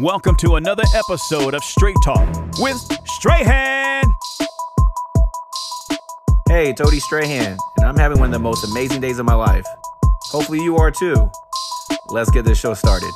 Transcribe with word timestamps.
Welcome 0.00 0.34
to 0.36 0.56
another 0.56 0.84
episode 0.94 1.52
of 1.52 1.62
Straight 1.62 1.98
Talk 2.02 2.26
with 2.58 2.78
Strahan. 3.04 4.02
Hey, 6.48 6.72
Tody 6.72 6.98
Strahan, 7.00 7.58
and 7.76 7.86
I'm 7.86 7.98
having 7.98 8.18
one 8.18 8.30
of 8.30 8.32
the 8.32 8.38
most 8.38 8.64
amazing 8.64 9.02
days 9.02 9.18
of 9.18 9.26
my 9.26 9.34
life. 9.34 9.66
Hopefully, 10.30 10.62
you 10.62 10.78
are 10.78 10.90
too. 10.90 11.30
Let's 12.08 12.30
get 12.30 12.46
this 12.46 12.58
show 12.58 12.72
started. 12.72 13.10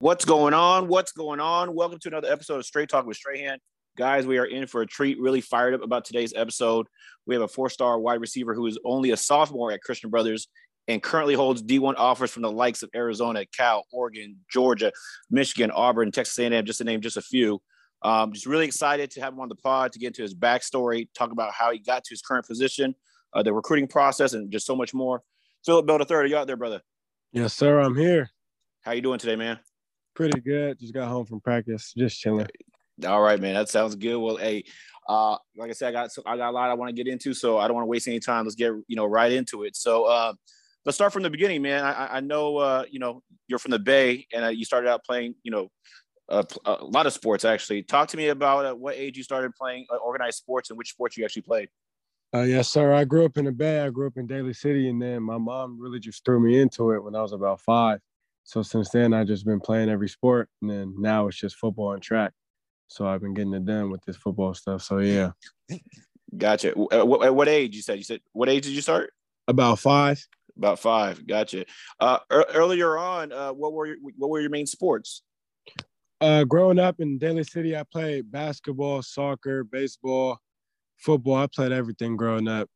What's 0.00 0.24
going 0.24 0.54
on? 0.54 0.88
What's 0.88 1.12
going 1.12 1.38
on? 1.38 1.72
Welcome 1.72 2.00
to 2.00 2.08
another 2.08 2.32
episode 2.32 2.56
of 2.56 2.66
Straight 2.66 2.88
Talk 2.88 3.06
with 3.06 3.16
Strahan. 3.16 3.58
Guys, 3.96 4.26
we 4.26 4.38
are 4.38 4.46
in 4.46 4.66
for 4.66 4.80
a 4.80 4.86
treat. 4.86 5.20
Really 5.20 5.42
fired 5.42 5.74
up 5.74 5.82
about 5.82 6.06
today's 6.06 6.32
episode. 6.34 6.86
We 7.26 7.34
have 7.34 7.42
a 7.42 7.48
four 7.48 7.68
star 7.68 7.98
wide 8.00 8.20
receiver 8.20 8.54
who 8.54 8.66
is 8.66 8.78
only 8.84 9.10
a 9.10 9.16
sophomore 9.16 9.70
at 9.70 9.82
Christian 9.82 10.08
Brothers 10.08 10.48
and 10.88 11.02
currently 11.02 11.34
holds 11.34 11.62
D1 11.62 11.94
offers 11.98 12.30
from 12.30 12.42
the 12.42 12.50
likes 12.50 12.82
of 12.82 12.88
Arizona, 12.94 13.44
Cal, 13.54 13.84
Oregon, 13.92 14.36
Georgia, 14.50 14.92
Michigan, 15.30 15.70
Auburn, 15.70 16.10
Texas 16.10 16.38
A&M, 16.38 16.64
just 16.64 16.78
to 16.78 16.84
name 16.84 17.02
just 17.02 17.18
a 17.18 17.22
few. 17.22 17.60
Um, 18.02 18.32
just 18.32 18.46
really 18.46 18.64
excited 18.64 19.10
to 19.12 19.20
have 19.20 19.34
him 19.34 19.40
on 19.40 19.48
the 19.48 19.54
pod 19.56 19.92
to 19.92 19.98
get 19.98 20.08
into 20.08 20.22
his 20.22 20.34
backstory, 20.34 21.08
talk 21.14 21.30
about 21.30 21.52
how 21.52 21.70
he 21.70 21.78
got 21.78 22.02
to 22.02 22.10
his 22.10 22.22
current 22.22 22.46
position, 22.46 22.94
uh, 23.34 23.42
the 23.42 23.52
recruiting 23.52 23.86
process, 23.86 24.32
and 24.32 24.50
just 24.50 24.66
so 24.66 24.74
much 24.74 24.92
more. 24.92 25.22
Philip 25.64 25.86
Bell 25.86 26.00
III, 26.00 26.16
are 26.16 26.26
you 26.26 26.36
out 26.36 26.46
there, 26.46 26.56
brother? 26.56 26.80
Yes, 27.32 27.52
sir. 27.52 27.78
I'm 27.78 27.94
here. 27.94 28.30
How 28.80 28.92
you 28.92 29.02
doing 29.02 29.20
today, 29.20 29.36
man? 29.36 29.60
Pretty 30.14 30.40
good. 30.40 30.80
Just 30.80 30.94
got 30.94 31.08
home 31.08 31.26
from 31.26 31.40
practice. 31.40 31.92
Just 31.96 32.18
chilling. 32.18 32.48
All 33.04 33.20
right, 33.20 33.40
man. 33.40 33.54
That 33.54 33.68
sounds 33.68 33.94
good. 33.94 34.16
Well, 34.16 34.36
hey, 34.36 34.64
uh, 35.08 35.36
like 35.56 35.70
I 35.70 35.72
said, 35.72 35.88
I 35.88 35.92
got 35.92 36.10
I 36.26 36.36
got 36.36 36.50
a 36.50 36.52
lot 36.52 36.70
I 36.70 36.74
want 36.74 36.88
to 36.88 36.94
get 36.94 37.10
into, 37.10 37.34
so 37.34 37.58
I 37.58 37.66
don't 37.66 37.74
want 37.74 37.84
to 37.84 37.90
waste 37.90 38.08
any 38.08 38.20
time. 38.20 38.44
Let's 38.44 38.54
get 38.54 38.72
you 38.86 38.96
know 38.96 39.06
right 39.06 39.32
into 39.32 39.64
it. 39.64 39.76
So 39.76 40.04
uh, 40.04 40.32
let's 40.84 40.96
start 40.96 41.12
from 41.12 41.22
the 41.22 41.30
beginning, 41.30 41.62
man. 41.62 41.84
I, 41.84 42.16
I 42.16 42.20
know 42.20 42.56
uh, 42.58 42.84
you 42.90 42.98
know 42.98 43.22
you're 43.48 43.58
from 43.58 43.72
the 43.72 43.78
Bay, 43.78 44.26
and 44.32 44.44
uh, 44.44 44.48
you 44.48 44.64
started 44.64 44.88
out 44.88 45.04
playing 45.04 45.34
you 45.42 45.50
know 45.50 45.68
a, 46.28 46.46
a 46.64 46.84
lot 46.84 47.06
of 47.06 47.12
sports. 47.12 47.44
Actually, 47.44 47.82
talk 47.82 48.08
to 48.08 48.16
me 48.16 48.28
about 48.28 48.64
uh, 48.64 48.74
what 48.74 48.94
age 48.94 49.16
you 49.16 49.24
started 49.24 49.54
playing 49.54 49.86
uh, 49.92 49.96
organized 49.96 50.38
sports 50.38 50.70
and 50.70 50.78
which 50.78 50.90
sports 50.90 51.16
you 51.16 51.24
actually 51.24 51.42
played. 51.42 51.68
Uh, 52.34 52.42
yes, 52.42 52.68
sir. 52.68 52.94
I 52.94 53.04
grew 53.04 53.26
up 53.26 53.36
in 53.36 53.44
the 53.44 53.52
Bay. 53.52 53.80
I 53.80 53.90
grew 53.90 54.06
up 54.06 54.16
in 54.16 54.26
Daly 54.26 54.54
City, 54.54 54.88
and 54.88 55.02
then 55.02 55.22
my 55.22 55.36
mom 55.36 55.78
really 55.78 56.00
just 56.00 56.24
threw 56.24 56.40
me 56.40 56.60
into 56.60 56.92
it 56.92 57.02
when 57.02 57.14
I 57.14 57.20
was 57.20 57.32
about 57.32 57.60
five. 57.60 58.00
So 58.44 58.62
since 58.62 58.88
then, 58.88 59.12
I've 59.12 59.26
just 59.26 59.44
been 59.44 59.60
playing 59.60 59.90
every 59.90 60.08
sport, 60.08 60.48
and 60.62 60.70
then 60.70 60.94
now 60.98 61.28
it's 61.28 61.36
just 61.36 61.56
football 61.56 61.92
and 61.92 62.02
track. 62.02 62.32
So 62.88 63.06
I've 63.06 63.20
been 63.20 63.34
getting 63.34 63.54
it 63.54 63.64
done 63.64 63.90
with 63.90 64.02
this 64.04 64.16
football 64.16 64.54
stuff. 64.54 64.82
So 64.82 64.98
yeah. 64.98 65.30
Gotcha. 66.36 66.70
At 66.90 67.06
what, 67.06 67.24
at 67.24 67.34
what 67.34 67.48
age 67.48 67.74
you 67.76 67.82
said? 67.82 67.98
You 67.98 68.04
said 68.04 68.20
what 68.32 68.48
age 68.48 68.64
did 68.64 68.72
you 68.72 68.80
start? 68.80 69.12
About 69.48 69.78
five. 69.78 70.26
About 70.56 70.78
five. 70.78 71.26
Gotcha. 71.26 71.64
Uh, 71.98 72.18
er, 72.30 72.44
earlier 72.54 72.96
on, 72.98 73.32
uh, 73.32 73.52
what 73.52 73.72
were 73.72 73.86
your, 73.86 73.96
what 74.16 74.30
were 74.30 74.40
your 74.40 74.50
main 74.50 74.66
sports? 74.66 75.22
Uh, 76.20 76.44
growing 76.44 76.78
up 76.78 77.00
in 77.00 77.18
Daly 77.18 77.44
City, 77.44 77.76
I 77.76 77.82
played 77.82 78.30
basketball, 78.30 79.02
soccer, 79.02 79.64
baseball, 79.64 80.38
football. 80.98 81.36
I 81.36 81.48
played 81.48 81.72
everything 81.72 82.16
growing 82.16 82.48
up. 82.48 82.68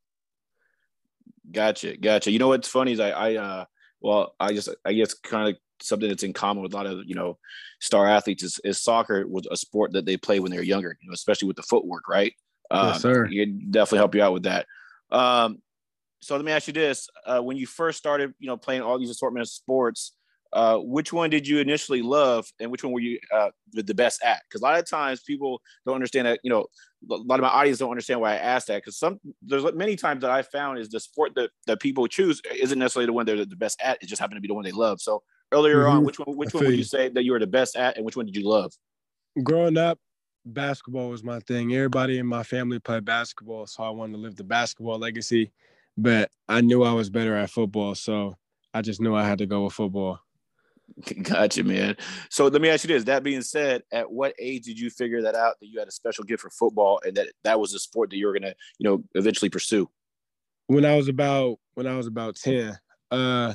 Gotcha. 1.53 1.97
Gotcha. 1.97 2.31
You 2.31 2.39
know 2.39 2.49
what's 2.49 2.69
funny 2.69 2.93
is 2.93 3.01
I, 3.01 3.11
I 3.11 3.35
uh, 3.37 3.65
well, 4.01 4.35
I 4.41 4.53
just, 4.53 4.69
I 4.85 4.95
guess 4.95 5.15
kind 5.15 5.49
of 5.49 5.57
something 5.81 6.09
that's 6.09 6.23
in 6.23 6.33
common 6.33 6.63
with 6.63 6.73
a 6.73 6.77
lot 6.77 6.87
of 6.87 7.01
you 7.07 7.15
know 7.15 7.39
star 7.81 8.07
athletes 8.07 8.43
is, 8.43 8.61
is 8.65 8.83
soccer 8.83 9.27
was 9.27 9.47
a 9.51 9.57
sport 9.57 9.93
that 9.93 10.07
they 10.07 10.17
play 10.17 10.41
when 10.41 10.51
they're 10.51 10.63
younger 10.63 10.97
you 11.01 11.09
know 11.09 11.15
especially 11.15 11.49
with 11.49 11.57
the 11.57 11.63
footwork 11.63 12.09
right? 12.09 12.33
Um, 12.71 12.89
yes, 12.89 13.03
sir. 13.03 13.29
it 13.31 13.71
definitely 13.71 13.99
help 13.99 14.15
you 14.15 14.23
out 14.23 14.33
with 14.33 14.43
that. 14.43 14.67
Um, 15.11 15.59
so 16.21 16.35
let 16.35 16.45
me 16.45 16.51
ask 16.51 16.67
you 16.67 16.73
this 16.73 17.09
uh, 17.25 17.41
when 17.41 17.57
you 17.57 17.67
first 17.67 17.99
started 17.99 18.33
you 18.39 18.47
know 18.47 18.57
playing 18.57 18.83
all 18.83 18.99
these 18.99 19.11
assortment 19.11 19.43
of 19.43 19.49
sports 19.49 20.13
uh, 20.53 20.79
which 20.79 21.13
one 21.13 21.29
did 21.29 21.47
you 21.47 21.59
initially 21.59 22.03
love 22.03 22.47
and 22.61 22.71
which 22.71 22.85
one 22.85 22.93
were 22.93 23.01
you 23.01 23.19
uh, 23.35 23.51
the, 23.73 23.83
the 23.83 23.95
best 23.95 24.23
at? 24.25 24.43
Because 24.49 24.63
a 24.63 24.65
lot 24.65 24.79
of 24.79 24.89
times 24.89 25.21
people 25.21 25.61
don't 25.85 25.95
understand 25.95 26.27
that 26.27 26.41
you 26.43 26.51
know 26.51 26.67
a 27.11 27.15
lot 27.15 27.39
of 27.39 27.43
my 27.43 27.49
audience 27.49 27.79
don't 27.79 27.91
understand 27.91 28.21
why 28.21 28.33
i 28.33 28.37
asked 28.37 28.69
that 28.69 28.79
because 28.79 28.99
some 28.99 29.21
there's 29.43 29.65
many 29.75 29.97
times 29.97 30.23
that 30.23 30.31
i 30.31 30.43
found 30.43 30.79
is 30.79 30.89
the 30.89 30.99
sport 30.99 31.33
that, 31.37 31.51
that 31.67 31.79
people 31.79 32.07
choose 32.09 32.41
isn't 32.59 32.79
necessarily 32.79 33.07
the 33.07 33.13
one 33.13 33.27
they're 33.27 33.45
the 33.45 33.55
best 33.55 33.79
at 33.83 33.99
it 34.01 34.07
just 34.07 34.19
happened 34.19 34.37
to 34.37 34.41
be 34.41 34.49
the 34.49 34.55
one 34.55 34.65
they 34.65 34.73
love. 34.73 35.01
So 35.01 35.23
earlier 35.53 35.85
mm-hmm. 35.85 35.99
on, 35.99 36.05
which 36.05 36.19
one 36.19 36.37
which 36.37 36.55
one 36.55 36.65
would 36.65 36.77
you 36.77 36.85
say 36.85 37.09
that 37.09 37.25
you 37.25 37.33
were 37.33 37.39
the 37.39 37.47
best 37.47 37.77
at, 37.77 37.97
and 37.97 38.05
which 38.05 38.17
one 38.17 38.27
did 38.27 38.37
you 38.37 38.49
love? 38.49 38.73
Growing 39.43 39.77
up, 39.77 39.99
basketball 40.45 41.11
was 41.11 41.23
my 41.23 41.41
thing. 41.41 41.75
Everybody 41.75 42.19
in 42.19 42.27
my 42.27 42.43
family 42.43 42.79
played 42.79 43.05
basketball, 43.05 43.67
so 43.67 43.83
I 43.83 43.91
wanted 43.91 44.15
to 44.15 44.19
live 44.19 44.37
the 44.37 44.45
basketball 44.45 44.99
legacy. 44.99 45.53
But 45.99 46.31
I 46.49 46.61
knew 46.61 46.83
I 46.83 46.93
was 46.93 47.11
better 47.11 47.35
at 47.37 47.51
football, 47.51 47.95
so 47.95 48.37
I 48.75 48.83
just 48.83 49.01
knew 49.01 49.15
I 49.15 49.27
had 49.27 49.39
to 49.39 49.47
go 49.47 49.65
with 49.65 49.73
football. 49.73 50.21
Gotcha, 51.23 51.65
man. 51.65 51.97
So 52.31 52.47
let 52.47 52.61
me 52.61 52.69
ask 52.69 52.85
you 52.85 52.95
this. 52.95 53.05
That 53.05 53.23
being 53.23 53.43
said, 53.43 53.83
at 53.93 54.11
what 54.11 54.35
age 54.39 54.65
did 54.65 54.79
you 54.79 54.91
figure 54.91 55.23
that 55.23 55.35
out 55.35 55.57
that 55.61 55.67
you 55.67 55.79
had 55.79 55.89
a 55.89 55.93
special 55.93 56.25
gift 56.25 56.43
for 56.43 56.51
football 56.51 57.01
and 57.05 57.17
that 57.17 57.29
that 57.45 57.59
was 57.59 57.75
a 57.75 57.79
sport 57.79 58.11
that 58.11 58.17
you 58.17 58.27
were 58.27 58.33
gonna, 58.33 58.55
you 58.79 58.89
know, 58.89 59.03
eventually 59.15 59.49
pursue? 59.49 59.89
When 60.69 60.85
I 60.85 60.97
was 60.97 61.09
about 61.09 61.59
when 61.75 61.87
I 61.87 61.97
was 61.97 62.07
about 62.07 62.37
10. 62.37 62.79
Uh 63.11 63.55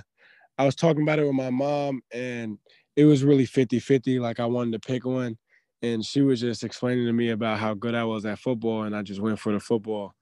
I 0.58 0.66
was 0.66 0.76
talking 0.76 1.02
about 1.02 1.20
it 1.20 1.26
with 1.26 1.34
my 1.34 1.50
mom 1.50 2.02
and 2.14 2.58
it 2.96 3.06
was 3.06 3.24
really 3.24 3.46
50-50. 3.46 4.20
Like 4.20 4.40
I 4.40 4.46
wanted 4.46 4.74
to 4.74 4.88
pick 4.88 5.06
one. 5.06 5.38
And 5.84 6.06
she 6.06 6.22
was 6.22 6.40
just 6.40 6.64
explaining 6.64 7.08
to 7.08 7.14
me 7.14 7.32
about 7.32 7.58
how 7.58 7.74
good 7.74 7.96
I 7.96 8.04
was 8.04 8.24
at 8.24 8.38
football, 8.38 8.84
and 8.84 8.96
I 8.96 9.02
just 9.02 9.20
went 9.20 9.40
for 9.40 9.52
the 9.52 9.60
football. 9.60 10.14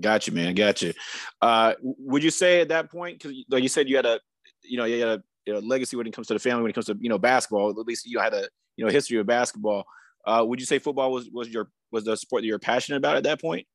Gotcha, 0.00 0.32
man. 0.32 0.54
Gotcha. 0.54 0.94
Uh, 1.42 1.74
would 1.82 2.24
you 2.24 2.30
say 2.30 2.62
at 2.62 2.68
that 2.68 2.90
point, 2.90 3.18
because 3.18 3.36
like 3.50 3.62
you 3.62 3.68
said, 3.68 3.86
you 3.86 3.96
had 3.96 4.06
a, 4.06 4.20
you 4.62 4.78
know, 4.78 4.84
you 4.84 5.00
had 5.00 5.18
a 5.18 5.22
you 5.46 5.52
know, 5.52 5.58
legacy 5.58 5.96
when 5.96 6.06
it 6.06 6.14
comes 6.14 6.26
to 6.28 6.34
the 6.34 6.40
family, 6.40 6.62
when 6.62 6.70
it 6.70 6.74
comes 6.74 6.86
to 6.86 6.96
you 6.98 7.08
know 7.08 7.18
basketball. 7.18 7.70
At 7.70 7.86
least 7.86 8.06
you 8.06 8.18
had 8.18 8.32
a 8.32 8.48
you 8.76 8.84
know 8.84 8.90
history 8.90 9.18
of 9.18 9.26
basketball. 9.26 9.84
Uh, 10.26 10.44
would 10.46 10.60
you 10.60 10.66
say 10.66 10.78
football 10.78 11.12
was 11.12 11.28
was 11.30 11.48
your 11.48 11.68
was 11.92 12.04
the 12.04 12.16
sport 12.16 12.42
that 12.42 12.46
you're 12.46 12.58
passionate 12.58 12.98
about 12.98 13.16
at 13.16 13.24
that 13.24 13.40
point? 13.40 13.66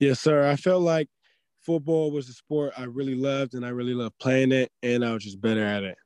Yes, 0.00 0.20
sir. 0.20 0.48
I 0.48 0.56
felt 0.56 0.82
like 0.82 1.08
football 1.64 2.10
was 2.10 2.28
a 2.28 2.32
sport 2.32 2.72
I 2.76 2.84
really 2.84 3.14
loved 3.14 3.54
and 3.54 3.64
I 3.64 3.70
really 3.70 3.94
loved 3.94 4.18
playing 4.18 4.52
it 4.52 4.70
and 4.82 5.04
I 5.04 5.12
was 5.12 5.24
just 5.24 5.40
better 5.40 5.64
at 5.64 5.84
it. 5.84 5.96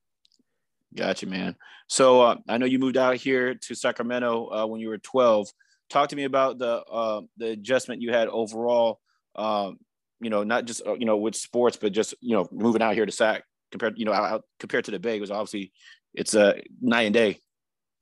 Gotcha, 0.94 1.26
man. 1.26 1.56
So 1.88 2.20
uh, 2.20 2.36
I 2.48 2.58
know 2.58 2.66
you 2.66 2.78
moved 2.78 2.96
out 2.96 3.16
here 3.16 3.54
to 3.54 3.74
Sacramento 3.74 4.48
uh, 4.52 4.66
when 4.66 4.80
you 4.80 4.88
were 4.88 4.98
12. 4.98 5.48
Talk 5.88 6.08
to 6.10 6.16
me 6.16 6.24
about 6.24 6.58
the 6.58 6.82
uh, 6.82 7.22
the 7.36 7.50
adjustment 7.50 8.02
you 8.02 8.12
had 8.12 8.28
overall. 8.28 9.00
Um, 9.36 9.78
you 10.20 10.30
know, 10.30 10.42
not 10.44 10.64
just 10.64 10.82
uh, 10.86 10.94
you 10.94 11.04
know 11.04 11.16
with 11.16 11.34
sports, 11.34 11.76
but 11.76 11.92
just 11.92 12.14
you 12.20 12.34
know 12.34 12.46
moving 12.50 12.82
out 12.82 12.94
here 12.94 13.06
to 13.06 13.12
Sac 13.12 13.44
compared 13.70 13.98
you 13.98 14.04
know 14.04 14.12
out, 14.12 14.44
compared 14.58 14.84
to 14.86 14.90
the 14.90 14.98
Bay 14.98 15.20
was 15.20 15.30
obviously 15.30 15.72
it's 16.14 16.34
a 16.34 16.62
night 16.80 17.02
and 17.02 17.14
day. 17.14 17.38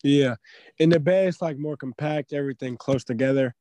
Yeah, 0.03 0.37
in 0.79 0.91
the 0.91 1.01
Bay 1.01 1.27
it's 1.27 1.43
like 1.43 1.59
more 1.59 1.77
compact, 1.77 2.33
everything 2.33 2.77
close 2.77 3.05
together, 3.05 3.55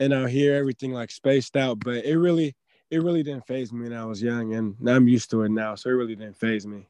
and 0.00 0.12
out 0.12 0.30
here 0.30 0.54
everything 0.54 0.92
like 0.92 1.10
spaced 1.10 1.56
out. 1.56 1.80
But 1.80 2.04
it 2.04 2.18
really 2.18 2.56
it 2.90 3.02
really 3.02 3.22
didn't 3.22 3.46
faze 3.46 3.72
me 3.72 3.88
when 3.88 3.92
I 3.92 4.04
was 4.04 4.22
young, 4.22 4.54
and 4.54 4.76
I'm 4.88 5.08
used 5.08 5.30
to 5.30 5.42
it 5.42 5.50
now, 5.50 5.74
so 5.74 5.90
it 5.90 5.92
really 5.92 6.16
didn't 6.16 6.36
faze 6.38 6.66
me. 6.66 6.86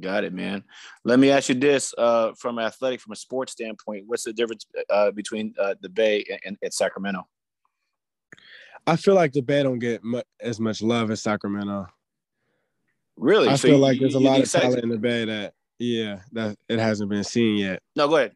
Got 0.00 0.24
it, 0.24 0.32
man. 0.32 0.64
Let 1.04 1.18
me 1.18 1.30
ask 1.30 1.48
you 1.48 1.54
this: 1.54 1.94
uh, 1.96 2.32
from 2.36 2.58
athletic, 2.58 3.00
from 3.00 3.12
a 3.12 3.16
sports 3.16 3.52
standpoint, 3.52 4.04
what's 4.06 4.24
the 4.24 4.32
difference 4.32 4.66
uh, 4.90 5.12
between 5.12 5.54
uh, 5.60 5.74
the 5.80 5.88
Bay 5.88 6.24
and, 6.44 6.56
and, 6.60 6.74
Sacramento? 6.74 7.26
I 8.86 8.96
feel 8.96 9.14
like 9.14 9.32
the 9.32 9.40
Bay 9.40 9.62
don't 9.62 9.78
get 9.78 10.02
much, 10.02 10.26
as 10.40 10.58
much 10.58 10.82
love 10.82 11.10
as 11.10 11.22
Sacramento. 11.22 11.86
Really? 13.16 13.48
I 13.48 13.54
so 13.54 13.68
feel 13.68 13.76
you, 13.76 13.82
like 13.82 14.00
there's 14.00 14.16
a 14.16 14.20
lot 14.20 14.40
of 14.40 14.50
talent 14.50 14.82
in 14.82 14.88
the 14.88 14.98
Bay 14.98 15.24
that, 15.24 15.54
yeah, 15.78 16.20
that 16.32 16.56
it 16.68 16.80
hasn't 16.80 17.08
been 17.08 17.24
seen 17.24 17.56
yet. 17.56 17.80
No, 17.94 18.08
go 18.08 18.16
ahead. 18.16 18.32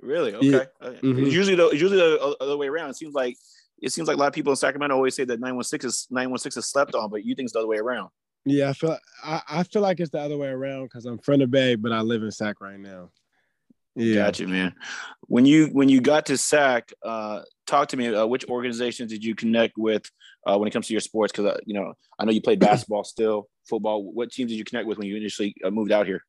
Really? 0.00 0.34
Okay. 0.34 0.46
Yeah. 0.46 0.64
Uh, 0.80 0.90
mm-hmm. 0.90 1.24
Usually, 1.24 1.56
the 1.56 1.68
usually 1.70 1.96
the 1.96 2.36
other 2.40 2.56
way 2.56 2.68
around. 2.68 2.90
It 2.90 2.96
seems 2.96 3.14
like 3.14 3.36
it 3.80 3.92
seems 3.92 4.08
like 4.08 4.16
a 4.16 4.20
lot 4.20 4.28
of 4.28 4.34
people 4.34 4.52
in 4.52 4.56
Sacramento 4.56 4.94
always 4.94 5.14
say 5.14 5.24
that 5.24 5.40
916 5.40 5.88
is 5.88 6.06
916 6.10 6.60
is 6.60 6.66
slept 6.66 6.94
on, 6.94 7.10
but 7.10 7.24
you 7.24 7.34
think 7.34 7.46
it's 7.46 7.52
the 7.52 7.60
other 7.60 7.68
way 7.68 7.78
around. 7.78 8.10
Yeah, 8.44 8.70
I 8.70 8.72
feel 8.72 8.98
I, 9.24 9.42
I 9.48 9.62
feel 9.62 9.82
like 9.82 10.00
it's 10.00 10.10
the 10.10 10.20
other 10.20 10.36
way 10.36 10.48
around 10.48 10.84
because 10.84 11.04
I'm 11.04 11.18
from 11.18 11.40
the 11.40 11.46
Bay, 11.46 11.74
but 11.74 11.92
I 11.92 12.00
live 12.00 12.22
in 12.22 12.30
Sac 12.30 12.60
right 12.60 12.78
now. 12.78 13.10
Yeah, 13.94 14.26
gotcha, 14.26 14.46
man. 14.46 14.74
When 15.22 15.44
you 15.44 15.66
when 15.68 15.88
you 15.88 16.00
got 16.00 16.26
to 16.26 16.38
Sac, 16.38 16.92
uh, 17.04 17.42
talk 17.66 17.88
to 17.88 17.96
me. 17.96 18.14
Uh, 18.14 18.26
which 18.26 18.44
organizations 18.46 19.10
did 19.10 19.24
you 19.24 19.34
connect 19.34 19.76
with 19.76 20.08
uh, 20.46 20.56
when 20.56 20.68
it 20.68 20.70
comes 20.70 20.86
to 20.86 20.94
your 20.94 21.00
sports? 21.00 21.32
Because 21.32 21.52
uh, 21.52 21.58
you 21.66 21.74
know, 21.74 21.94
I 22.18 22.24
know 22.24 22.30
you 22.30 22.40
played 22.40 22.60
basketball, 22.60 23.04
still 23.04 23.48
football. 23.68 24.04
What 24.04 24.30
teams 24.30 24.50
did 24.50 24.56
you 24.56 24.64
connect 24.64 24.86
with 24.86 24.98
when 24.98 25.08
you 25.08 25.16
initially 25.16 25.54
uh, 25.64 25.70
moved 25.70 25.92
out 25.92 26.06
here? 26.06 26.22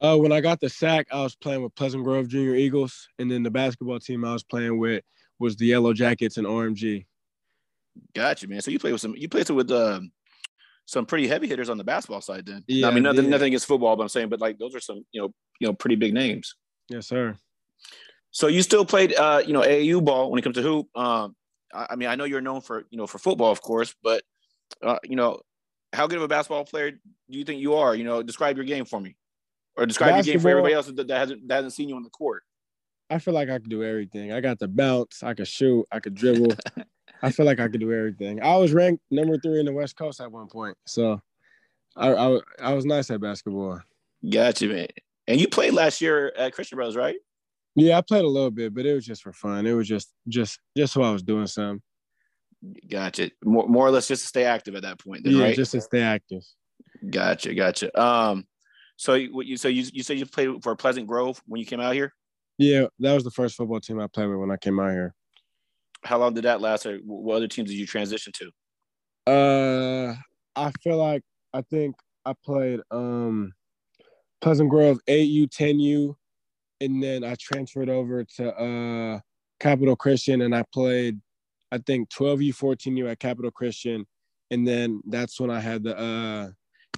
Uh, 0.00 0.16
when 0.16 0.32
I 0.32 0.40
got 0.40 0.60
the 0.60 0.68
Sac, 0.68 1.06
I 1.12 1.22
was 1.22 1.36
playing 1.36 1.62
with 1.62 1.74
Pleasant 1.76 2.04
Grove 2.04 2.28
Junior 2.28 2.56
Eagles, 2.56 3.08
and 3.18 3.30
then 3.30 3.42
the 3.42 3.50
basketball 3.50 4.00
team 4.00 4.24
I 4.24 4.32
was 4.32 4.42
playing 4.42 4.78
with 4.78 5.02
was 5.38 5.56
the 5.56 5.66
Yellow 5.66 5.92
Jackets 5.92 6.36
and 6.36 6.46
RMG. 6.46 7.06
Gotcha, 8.14 8.48
man. 8.48 8.60
So 8.60 8.70
you 8.70 8.78
play 8.78 8.92
with 8.92 9.00
some 9.00 9.14
you 9.16 9.28
played 9.28 9.48
with 9.50 9.70
um, 9.70 10.10
some 10.86 11.06
pretty 11.06 11.26
heavy 11.26 11.46
hitters 11.46 11.70
on 11.70 11.78
the 11.78 11.84
basketball 11.84 12.20
side 12.20 12.46
then. 12.46 12.64
Yeah, 12.66 12.88
I 12.88 12.90
mean 12.90 13.02
nothing, 13.02 13.30
nothing 13.30 13.48
against 13.48 13.66
football, 13.66 13.96
but 13.96 14.02
I'm 14.02 14.08
saying, 14.08 14.28
but 14.28 14.40
like 14.40 14.58
those 14.58 14.74
are 14.74 14.80
some, 14.80 15.04
you 15.12 15.22
know, 15.22 15.34
you 15.60 15.66
know, 15.66 15.72
pretty 15.72 15.96
big 15.96 16.12
names. 16.12 16.56
Yes, 16.88 17.06
sir. 17.06 17.36
So 18.30 18.48
you 18.48 18.62
still 18.62 18.84
played 18.84 19.14
uh, 19.14 19.42
you 19.46 19.52
know, 19.52 19.62
AAU 19.62 20.04
ball 20.04 20.30
when 20.30 20.38
it 20.38 20.42
comes 20.42 20.56
to 20.56 20.62
hoop. 20.62 20.88
Um, 20.96 21.36
I, 21.72 21.86
I 21.90 21.96
mean, 21.96 22.08
I 22.08 22.16
know 22.16 22.24
you're 22.24 22.40
known 22.40 22.60
for, 22.60 22.84
you 22.90 22.98
know, 22.98 23.06
for 23.06 23.18
football, 23.18 23.50
of 23.50 23.62
course, 23.62 23.94
but 24.02 24.22
uh, 24.82 24.98
you 25.04 25.16
know, 25.16 25.40
how 25.92 26.06
good 26.06 26.18
of 26.18 26.24
a 26.24 26.28
basketball 26.28 26.64
player 26.64 26.90
do 26.90 26.98
you 27.28 27.44
think 27.44 27.60
you 27.60 27.74
are? 27.74 27.94
You 27.94 28.04
know, 28.04 28.22
describe 28.22 28.56
your 28.56 28.66
game 28.66 28.84
for 28.84 29.00
me, 29.00 29.16
or 29.76 29.86
describe 29.86 30.16
your 30.16 30.34
game 30.34 30.40
for 30.40 30.48
everybody 30.48 30.74
else 30.74 30.86
that, 30.86 30.96
that 30.96 31.18
hasn't 31.18 31.48
that 31.48 31.54
hasn't 31.56 31.72
seen 31.72 31.88
you 31.88 31.96
on 31.96 32.02
the 32.02 32.10
court. 32.10 32.42
I 33.10 33.18
feel 33.18 33.34
like 33.34 33.48
I 33.50 33.58
could 33.58 33.68
do 33.68 33.84
everything. 33.84 34.32
I 34.32 34.40
got 34.40 34.58
the 34.58 34.68
bounce. 34.68 35.22
I 35.22 35.34
could 35.34 35.48
shoot. 35.48 35.86
I 35.92 36.00
could 36.00 36.14
dribble. 36.14 36.54
I 37.22 37.30
feel 37.30 37.46
like 37.46 37.60
I 37.60 37.68
could 37.68 37.80
do 37.80 37.92
everything. 37.92 38.42
I 38.42 38.56
was 38.56 38.72
ranked 38.72 39.02
number 39.10 39.38
three 39.38 39.60
in 39.60 39.66
the 39.66 39.72
West 39.72 39.96
Coast 39.96 40.20
at 40.20 40.30
one 40.30 40.48
point, 40.48 40.76
so 40.86 41.20
I 41.96 42.12
I, 42.12 42.40
I 42.60 42.72
was 42.74 42.84
nice 42.84 43.10
at 43.10 43.20
basketball. 43.20 43.80
Gotcha, 44.28 44.66
man. 44.66 44.88
And 45.26 45.40
you 45.40 45.48
played 45.48 45.72
last 45.72 46.00
year 46.00 46.32
at 46.36 46.52
Christian 46.52 46.76
Brothers, 46.76 46.96
right? 46.96 47.16
Yeah, 47.76 47.98
I 47.98 48.02
played 48.02 48.24
a 48.24 48.28
little 48.28 48.50
bit, 48.50 48.74
but 48.74 48.86
it 48.86 48.94
was 48.94 49.06
just 49.06 49.22
for 49.22 49.32
fun. 49.32 49.66
It 49.66 49.72
was 49.72 49.88
just 49.88 50.12
just 50.28 50.58
just 50.76 50.92
so 50.92 51.02
I 51.02 51.10
was 51.10 51.22
doing 51.22 51.46
something. 51.46 51.82
Gotcha. 52.88 53.30
More, 53.44 53.68
more 53.68 53.86
or 53.86 53.90
less 53.90 54.08
just 54.08 54.22
to 54.22 54.28
stay 54.28 54.44
active 54.44 54.74
at 54.74 54.82
that 54.82 54.98
point, 54.98 55.24
then, 55.24 55.36
yeah, 55.36 55.44
right? 55.44 55.56
just 55.56 55.72
to 55.72 55.80
stay 55.80 56.02
active. 56.02 56.42
Gotcha, 57.10 57.54
gotcha. 57.54 58.00
Um, 58.00 58.46
so 58.96 59.18
what 59.26 59.46
you 59.46 59.56
so 59.56 59.68
you 59.68 59.84
you 59.92 60.02
said 60.02 60.18
you 60.18 60.26
played 60.26 60.62
for 60.62 60.74
Pleasant 60.76 61.06
Grove 61.06 61.42
when 61.46 61.58
you 61.58 61.66
came 61.66 61.80
out 61.80 61.94
here? 61.94 62.14
Yeah, 62.58 62.86
that 63.00 63.14
was 63.14 63.24
the 63.24 63.30
first 63.30 63.56
football 63.56 63.80
team 63.80 64.00
I 64.00 64.06
played 64.06 64.28
with 64.28 64.38
when 64.38 64.50
I 64.50 64.56
came 64.56 64.78
out 64.78 64.92
here. 64.92 65.14
How 66.04 66.18
long 66.18 66.34
did 66.34 66.44
that 66.44 66.60
last? 66.60 66.86
Or 66.86 66.98
what 66.98 67.36
other 67.36 67.48
teams 67.48 67.70
did 67.70 67.78
you 67.78 67.86
transition 67.86 68.32
to? 68.34 69.32
Uh, 69.32 70.14
I 70.54 70.70
feel 70.82 70.98
like 70.98 71.22
I 71.52 71.62
think 71.62 71.96
I 72.24 72.34
played 72.44 72.80
um 72.90 73.52
Pleasant 74.40 74.68
Grove 74.68 74.98
8U, 75.08 75.48
10U, 75.48 76.14
and 76.80 77.02
then 77.02 77.24
I 77.24 77.34
transferred 77.40 77.88
over 77.88 78.24
to 78.36 78.54
uh 78.54 79.20
Capital 79.60 79.96
Christian 79.96 80.42
and 80.42 80.54
I 80.54 80.64
played 80.72 81.20
I 81.72 81.78
think 81.78 82.10
12U, 82.10 82.54
14U 82.54 83.10
at 83.10 83.18
Capital 83.18 83.50
Christian. 83.50 84.06
And 84.50 84.68
then 84.68 85.00
that's 85.06 85.40
when 85.40 85.50
I 85.50 85.60
had 85.60 85.82
the 85.82 85.98
uh 85.98 86.48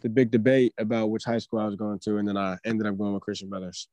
the 0.03 0.09
big 0.09 0.31
debate 0.31 0.75
about 0.79 1.11
which 1.11 1.25
high 1.25 1.39
school 1.39 1.61
I 1.61 1.65
was 1.65 1.77
going 1.77 1.99
to, 2.01 2.19
and 2.19 2.29
then 2.29 2.37
I 2.37 2.59
ended 2.65 2.87
up 2.87 2.99
going 2.99 3.15
with 3.15 3.23
Christian 3.23 3.49
Brothers. 3.49 3.89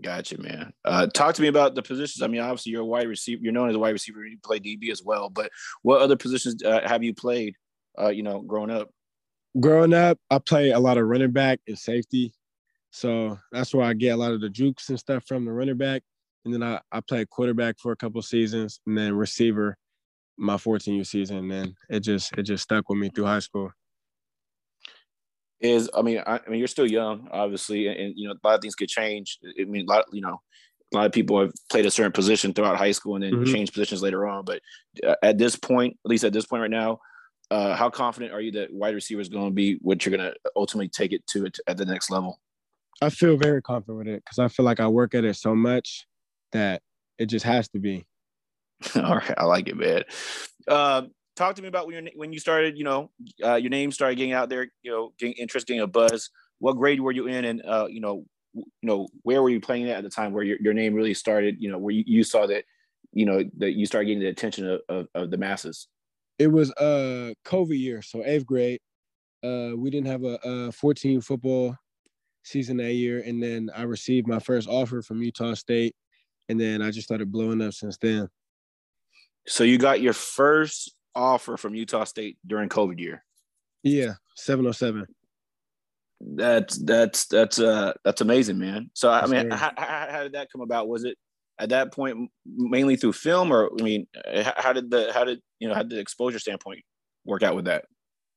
Gotcha, 0.00 0.40
man. 0.40 0.72
Uh, 0.84 1.06
talk 1.06 1.34
to 1.34 1.42
me 1.42 1.48
about 1.48 1.74
the 1.74 1.82
positions. 1.82 2.22
I 2.22 2.26
mean, 2.26 2.40
obviously, 2.40 2.72
you're 2.72 2.82
a 2.82 2.86
wide 2.86 3.08
receiver. 3.08 3.40
You're 3.42 3.52
known 3.52 3.68
as 3.68 3.76
a 3.76 3.78
wide 3.78 3.90
receiver. 3.90 4.24
You 4.24 4.38
play 4.42 4.58
DB 4.58 4.90
as 4.90 5.02
well. 5.02 5.28
But 5.28 5.50
what 5.82 6.00
other 6.00 6.16
positions 6.16 6.62
uh, 6.62 6.80
have 6.86 7.02
you 7.02 7.14
played? 7.14 7.56
Uh, 7.98 8.08
you 8.08 8.22
know, 8.22 8.40
growing 8.40 8.70
up. 8.70 8.88
Growing 9.60 9.92
up, 9.92 10.18
I 10.30 10.38
play 10.38 10.70
a 10.70 10.80
lot 10.80 10.96
of 10.96 11.06
running 11.06 11.30
back 11.30 11.60
and 11.68 11.78
safety. 11.78 12.32
So 12.90 13.38
that's 13.52 13.74
where 13.74 13.84
I 13.84 13.92
get 13.92 14.10
a 14.10 14.16
lot 14.16 14.32
of 14.32 14.40
the 14.40 14.48
jukes 14.48 14.88
and 14.88 14.98
stuff 14.98 15.24
from 15.26 15.44
the 15.44 15.52
running 15.52 15.76
back. 15.76 16.02
And 16.44 16.52
then 16.52 16.62
I, 16.62 16.80
I 16.90 17.00
played 17.00 17.30
quarterback 17.30 17.78
for 17.78 17.92
a 17.92 17.96
couple 17.96 18.20
seasons 18.22 18.80
and 18.86 18.96
then 18.96 19.12
receiver 19.12 19.76
my 20.38 20.56
14U 20.56 21.06
season. 21.06 21.36
And 21.36 21.50
then 21.50 21.74
it 21.90 22.00
just 22.00 22.32
it 22.36 22.42
just 22.42 22.64
stuck 22.64 22.88
with 22.88 22.98
me 22.98 23.10
through 23.10 23.26
high 23.26 23.38
school 23.40 23.70
is 25.62 25.88
I 25.94 26.02
mean 26.02 26.22
I, 26.26 26.40
I, 26.44 26.50
mean 26.50 26.58
you're 26.58 26.68
still 26.68 26.86
young 26.86 27.28
obviously 27.30 27.86
and, 27.86 27.98
and, 27.98 28.14
you 28.16 28.28
know 28.28 28.34
a 28.34 28.46
lot 28.46 28.56
of 28.56 28.60
things 28.60 28.74
could 28.74 28.88
change. 28.88 29.38
I 29.58 29.64
mean 29.64 29.86
a 29.88 29.90
lot 29.90 30.04
you 30.12 30.20
know 30.20 30.40
a 30.92 30.96
lot 30.96 31.06
of 31.06 31.12
people 31.12 31.40
have 31.40 31.52
played 31.70 31.86
a 31.86 31.90
certain 31.90 32.12
position 32.12 32.52
throughout 32.52 32.76
high 32.76 32.92
school 32.92 33.14
and 33.14 33.24
then 33.24 33.32
mm-hmm. 33.32 33.52
changed 33.52 33.72
positions 33.72 34.02
later 34.02 34.26
on 34.26 34.44
but 34.44 34.60
uh, 35.06 35.14
at 35.22 35.38
this 35.38 35.56
point 35.56 35.96
at 36.04 36.10
least 36.10 36.24
at 36.24 36.32
this 36.32 36.44
point 36.44 36.60
right 36.60 36.70
now 36.70 37.00
uh, 37.52 37.76
how 37.76 37.90
confident 37.90 38.32
are 38.32 38.40
you 38.40 38.50
that 38.50 38.72
wide 38.72 38.94
receiver 38.94 39.20
is 39.20 39.28
going 39.28 39.44
to 39.44 39.54
be 39.54 39.74
what 39.82 40.04
you're 40.06 40.16
going 40.16 40.32
to 40.32 40.34
ultimately 40.56 40.88
take 40.88 41.12
it 41.12 41.26
to 41.26 41.46
at 41.66 41.76
the 41.76 41.84
next 41.84 42.10
level? 42.10 42.40
I 43.02 43.10
feel 43.10 43.36
very 43.36 43.60
confident 43.60 43.98
with 43.98 44.08
it 44.08 44.24
because 44.24 44.38
I 44.38 44.48
feel 44.48 44.64
like 44.64 44.80
I 44.80 44.88
work 44.88 45.14
at 45.14 45.24
it 45.24 45.36
so 45.36 45.54
much 45.54 46.06
that 46.52 46.80
it 47.18 47.26
just 47.26 47.44
has 47.44 47.68
to 47.70 47.78
be. 47.78 48.06
All 48.96 49.16
right 49.16 49.34
I 49.36 49.44
like 49.44 49.68
it 49.68 49.76
man. 49.76 50.04
Uh, 50.66 51.02
talk 51.36 51.56
to 51.56 51.62
me 51.62 51.68
about 51.68 51.86
when 51.86 52.06
you 52.06 52.12
when 52.14 52.32
you 52.32 52.38
started. 52.38 52.76
You 52.76 52.84
know, 52.84 53.10
uh, 53.44 53.54
your 53.54 53.70
name 53.70 53.92
started 53.92 54.16
getting 54.16 54.32
out 54.32 54.48
there. 54.48 54.68
You 54.82 54.90
know, 54.90 55.12
getting 55.18 55.34
interest, 55.34 55.66
getting 55.66 55.82
a 55.82 55.86
buzz. 55.86 56.30
What 56.58 56.76
grade 56.76 57.00
were 57.00 57.12
you 57.12 57.26
in, 57.26 57.44
and 57.44 57.62
uh, 57.64 57.86
you 57.90 58.00
know, 58.00 58.24
you 58.54 58.64
know, 58.82 59.08
where 59.22 59.42
were 59.42 59.50
you 59.50 59.60
playing 59.60 59.88
at 59.88 59.98
at 59.98 60.04
the 60.04 60.10
time 60.10 60.32
where 60.32 60.44
your, 60.44 60.58
your 60.60 60.74
name 60.74 60.94
really 60.94 61.14
started? 61.14 61.56
You 61.58 61.70
know, 61.70 61.78
where 61.78 61.94
you, 61.94 62.04
you 62.06 62.24
saw 62.24 62.46
that, 62.46 62.64
you 63.12 63.26
know, 63.26 63.42
that 63.58 63.72
you 63.72 63.86
started 63.86 64.06
getting 64.06 64.22
the 64.22 64.28
attention 64.28 64.68
of, 64.68 64.80
of, 64.88 65.06
of 65.14 65.30
the 65.30 65.38
masses. 65.38 65.88
It 66.38 66.48
was 66.48 66.72
uh 66.72 67.32
COVID 67.44 67.78
year, 67.78 68.02
so 68.02 68.22
eighth 68.24 68.46
grade. 68.46 68.80
Uh, 69.42 69.72
we 69.76 69.90
didn't 69.90 70.06
have 70.06 70.22
a, 70.22 70.38
a 70.44 70.72
14 70.72 71.20
football 71.20 71.76
season 72.44 72.76
that 72.76 72.92
year, 72.92 73.22
and 73.26 73.42
then 73.42 73.70
I 73.74 73.82
received 73.82 74.28
my 74.28 74.38
first 74.38 74.68
offer 74.68 75.02
from 75.02 75.20
Utah 75.20 75.54
State, 75.54 75.96
and 76.48 76.60
then 76.60 76.80
I 76.80 76.90
just 76.92 77.08
started 77.08 77.32
blowing 77.32 77.60
up 77.60 77.72
since 77.74 77.96
then. 77.98 78.28
So 79.46 79.64
you 79.64 79.78
got 79.78 80.00
your 80.00 80.12
first 80.12 80.94
offer 81.14 81.56
from 81.56 81.74
Utah 81.74 82.04
State 82.04 82.38
during 82.46 82.68
COVID 82.68 82.98
year. 82.98 83.24
Yeah, 83.82 84.14
707. 84.36 85.06
That's 86.24 86.78
that's 86.78 87.26
that's 87.26 87.58
uh 87.58 87.94
that's 88.04 88.20
amazing, 88.20 88.58
man. 88.58 88.90
So 88.94 89.10
I 89.10 89.26
mean, 89.26 89.50
how, 89.50 89.72
how, 89.76 90.06
how, 90.08 90.22
did 90.22 90.34
that 90.34 90.52
come 90.52 90.60
about? 90.60 90.86
Was 90.86 91.02
it 91.02 91.18
at 91.58 91.70
that 91.70 91.92
point 91.92 92.30
mainly 92.46 92.94
through 92.94 93.14
film, 93.14 93.52
or 93.52 93.70
I 93.78 93.82
mean, 93.82 94.06
how 94.56 94.72
did 94.72 94.88
the 94.88 95.10
how 95.12 95.24
did 95.24 95.40
you 95.58 95.68
know 95.68 95.74
how 95.74 95.82
did 95.82 95.90
the 95.90 95.98
exposure 95.98 96.38
standpoint 96.38 96.84
work 97.24 97.42
out 97.42 97.56
with 97.56 97.64
that? 97.64 97.86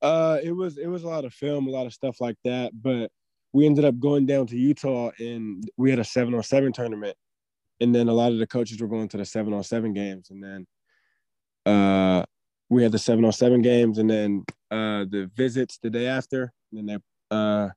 Uh, 0.02 0.40
it 0.44 0.52
was 0.52 0.80
it 0.80 0.88
was 0.88 1.04
a 1.04 1.08
lot 1.08 1.26
of 1.26 1.34
film, 1.34 1.68
a 1.68 1.72
lot 1.72 1.86
of 1.86 1.94
stuff 1.94 2.20
like 2.20 2.38
that. 2.44 2.72
But 2.74 3.12
we 3.54 3.68
ended 3.68 3.86
up 3.86 4.00
going 4.00 4.26
down 4.26 4.48
to 4.48 4.58
Utah, 4.58 5.12
and 5.20 5.64
we 5.78 5.92
had 5.92 6.00
a 6.00 6.04
seven 6.04 6.34
on 6.34 6.42
seven 6.42 6.74
tournament, 6.74 7.16
and 7.80 7.94
then 7.94 8.08
a 8.08 8.14
lot 8.14 8.32
of 8.32 8.40
the 8.40 8.48
coaches 8.48 8.82
were 8.82 8.88
going 8.88 9.10
to 9.10 9.18
the 9.18 9.26
seven 9.26 9.54
on 9.54 9.64
seven 9.64 9.94
games, 9.94 10.32
and 10.32 10.44
then 10.44 10.66
uh 11.72 12.26
we 12.70 12.84
had 12.84 12.92
the 12.92 13.00
seven 13.00 13.26
on 13.26 13.32
seven 13.32 13.62
games 13.62 13.98
and 13.98 14.10
then 14.10 14.44
uh, 14.72 15.06
the 15.10 15.30
visits 15.36 15.78
the 15.82 15.90
day 15.90 16.08
after. 16.08 16.52
And 16.72 16.90
then 16.90 17.02
they 17.30 17.36
uh, 17.36 17.70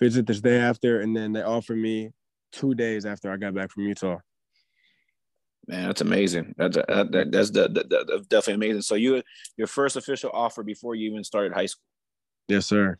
visit 0.00 0.26
this 0.26 0.40
day 0.40 0.58
after, 0.58 1.00
and 1.00 1.16
then 1.16 1.32
they 1.32 1.42
offered 1.42 1.78
me 1.78 2.10
two 2.52 2.74
days 2.74 3.06
after 3.06 3.32
I 3.32 3.36
got 3.36 3.54
back 3.54 3.70
from 3.70 3.84
Utah. 3.84 4.18
Man, 5.68 5.86
that's 5.86 6.00
amazing. 6.00 6.54
That's 6.58 6.76
that, 6.76 7.28
that's 7.30 7.50
that, 7.52 7.74
that, 7.74 7.88
that's 8.08 8.26
definitely 8.26 8.66
amazing. 8.66 8.82
So 8.82 8.96
you 8.96 9.22
your 9.56 9.68
first 9.68 9.96
official 9.96 10.30
offer 10.32 10.64
before 10.64 10.96
you 10.96 11.10
even 11.10 11.22
started 11.22 11.52
high 11.52 11.66
school. 11.66 11.84
Yes, 12.48 12.66
sir. 12.66 12.98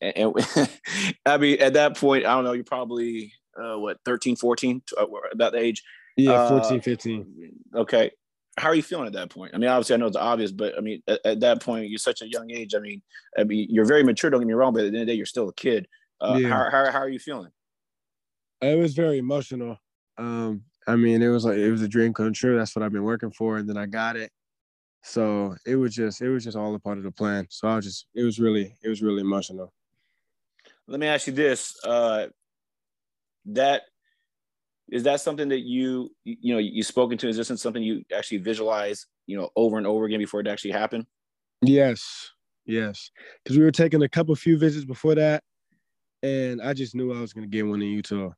And, 0.00 0.14
and 0.16 0.70
I 1.26 1.38
mean, 1.38 1.60
at 1.60 1.72
that 1.72 1.96
point, 1.96 2.26
I 2.26 2.34
don't 2.34 2.44
know. 2.44 2.52
You're 2.52 2.64
probably 2.64 3.32
uh, 3.58 3.78
what 3.78 3.98
13, 4.04 4.36
14, 4.36 4.82
uh, 4.98 5.06
about 5.32 5.52
the 5.52 5.58
age. 5.58 5.82
Yeah, 6.16 6.48
14, 6.48 6.78
uh, 6.78 6.82
15. 6.82 7.52
Okay 7.76 8.10
how 8.56 8.68
are 8.68 8.74
you 8.74 8.82
feeling 8.82 9.06
at 9.06 9.12
that 9.14 9.30
point? 9.30 9.52
I 9.54 9.58
mean, 9.58 9.68
obviously, 9.68 9.94
I 9.94 9.98
know 9.98 10.06
it's 10.06 10.16
obvious, 10.16 10.52
but 10.52 10.76
I 10.76 10.80
mean, 10.80 11.02
at, 11.08 11.20
at, 11.24 11.40
that 11.40 11.60
point, 11.60 11.88
you're 11.88 11.98
such 11.98 12.22
a 12.22 12.28
young 12.28 12.50
age. 12.50 12.74
I 12.74 12.78
mean, 12.78 13.02
I 13.38 13.44
mean, 13.44 13.66
you're 13.68 13.84
very 13.84 14.04
mature. 14.04 14.30
Don't 14.30 14.40
get 14.40 14.46
me 14.46 14.54
wrong, 14.54 14.72
but 14.72 14.80
at 14.80 14.82
the 14.82 14.88
end 14.88 14.96
of 14.96 15.06
the 15.06 15.12
day, 15.12 15.16
you're 15.16 15.26
still 15.26 15.48
a 15.48 15.54
kid. 15.54 15.88
Uh, 16.20 16.38
yeah. 16.40 16.48
how, 16.48 16.70
how, 16.70 16.90
how 16.92 16.98
are 16.98 17.08
you 17.08 17.18
feeling? 17.18 17.50
It 18.60 18.78
was 18.78 18.94
very 18.94 19.18
emotional. 19.18 19.76
Um, 20.16 20.62
I 20.86 20.96
mean, 20.96 21.22
it 21.22 21.28
was 21.28 21.44
like 21.44 21.58
it 21.58 21.70
was 21.70 21.82
a 21.82 21.88
dream 21.88 22.14
come 22.14 22.32
true. 22.32 22.56
That's 22.56 22.74
what 22.76 22.82
I've 22.82 22.92
been 22.92 23.02
working 23.02 23.30
for, 23.30 23.56
and 23.58 23.68
then 23.68 23.76
I 23.76 23.86
got 23.86 24.16
it. 24.16 24.30
So 25.02 25.54
it 25.66 25.76
was 25.76 25.94
just 25.94 26.22
it 26.22 26.30
was 26.30 26.44
just 26.44 26.56
all 26.56 26.74
a 26.74 26.78
part 26.78 26.98
of 26.98 27.04
the 27.04 27.10
plan. 27.10 27.46
So 27.50 27.68
I 27.68 27.76
was 27.76 27.84
just 27.84 28.06
it 28.14 28.22
was 28.22 28.38
really 28.38 28.74
it 28.82 28.88
was 28.88 29.02
really 29.02 29.20
emotional. 29.20 29.72
Let 30.86 31.00
me 31.00 31.06
ask 31.06 31.26
you 31.26 31.32
this: 31.32 31.74
uh, 31.84 32.28
that 33.46 33.82
is 34.90 35.02
that 35.04 35.20
something 35.20 35.48
that 35.48 35.60
you 35.60 36.10
you 36.24 36.54
know 36.54 36.58
you 36.58 36.82
spoken 36.82 37.16
to 37.18 37.28
is 37.28 37.36
this 37.36 37.60
something 37.60 37.82
you 37.82 38.04
actually 38.14 38.38
visualize 38.38 39.06
you 39.26 39.36
know 39.36 39.50
over 39.56 39.78
and 39.78 39.86
over 39.86 40.04
again 40.04 40.18
before 40.18 40.40
it 40.40 40.46
actually 40.46 40.72
happened? 40.72 41.06
Yes 41.62 42.30
yes. 42.66 43.10
Because 43.42 43.58
we 43.58 43.64
were 43.64 43.70
taking 43.70 44.02
a 44.02 44.08
couple 44.08 44.34
few 44.36 44.58
visits 44.58 44.84
before 44.84 45.14
that 45.14 45.42
and 46.22 46.62
i 46.62 46.72
just 46.72 46.94
knew 46.94 47.14
i 47.14 47.20
was 47.20 47.32
going 47.32 47.44
to 47.44 47.50
get 47.50 47.66
one 47.66 47.82
in 47.82 47.88
utah. 47.88 48.30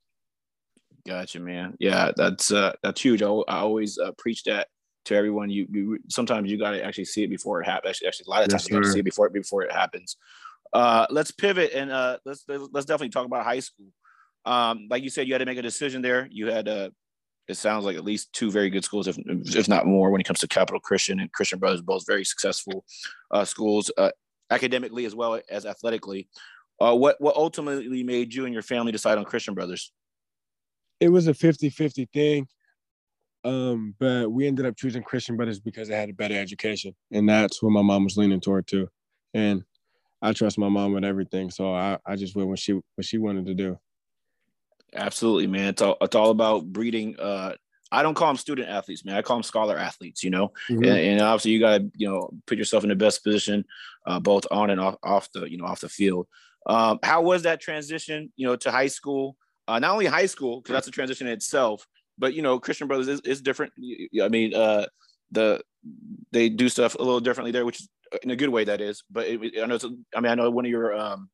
Gotcha 1.07 1.39
man. 1.39 1.77
Yeah 1.79 2.11
that's 2.17 2.53
uh 2.53 2.73
that's 2.83 3.01
huge. 3.01 3.23
I, 3.23 3.29
I 3.29 3.59
always 3.59 3.99
uh, 3.99 4.13
preach 4.19 4.43
that 4.45 4.69
to 5.05 5.15
everyone. 5.15 5.51
You, 5.51 5.67
you 5.71 5.99
sometimes 6.09 6.51
you 6.51 6.59
got 6.59 6.73
to 6.73 6.85
actually 6.85 7.05
see 7.05 7.23
it 7.23 7.31
before 7.31 7.61
it 7.61 7.65
happens 7.65 7.91
actually, 7.91 8.09
actually 8.09 8.25
a 8.27 8.31
lot 8.31 8.43
of 8.43 8.49
times 8.51 8.63
yes, 8.65 8.71
you 8.71 8.77
got 8.77 8.85
to 8.85 8.91
see 8.91 9.01
it 9.01 9.05
before 9.05 9.29
before 9.31 9.63
it 9.63 9.73
happens. 9.73 10.17
Uh 10.73 11.07
let's 11.11 11.31
pivot 11.31 11.73
and 11.75 11.93
uh 11.93 12.19
let's 12.25 12.45
let's 12.49 12.87
definitely 12.87 13.11
talk 13.11 13.27
about 13.27 13.45
high 13.45 13.61
school 13.61 13.87
um, 14.47 14.87
like 14.89 15.03
you 15.03 15.11
said, 15.11 15.27
you 15.27 15.35
had 15.35 15.39
to 15.39 15.47
make 15.47 15.59
a 15.59 15.63
decision 15.63 16.03
there. 16.03 16.29
You 16.31 16.47
had 16.47 16.69
uh, 16.69 16.91
it 17.49 17.57
sounds 17.57 17.85
like 17.85 17.97
at 17.97 18.05
least 18.05 18.33
two 18.33 18.51
very 18.51 18.71
good 18.71 18.85
schools, 18.85 19.09
if 19.09 19.17
if 19.19 19.69
not 19.69 19.87
more, 19.87 20.11
when 20.11 20.21
it 20.21 20.25
comes 20.25 20.41
to 20.41 20.49
Capital 20.49 20.81
Christian 20.81 21.21
and 21.21 21.33
Christian 21.33 21.59
Brothers, 21.59 21.83
both 21.83 22.07
very 22.07 22.25
successful 22.25 22.85
uh, 23.31 23.45
schools, 23.45 23.91
uh, 23.99 24.11
academically 24.51 25.05
as 25.05 25.15
well 25.15 25.41
as 25.51 25.67
athletically. 25.67 26.29
Uh, 26.81 26.95
what 26.95 27.17
what 27.21 27.37
ultimately 27.37 28.03
made 28.03 28.33
you 28.33 28.45
and 28.45 28.53
your 28.53 28.63
family 28.63 28.93
decide 28.93 29.19
on 29.19 29.25
Christian 29.25 29.55
Brothers? 29.55 29.93
It 30.99 31.11
was 31.11 31.29
a 31.29 31.33
50-50 31.33 32.09
thing. 32.11 32.49
Um, 33.45 33.95
but 34.01 34.31
we 34.31 34.47
ended 34.47 34.67
up 34.67 34.77
choosing 34.77 35.03
Christian 35.03 35.37
Brothers 35.37 35.61
because 35.61 35.89
they 35.89 35.95
had 35.95 36.09
a 36.11 36.15
better 36.15 36.35
education. 36.35 36.97
And 37.13 37.29
that's 37.29 37.63
what 37.63 37.71
my 37.71 37.83
mom 37.83 38.05
was 38.05 38.17
leaning 38.17 38.41
toward 38.41 38.67
too. 38.67 38.89
And 39.35 39.63
I 40.21 40.33
trust 40.33 40.59
my 40.59 40.69
mom 40.69 40.93
with 40.93 41.05
everything. 41.05 41.51
So 41.51 41.73
I, 41.73 41.99
I 42.05 42.17
just 42.17 42.35
went 42.35 42.49
what 42.49 42.59
she 42.59 42.73
what 42.73 43.05
she 43.05 43.19
wanted 43.19 43.47
to 43.47 43.55
do. 43.55 43.79
Absolutely, 44.97 45.47
man. 45.47 45.69
It's 45.69 45.83
all 45.83 45.97
it's 46.01 46.17
all 46.17 46.31
about 46.31 46.65
breeding. 46.67 47.19
Uh, 47.19 47.55
I 47.93 48.03
don't 48.03 48.15
call 48.15 48.29
them 48.29 48.37
student 48.37 48.69
athletes, 48.69 49.05
man. 49.05 49.17
I 49.17 49.23
call 49.23 49.37
them 49.37 49.43
scholar 49.43 49.77
athletes. 49.77 50.23
You 50.25 50.31
know, 50.31 50.49
mm-hmm. 50.69 50.85
and, 50.85 50.99
and, 50.99 51.21
obviously 51.21 51.53
you 51.53 51.61
got 51.61 51.79
to 51.79 51.91
you 51.95 52.09
know 52.09 52.31
put 52.47 52.59
yourself 52.59 52.83
in 52.83 52.89
the 52.89 52.97
best 52.97 53.23
position 53.23 53.65
uh, 54.07 54.21
both 54.21 54.47
on 54.51 54.71
and 54.71 54.81
off, 54.81 54.97
off 55.03 55.31
the 55.33 55.51
you 55.51 55.59
know 55.59 55.65
off 55.65 55.81
the 55.81 55.89
field. 55.89 56.27
Um, 56.67 56.99
how 57.03 57.23
was 57.23 57.43
that 57.43 57.61
transition, 57.61 58.33
you 58.37 58.47
know, 58.47 58.57
to 58.57 58.71
high 58.71 58.89
school? 58.89 59.37
Uh, 59.69 59.79
not 59.79 59.93
only 59.93 60.07
high 60.07 60.27
school 60.27 60.61
because 60.61 60.75
that's 60.75 60.89
a 60.89 60.93
transition 60.93 61.27
in 61.27 61.33
itself, 61.33 61.87
but 62.19 62.35
you 62.35 62.43
know, 62.43 62.59
Christian 62.59 62.89
Brothers 62.89 63.09
is, 63.09 63.21
is 63.21 63.41
different. 63.41 63.73
I 64.23 64.29
mean, 64.29 64.55
uh, 64.55 64.87
the 65.31 65.61
they 66.33 66.49
do 66.49 66.69
stuff 66.69 66.95
a 66.95 67.03
little 67.03 67.21
differently 67.21 67.53
there, 67.53 67.65
which 67.65 67.81
is 67.81 67.89
in 68.23 68.31
a 68.31 68.37
good 68.37 68.49
way. 68.49 68.65
That 68.65 68.81
is, 68.81 69.03
but 69.11 69.27
it, 69.27 69.41
I 69.61 69.67
know. 69.67 69.79
I 70.15 70.21
mean, 70.21 70.33
I 70.33 70.35
know 70.35 70.51
one 70.51 70.65
of 70.65 70.71
your, 70.71 70.95
um, 70.95 71.29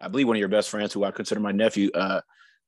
I 0.00 0.08
believe 0.08 0.26
one 0.26 0.36
of 0.36 0.40
your 0.40 0.48
best 0.48 0.70
friends, 0.70 0.92
who 0.92 1.04
I 1.04 1.10
consider 1.10 1.40
my 1.40 1.52
nephew, 1.52 1.90
uh, 1.94 2.20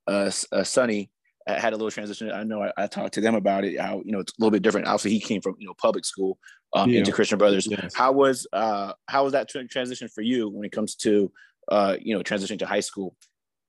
uh, 0.09 0.31
uh 0.53 0.65
Sonny, 0.65 1.11
had 1.57 1.73
a 1.73 1.77
little 1.77 1.91
transition. 1.91 2.31
I 2.31 2.43
know 2.45 2.63
I, 2.63 2.73
I, 2.77 2.87
talked 2.87 3.15
to 3.15 3.21
them 3.21 3.35
about 3.35 3.65
it. 3.65 3.81
How 3.81 4.03
you 4.05 4.13
know 4.13 4.21
it's 4.21 4.33
a 4.33 4.37
little 4.39 4.51
bit 4.51 4.63
different. 4.63 4.87
Obviously, 4.87 5.13
he 5.13 5.21
came 5.21 5.41
from 5.41 5.57
you 5.59 5.67
know 5.67 5.75
public 5.75 6.05
school 6.05 6.39
um, 6.75 6.91
yeah. 6.91 7.01
into 7.01 7.13
Christian 7.13 7.39
Brothers. 7.39 7.67
Yes. 7.67 7.95
How 7.95 8.13
was 8.13 8.47
uh, 8.53 8.93
how 9.07 9.25
was 9.25 9.33
that 9.33 9.49
transition 9.49 10.09
for 10.09 10.23
you 10.23 10.49
when 10.49 10.65
it 10.65 10.73
comes 10.73 10.95
to 10.97 11.33
uh, 11.71 11.97
you 12.01 12.17
know 12.17 12.23
transitioning 12.23 12.59
to 12.59 12.67
high 12.67 12.81
school, 12.81 13.15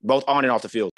both 0.01 0.23
on 0.27 0.43
and 0.43 0.51
off 0.51 0.61
the 0.61 0.69
field? 0.69 0.91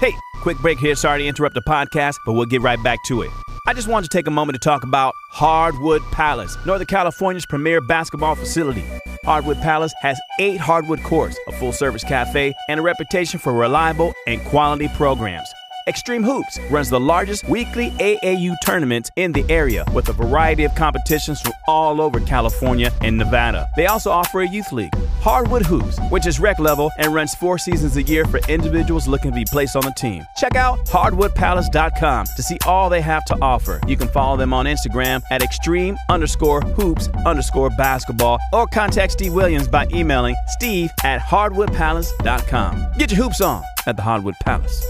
Hey, 0.00 0.12
quick 0.42 0.58
break 0.58 0.78
here. 0.78 0.94
Sorry 0.94 1.22
to 1.22 1.26
interrupt 1.26 1.54
the 1.54 1.62
podcast, 1.62 2.16
but 2.26 2.34
we'll 2.34 2.46
get 2.46 2.62
right 2.62 2.82
back 2.82 2.98
to 3.06 3.22
it. 3.22 3.30
I 3.64 3.74
just 3.74 3.86
wanted 3.86 4.10
to 4.10 4.16
take 4.16 4.26
a 4.26 4.30
moment 4.30 4.60
to 4.60 4.68
talk 4.68 4.82
about 4.82 5.14
Hardwood 5.30 6.02
Palace, 6.10 6.56
Northern 6.66 6.86
California's 6.86 7.46
premier 7.46 7.80
basketball 7.80 8.34
facility. 8.34 8.82
Hardwood 9.24 9.58
Palace 9.58 9.94
has 10.02 10.20
eight 10.40 10.56
hardwood 10.56 11.00
courts, 11.04 11.38
a 11.46 11.52
full 11.52 11.72
service 11.72 12.02
cafe, 12.02 12.54
and 12.68 12.80
a 12.80 12.82
reputation 12.82 13.38
for 13.38 13.52
reliable 13.52 14.14
and 14.26 14.42
quality 14.46 14.88
programs. 14.88 15.48
Extreme 15.88 16.22
Hoops 16.22 16.58
runs 16.70 16.90
the 16.90 17.00
largest 17.00 17.48
weekly 17.48 17.90
AAU 17.92 18.54
tournament 18.62 19.10
in 19.16 19.32
the 19.32 19.44
area 19.48 19.84
with 19.92 20.08
a 20.08 20.12
variety 20.12 20.62
of 20.62 20.74
competitions 20.76 21.40
from 21.40 21.52
all 21.66 22.00
over 22.00 22.20
California 22.20 22.92
and 23.00 23.18
Nevada. 23.18 23.68
They 23.74 23.86
also 23.86 24.10
offer 24.10 24.42
a 24.42 24.48
youth 24.48 24.70
league, 24.72 24.94
Hardwood 25.20 25.66
Hoops, 25.66 25.98
which 26.10 26.26
is 26.26 26.38
rec 26.38 26.60
level 26.60 26.90
and 26.98 27.12
runs 27.12 27.34
four 27.34 27.58
seasons 27.58 27.96
a 27.96 28.02
year 28.02 28.24
for 28.24 28.38
individuals 28.48 29.08
looking 29.08 29.32
to 29.32 29.34
be 29.34 29.44
placed 29.50 29.74
on 29.74 29.82
the 29.82 29.92
team. 29.96 30.24
Check 30.36 30.54
out 30.54 30.78
hardwoodpalace.com 30.86 32.26
to 32.26 32.42
see 32.42 32.58
all 32.64 32.88
they 32.88 33.00
have 33.00 33.24
to 33.26 33.36
offer. 33.42 33.80
You 33.88 33.96
can 33.96 34.08
follow 34.08 34.36
them 34.36 34.52
on 34.52 34.66
Instagram 34.66 35.22
at 35.32 35.42
extreme 35.42 35.96
underscore 36.08 36.60
hoops 36.60 37.08
underscore 37.26 37.70
basketball 37.70 38.38
or 38.52 38.68
contact 38.68 39.12
Steve 39.12 39.34
Williams 39.34 39.66
by 39.66 39.86
emailing 39.92 40.36
steve 40.48 40.90
at 41.02 41.20
hardwoodpalace.com. 41.20 42.92
Get 42.98 43.10
your 43.10 43.24
hoops 43.24 43.40
on 43.40 43.64
at 43.86 43.96
the 43.96 44.02
Hardwood 44.02 44.34
Palace. 44.44 44.84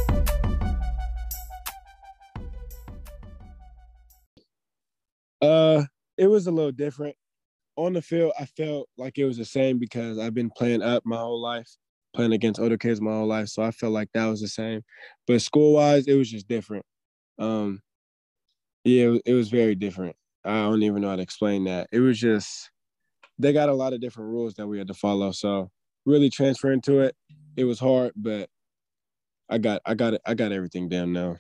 It 6.22 6.30
was 6.30 6.46
a 6.46 6.52
little 6.52 6.70
different. 6.70 7.16
On 7.76 7.92
the 7.94 8.02
field, 8.02 8.32
I 8.38 8.44
felt 8.44 8.88
like 8.96 9.18
it 9.18 9.24
was 9.24 9.38
the 9.38 9.44
same 9.44 9.78
because 9.78 10.18
I've 10.18 10.34
been 10.34 10.50
playing 10.56 10.82
up 10.82 11.02
my 11.04 11.16
whole 11.16 11.40
life, 11.40 11.68
playing 12.14 12.32
against 12.32 12.60
older 12.60 12.78
kids 12.78 13.00
my 13.00 13.10
whole 13.10 13.26
life. 13.26 13.48
So 13.48 13.62
I 13.62 13.72
felt 13.72 13.92
like 13.92 14.08
that 14.14 14.26
was 14.26 14.40
the 14.40 14.46
same. 14.46 14.82
But 15.26 15.42
school 15.42 15.74
wise, 15.74 16.06
it 16.06 16.14
was 16.14 16.30
just 16.30 16.46
different. 16.46 16.84
Um, 17.40 17.80
yeah, 18.84 19.16
it, 19.24 19.32
was 19.32 19.48
very 19.48 19.74
different. 19.74 20.14
I 20.44 20.62
don't 20.62 20.84
even 20.84 21.02
know 21.02 21.08
how 21.08 21.16
to 21.16 21.22
explain 21.22 21.64
that. 21.64 21.88
It 21.90 21.98
was 21.98 22.20
just 22.20 22.70
they 23.38 23.52
got 23.52 23.68
a 23.68 23.74
lot 23.74 23.94
of 23.94 24.00
different 24.00 24.30
rules 24.30 24.54
that 24.54 24.66
we 24.68 24.78
had 24.78 24.88
to 24.88 24.94
follow. 24.94 25.32
So 25.32 25.70
really 26.06 26.30
transferring 26.30 26.82
to 26.82 27.00
it, 27.00 27.16
it 27.56 27.64
was 27.64 27.80
hard, 27.80 28.12
but 28.14 28.48
I 29.48 29.58
got 29.58 29.82
I 29.84 29.94
got 29.94 30.14
I 30.24 30.34
got 30.34 30.52
everything 30.52 30.88
down 30.88 31.12
now 31.12 31.38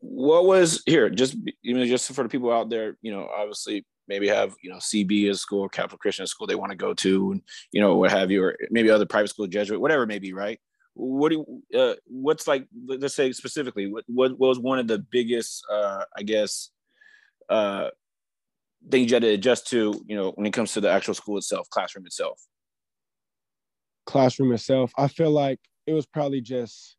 what 0.00 0.44
was 0.44 0.82
here 0.86 1.10
just 1.10 1.36
you 1.62 1.74
know 1.74 1.84
just 1.84 2.12
for 2.12 2.22
the 2.22 2.28
people 2.28 2.52
out 2.52 2.70
there 2.70 2.96
you 3.02 3.10
know 3.10 3.28
obviously 3.36 3.84
maybe 4.08 4.28
have 4.28 4.54
you 4.62 4.70
know 4.70 4.76
cb 4.76 5.28
as 5.30 5.40
school 5.40 5.68
capital 5.68 5.98
christian 5.98 6.26
school 6.26 6.46
they 6.46 6.54
want 6.54 6.70
to 6.70 6.76
go 6.76 6.94
to 6.94 7.32
and 7.32 7.42
you 7.72 7.80
know 7.80 7.96
what 7.96 8.10
have 8.10 8.30
you 8.30 8.42
or 8.42 8.56
maybe 8.70 8.90
other 8.90 9.06
private 9.06 9.28
school 9.28 9.46
jesuit 9.46 9.80
whatever 9.80 10.02
it 10.02 10.08
may 10.08 10.18
be 10.18 10.32
right 10.32 10.60
what 10.96 11.30
do 11.30 11.62
you, 11.70 11.78
uh, 11.78 11.94
what's 12.06 12.46
like 12.46 12.66
let's 12.86 13.14
say 13.14 13.32
specifically 13.32 13.90
what, 13.90 14.04
what 14.06 14.38
was 14.38 14.58
one 14.58 14.78
of 14.78 14.86
the 14.86 14.98
biggest 14.98 15.64
uh 15.70 16.04
i 16.16 16.22
guess 16.22 16.70
uh 17.48 17.88
things 18.90 19.10
you 19.10 19.14
had 19.14 19.22
to 19.22 19.28
adjust 19.28 19.66
to 19.66 20.02
you 20.06 20.16
know 20.16 20.30
when 20.32 20.46
it 20.46 20.52
comes 20.52 20.72
to 20.72 20.80
the 20.80 20.90
actual 20.90 21.14
school 21.14 21.38
itself 21.38 21.68
classroom 21.70 22.06
itself 22.06 22.40
classroom 24.06 24.52
itself 24.52 24.92
i 24.98 25.08
feel 25.08 25.30
like 25.30 25.58
it 25.86 25.92
was 25.92 26.06
probably 26.06 26.40
just 26.40 26.96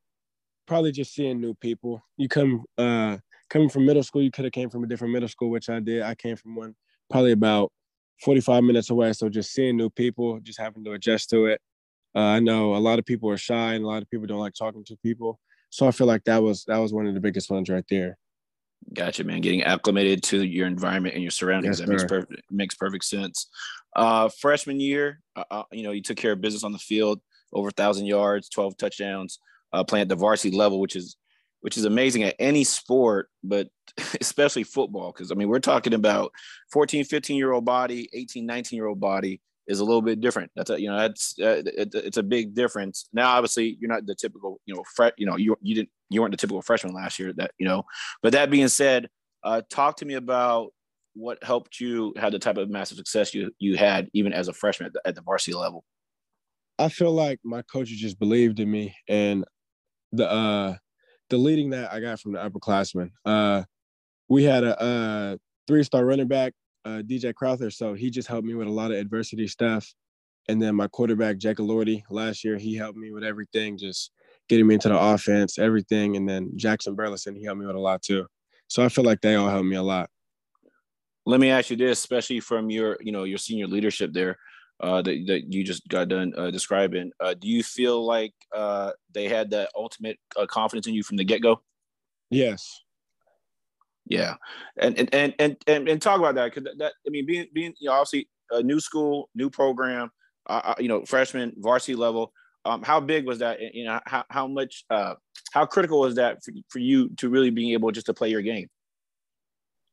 probably 0.66 0.92
just 0.92 1.14
seeing 1.14 1.40
new 1.40 1.54
people. 1.54 2.04
You 2.18 2.28
come 2.28 2.66
uh 2.78 3.18
coming 3.50 3.70
from 3.70 3.86
middle 3.86 4.04
school, 4.04 4.22
you 4.22 4.32
could 4.32 4.46
have 4.46 4.54
came 4.54 4.70
from 4.70 4.84
a 4.84 4.88
different 4.88 5.14
middle 5.14 5.30
school, 5.30 5.50
which 5.50 5.70
I 5.70 5.80
did. 5.80 6.02
I 6.02 6.16
came 6.16 6.36
from 6.36 6.56
one 6.56 6.76
probably 7.10 7.32
about 7.32 7.72
45 8.24 8.64
minutes 8.64 8.90
away. 8.90 9.14
So 9.14 9.30
just 9.30 9.52
seeing 9.52 9.78
new 9.78 9.90
people, 9.90 10.40
just 10.40 10.60
having 10.60 10.84
to 10.86 10.94
adjust 10.94 11.30
to 11.32 11.46
it. 11.46 11.62
Uh, 12.16 12.20
I 12.20 12.40
know 12.40 12.76
a 12.76 12.78
lot 12.78 13.00
of 13.00 13.06
people 13.06 13.30
are 13.30 13.38
shy 13.38 13.74
and 13.74 13.84
a 13.84 13.88
lot 13.88 14.02
of 14.02 14.10
people 14.10 14.26
don't 14.26 14.40
like 14.40 14.54
talking 14.54 14.86
to 14.86 14.98
people. 15.04 15.40
So 15.70 15.88
I 15.88 15.92
feel 15.92 16.08
like 16.08 16.24
that 16.24 16.42
was 16.42 16.64
that 16.66 16.78
was 16.78 16.94
one 16.94 17.08
of 17.08 17.14
the 17.14 17.20
biggest 17.20 17.50
ones 17.50 17.70
right 17.70 17.84
there. 17.90 18.18
Gotcha, 18.94 19.24
man. 19.24 19.42
Getting 19.42 19.64
acclimated 19.64 20.24
to 20.24 20.46
your 20.46 20.68
environment 20.68 21.16
and 21.16 21.24
your 21.24 21.32
surroundings. 21.32 21.80
Yes, 21.80 21.88
that 21.88 21.92
makes 21.92 22.06
perfect 22.06 22.42
makes 22.50 22.76
perfect 22.76 23.04
sense. 23.04 23.48
Uh, 23.96 24.30
freshman 24.30 24.80
year, 24.80 25.22
uh, 25.36 25.44
uh, 25.52 25.64
you 25.72 25.84
know, 25.84 25.92
you 25.92 26.02
took 26.02 26.18
care 26.18 26.34
of 26.34 26.42
business 26.42 26.64
on 26.64 26.72
the 26.72 26.78
field, 26.78 27.20
over 27.52 27.70
a 27.70 27.72
thousand 27.72 28.06
yards, 28.06 28.48
12 28.50 28.78
touchdowns 28.78 29.40
uh, 29.74 29.84
playing 29.84 30.04
at 30.04 30.10
the 30.10 30.16
varsity 30.16 30.56
level, 30.56 30.80
which 30.80 30.96
is 30.96 31.18
which 31.66 31.78
is 31.78 31.86
amazing 31.86 32.22
at 32.22 32.36
any 32.38 32.64
sport, 32.64 33.28
but 33.44 33.70
especially 34.22 34.62
football. 34.62 35.12
Because 35.12 35.32
I 35.32 35.34
mean, 35.34 35.50
we're 35.50 35.58
talking 35.58 35.96
about 35.96 36.32
14, 36.72 37.04
15 37.04 37.36
year 37.36 37.54
old 37.54 37.66
body, 37.66 38.08
18, 38.14 38.46
19 38.46 38.78
year 38.78 38.86
old 38.86 39.00
body 39.00 39.42
is 39.66 39.80
a 39.80 39.84
little 39.84 40.04
bit 40.04 40.22
different. 40.22 40.52
That's 40.56 40.70
a, 40.70 40.80
you 40.80 40.88
know, 40.92 41.00
that's 41.00 41.34
uh, 41.42 41.64
it, 41.66 41.90
it's 41.96 42.18
a 42.18 42.24
big 42.24 42.54
difference. 42.54 43.10
Now, 43.14 43.32
obviously, 43.32 43.78
you're 43.80 43.90
not 43.90 44.06
the 44.06 44.14
typical, 44.14 44.62
you 44.68 44.76
know, 44.76 45.10
you 45.18 45.26
know, 45.26 45.38
you 45.38 45.58
you 45.60 45.74
didn't 45.74 45.90
you 46.12 46.22
weren't 46.22 46.34
the 46.34 46.38
typical 46.38 46.62
freshman 46.62 46.94
last 46.94 47.18
year. 47.18 47.34
That 47.36 47.50
you 47.58 47.68
know, 47.68 47.82
but 48.22 48.34
that 48.34 48.52
being 48.52 48.68
said, 48.68 49.10
uh, 49.44 49.64
talk 49.68 49.98
to 49.98 50.06
me 50.06 50.14
about 50.14 50.70
what 51.16 51.44
helped 51.44 51.80
you 51.80 52.14
have 52.18 52.32
the 52.32 52.38
type 52.38 52.58
of 52.58 52.70
massive 52.70 52.98
success 52.98 53.34
you 53.34 53.50
you 53.58 53.76
had 53.76 54.08
even 54.14 54.34
as 54.34 54.50
a 54.50 54.54
freshman 54.54 54.86
at 54.86 54.94
the, 54.94 55.02
at 55.04 55.16
the 55.16 55.22
varsity 55.24 55.58
level. 55.58 55.84
I 56.78 56.90
feel 56.90 57.12
like 57.12 57.40
my 57.44 57.64
coaches 57.64 57.98
just 57.98 58.20
believed 58.20 58.60
in 58.60 58.70
me, 58.70 58.96
and 59.10 59.46
the 60.12 60.30
uh 60.30 60.76
the 61.30 61.38
leading 61.38 61.72
that 61.72 61.92
I 61.92 62.00
got 62.00 62.20
from 62.20 62.34
the 62.34 62.40
upperclassmen. 62.40 63.12
Uh 63.26 63.64
we 64.28 64.44
had 64.44 64.64
a, 64.64 64.84
a 64.84 65.40
three-star 65.68 66.04
running 66.04 66.28
back, 66.28 66.54
uh, 66.84 67.02
DJ 67.06 67.34
Crowther, 67.34 67.70
so 67.70 67.94
he 67.94 68.10
just 68.10 68.28
helped 68.28 68.48
me 68.48 68.56
with 68.56 68.68
a 68.68 68.72
lot 68.72 68.92
of 68.92 68.98
adversity 68.98 69.48
stuff. 69.48 69.94
And 70.48 70.62
then 70.62 70.76
my 70.76 70.88
quarterback, 70.88 71.38
Jacob 71.38 71.66
Lordy, 71.66 72.04
last 72.10 72.44
year, 72.44 72.58
he 72.58 72.76
helped 72.76 72.98
me 72.98 73.12
with 73.12 73.24
everything, 73.24 73.78
just 73.78 74.12
getting 74.48 74.68
me 74.68 74.76
into 74.76 74.90
the 74.90 75.00
offense, 75.00 75.58
everything. 75.58 76.16
And 76.18 76.28
then 76.30 76.52
Jackson 76.56 76.96
Burleson, 76.96 77.36
he 77.36 77.44
helped 77.44 77.60
me 77.60 77.66
with 77.66 77.76
a 77.76 77.80
lot 77.80 78.02
too. 78.02 78.26
So 78.68 78.84
I 78.84 78.90
feel 78.90 79.04
like 79.04 79.22
they 79.22 79.36
all 79.36 79.50
helped 79.50 79.66
me 79.66 79.76
a 79.76 79.84
lot. 79.84 80.10
Let 81.26 81.40
me 81.40 81.50
ask 81.50 81.72
you 81.72 81.78
this, 81.78 82.00
especially 82.00 82.40
from 82.40 82.70
your, 82.70 82.98
you 83.02 83.12
know, 83.12 83.24
your 83.24 83.40
senior 83.40 83.68
leadership 83.68 84.14
there 84.14 84.38
uh, 84.82 85.02
that, 85.02 85.24
that 85.28 85.54
you 85.54 85.64
just 85.64 85.88
got 85.88 86.10
done 86.10 86.34
uh, 86.38 86.52
describing. 86.52 87.12
Uh, 87.20 87.34
do 87.34 87.48
you 87.48 87.64
feel 87.64 88.06
like 88.06 88.34
uh, 88.54 88.92
they 89.14 89.28
had 89.28 89.52
that 89.52 89.70
ultimate 89.76 90.20
uh, 90.36 90.46
confidence 90.46 90.88
in 90.88 90.94
you 90.94 91.04
from 91.04 91.18
the 91.18 91.24
get 91.24 91.42
go? 91.42 91.62
Yes. 92.30 92.82
Yeah, 94.08 94.36
and 94.78 95.00
and 95.14 95.34
and 95.40 95.58
and, 95.66 95.90
and 95.90 96.00
talk 96.00 96.20
about 96.20 96.36
that 96.36 96.46
because 96.46 96.66
that, 96.66 96.78
that, 96.78 96.94
I 97.08 97.10
mean 97.10 97.26
being 97.26 97.48
being 97.54 97.74
you 97.80 97.90
know, 97.90 97.94
obviously 97.94 98.30
a 98.52 98.62
new 98.62 98.80
school, 98.80 99.30
new 99.34 99.50
program, 99.50 100.12
uh, 100.46 100.76
you 100.78 100.88
know 100.88 101.04
freshman 101.06 101.54
varsity 101.58 101.96
level. 101.96 102.32
Um, 102.66 102.84
how 102.84 103.00
big 103.00 103.26
was 103.26 103.40
that? 103.40 103.60
You 103.74 103.86
know 103.86 104.00
how 104.06 104.24
how 104.30 104.46
much 104.46 104.86
how 104.90 105.66
critical 105.66 106.02
was 106.02 106.16
that 106.16 106.44
for, 106.44 106.52
for 106.70 106.78
you 106.78 107.10
to 107.18 107.30
really 107.30 107.50
being 107.50 107.72
able 107.72 107.90
just 107.90 108.06
to 108.06 108.14
play 108.14 108.30
your 108.30 108.44
game? 108.44 108.68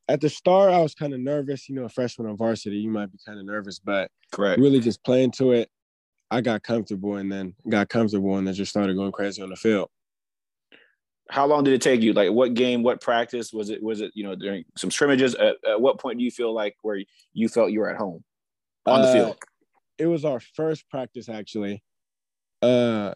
At 0.07 0.21
the 0.21 0.29
start, 0.29 0.71
I 0.71 0.81
was 0.81 0.95
kind 0.95 1.13
of 1.13 1.19
nervous. 1.19 1.69
You 1.69 1.75
know, 1.75 1.85
a 1.85 1.89
freshman 1.89 2.27
on 2.27 2.37
varsity, 2.37 2.77
you 2.77 2.89
might 2.89 3.11
be 3.11 3.19
kind 3.25 3.39
of 3.39 3.45
nervous, 3.45 3.79
but 3.79 4.09
correct. 4.31 4.59
Really, 4.59 4.79
just 4.79 5.03
playing 5.03 5.31
to 5.31 5.51
it, 5.51 5.69
I 6.29 6.41
got 6.41 6.63
comfortable, 6.63 7.15
and 7.15 7.31
then 7.31 7.55
got 7.69 7.89
comfortable, 7.89 8.37
and 8.37 8.47
then 8.47 8.53
just 8.53 8.71
started 8.71 8.95
going 8.95 9.11
crazy 9.11 9.41
on 9.41 9.49
the 9.49 9.55
field. 9.55 9.89
How 11.29 11.45
long 11.45 11.63
did 11.63 11.73
it 11.73 11.81
take 11.81 12.01
you? 12.01 12.13
Like, 12.13 12.31
what 12.31 12.53
game? 12.53 12.83
What 12.83 13.01
practice 13.01 13.53
was 13.53 13.69
it? 13.69 13.81
Was 13.81 14.01
it 14.01 14.11
you 14.13 14.23
know 14.23 14.35
during 14.35 14.65
some 14.77 14.91
scrimmages? 14.91 15.35
At, 15.35 15.55
at 15.67 15.79
what 15.79 15.99
point 15.99 16.19
do 16.19 16.25
you 16.25 16.31
feel 16.31 16.53
like 16.53 16.75
where 16.81 16.99
you 17.33 17.47
felt 17.47 17.71
you 17.71 17.79
were 17.79 17.89
at 17.89 17.97
home 17.97 18.23
on 18.85 19.01
the 19.01 19.07
uh, 19.07 19.13
field? 19.13 19.37
It 19.97 20.07
was 20.07 20.25
our 20.25 20.39
first 20.39 20.89
practice 20.89 21.29
actually. 21.29 21.81
Uh, 22.61 23.13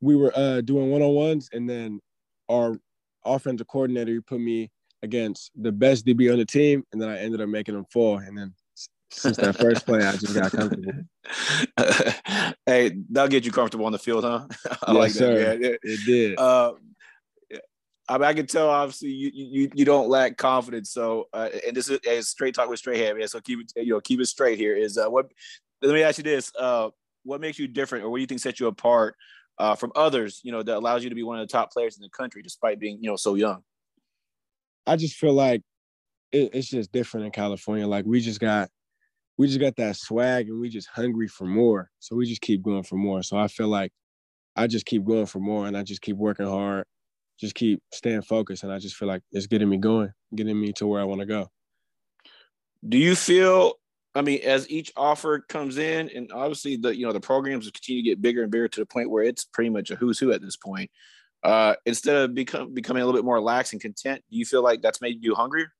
we 0.00 0.16
were 0.16 0.32
uh 0.34 0.60
doing 0.60 0.90
one 0.90 1.02
on 1.02 1.14
ones, 1.14 1.48
and 1.52 1.68
then 1.68 2.00
our 2.48 2.78
offensive 3.24 3.66
coordinator 3.66 4.20
put 4.20 4.40
me 4.40 4.70
against 5.06 5.50
the 5.56 5.72
best 5.72 6.04
DB 6.04 6.30
on 6.30 6.38
the 6.38 6.44
team, 6.44 6.84
and 6.92 7.00
then 7.00 7.08
I 7.08 7.18
ended 7.18 7.40
up 7.40 7.48
making 7.48 7.74
them 7.74 7.86
fall. 7.90 8.18
And 8.18 8.36
then 8.36 8.52
since 9.10 9.36
that 9.38 9.56
first 9.56 9.86
play, 9.86 10.04
I 10.04 10.12
just 10.12 10.34
got 10.34 10.52
comfortable. 10.52 10.92
hey, 12.66 12.96
that'll 13.10 13.28
get 13.28 13.46
you 13.46 13.52
comfortable 13.52 13.86
on 13.86 13.92
the 13.92 13.98
field, 13.98 14.24
huh? 14.24 14.46
I 14.82 14.92
yes, 14.92 14.96
like 14.96 15.12
that. 15.12 15.18
Sir. 15.18 15.38
Yeah, 15.38 15.68
it, 15.68 15.80
it 15.82 16.00
did. 16.04 16.38
Uh, 16.38 16.74
I, 18.08 18.18
mean, 18.18 18.24
I 18.24 18.34
can 18.34 18.46
tell 18.46 18.68
obviously 18.68 19.08
you 19.08 19.30
you 19.32 19.70
you 19.74 19.84
don't 19.84 20.08
lack 20.08 20.36
confidence. 20.36 20.90
So 20.90 21.28
uh, 21.32 21.48
and 21.66 21.76
this 21.76 21.88
is 21.88 21.98
a 22.06 22.22
straight 22.22 22.54
talk 22.54 22.68
with 22.68 22.78
Strahan, 22.78 23.18
man. 23.18 23.28
So 23.28 23.40
keep 23.40 23.60
it 23.60 23.72
you 23.76 23.94
know 23.94 24.00
keep 24.00 24.20
it 24.20 24.26
straight 24.26 24.58
here. 24.58 24.76
Is 24.76 24.98
uh, 24.98 25.08
what 25.08 25.30
let 25.82 25.94
me 25.94 26.02
ask 26.02 26.18
you 26.18 26.24
this: 26.24 26.52
uh, 26.58 26.90
What 27.24 27.40
makes 27.40 27.58
you 27.58 27.68
different, 27.68 28.04
or 28.04 28.10
what 28.10 28.18
do 28.18 28.20
you 28.20 28.26
think 28.26 28.40
sets 28.40 28.60
you 28.60 28.66
apart 28.66 29.16
uh, 29.58 29.74
from 29.76 29.92
others? 29.96 30.40
You 30.42 30.52
know, 30.52 30.62
that 30.62 30.76
allows 30.76 31.04
you 31.04 31.10
to 31.10 31.16
be 31.16 31.22
one 31.22 31.40
of 31.40 31.46
the 31.46 31.52
top 31.52 31.72
players 31.72 31.96
in 31.96 32.02
the 32.02 32.10
country, 32.10 32.42
despite 32.42 32.78
being 32.78 32.98
you 33.00 33.08
know 33.08 33.16
so 33.16 33.34
young. 33.34 33.62
I 34.86 34.96
just 34.96 35.16
feel 35.16 35.32
like 35.32 35.62
it, 36.32 36.50
it's 36.54 36.68
just 36.68 36.92
different 36.92 37.26
in 37.26 37.32
California. 37.32 37.86
Like 37.86 38.04
we 38.04 38.20
just 38.20 38.40
got 38.40 38.68
we 39.38 39.46
just 39.46 39.60
got 39.60 39.76
that 39.76 39.96
swag 39.96 40.48
and 40.48 40.60
we 40.60 40.68
just 40.68 40.88
hungry 40.88 41.28
for 41.28 41.46
more. 41.46 41.90
So 41.98 42.16
we 42.16 42.26
just 42.26 42.40
keep 42.40 42.62
going 42.62 42.82
for 42.82 42.96
more. 42.96 43.22
So 43.22 43.36
I 43.36 43.48
feel 43.48 43.68
like 43.68 43.92
I 44.54 44.66
just 44.66 44.86
keep 44.86 45.04
going 45.04 45.26
for 45.26 45.40
more 45.40 45.66
and 45.66 45.76
I 45.76 45.82
just 45.82 46.00
keep 46.00 46.16
working 46.16 46.46
hard, 46.46 46.86
just 47.38 47.54
keep 47.54 47.82
staying 47.92 48.22
focused. 48.22 48.62
And 48.62 48.72
I 48.72 48.78
just 48.78 48.96
feel 48.96 49.08
like 49.08 49.22
it's 49.32 49.46
getting 49.46 49.68
me 49.68 49.76
going, 49.76 50.12
getting 50.34 50.58
me 50.58 50.72
to 50.74 50.86
where 50.86 51.00
I 51.00 51.04
want 51.04 51.20
to 51.20 51.26
go. 51.26 51.50
Do 52.88 52.98
you 52.98 53.14
feel 53.14 53.74
I 54.16 54.22
mean, 54.22 54.40
as 54.44 54.68
each 54.70 54.90
offer 54.96 55.40
comes 55.40 55.76
in, 55.76 56.08
and 56.08 56.32
obviously 56.32 56.76
the 56.76 56.96
you 56.96 57.06
know 57.06 57.12
the 57.12 57.20
programs 57.20 57.70
continue 57.70 58.02
to 58.02 58.08
get 58.08 58.22
bigger 58.22 58.42
and 58.42 58.50
bigger 58.50 58.66
to 58.66 58.80
the 58.80 58.86
point 58.86 59.10
where 59.10 59.22
it's 59.22 59.44
pretty 59.44 59.68
much 59.68 59.90
a 59.90 59.96
who's 59.96 60.18
who 60.18 60.32
at 60.32 60.40
this 60.40 60.56
point. 60.56 60.90
Uh, 61.46 61.76
instead 61.86 62.16
of 62.16 62.34
become 62.34 62.74
becoming 62.74 63.04
a 63.04 63.06
little 63.06 63.16
bit 63.16 63.24
more 63.24 63.40
lax 63.40 63.72
and 63.72 63.80
content, 63.80 64.20
do 64.28 64.36
you 64.36 64.44
feel 64.44 64.64
like 64.64 64.82
that's 64.82 65.00
made 65.00 65.22
you 65.22 65.32
hungrier? 65.32 65.72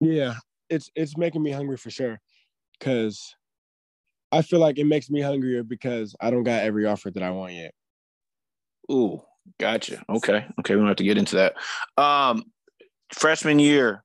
Yeah, 0.00 0.34
it's 0.70 0.92
it's 0.94 1.16
making 1.16 1.42
me 1.42 1.50
hungry 1.50 1.76
for 1.76 1.90
sure 1.90 2.20
because 2.78 3.34
I 4.30 4.42
feel 4.42 4.60
like 4.60 4.78
it 4.78 4.84
makes 4.84 5.10
me 5.10 5.20
hungrier 5.20 5.64
because 5.64 6.14
I 6.20 6.30
don't 6.30 6.44
got 6.44 6.62
every 6.62 6.86
offer 6.86 7.10
that 7.10 7.22
I 7.22 7.32
want 7.32 7.54
yet. 7.54 7.74
Ooh, 8.92 9.20
gotcha. 9.58 10.04
Okay, 10.08 10.46
okay, 10.60 10.76
we 10.76 10.80
don't 10.80 10.86
have 10.86 10.96
to 10.98 11.04
get 11.04 11.18
into 11.18 11.34
that. 11.34 11.54
Um, 12.00 12.44
freshman 13.12 13.58
year, 13.58 14.04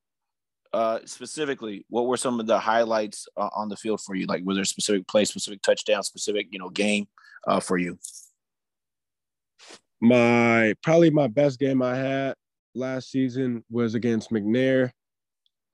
uh, 0.73 1.01
specifically, 1.05 1.85
what 1.89 2.07
were 2.07 2.17
some 2.17 2.39
of 2.39 2.47
the 2.47 2.57
highlights 2.57 3.27
uh, 3.37 3.49
on 3.55 3.69
the 3.69 3.77
field 3.77 4.01
for 4.01 4.15
you? 4.15 4.25
Like, 4.25 4.41
was 4.45 4.57
there 4.57 4.63
a 4.63 4.65
specific 4.65 5.07
play, 5.07 5.25
specific 5.25 5.61
touchdown, 5.61 6.01
specific 6.01 6.47
you 6.49 6.57
know 6.57 6.69
game 6.69 7.07
uh, 7.47 7.59
for 7.59 7.77
you? 7.77 7.99
My 9.99 10.73
probably 10.83 11.09
my 11.09 11.27
best 11.27 11.59
game 11.59 11.81
I 11.81 11.95
had 11.95 12.35
last 12.75 13.11
season 13.11 13.63
was 13.69 13.95
against 13.95 14.31
McNair. 14.31 14.91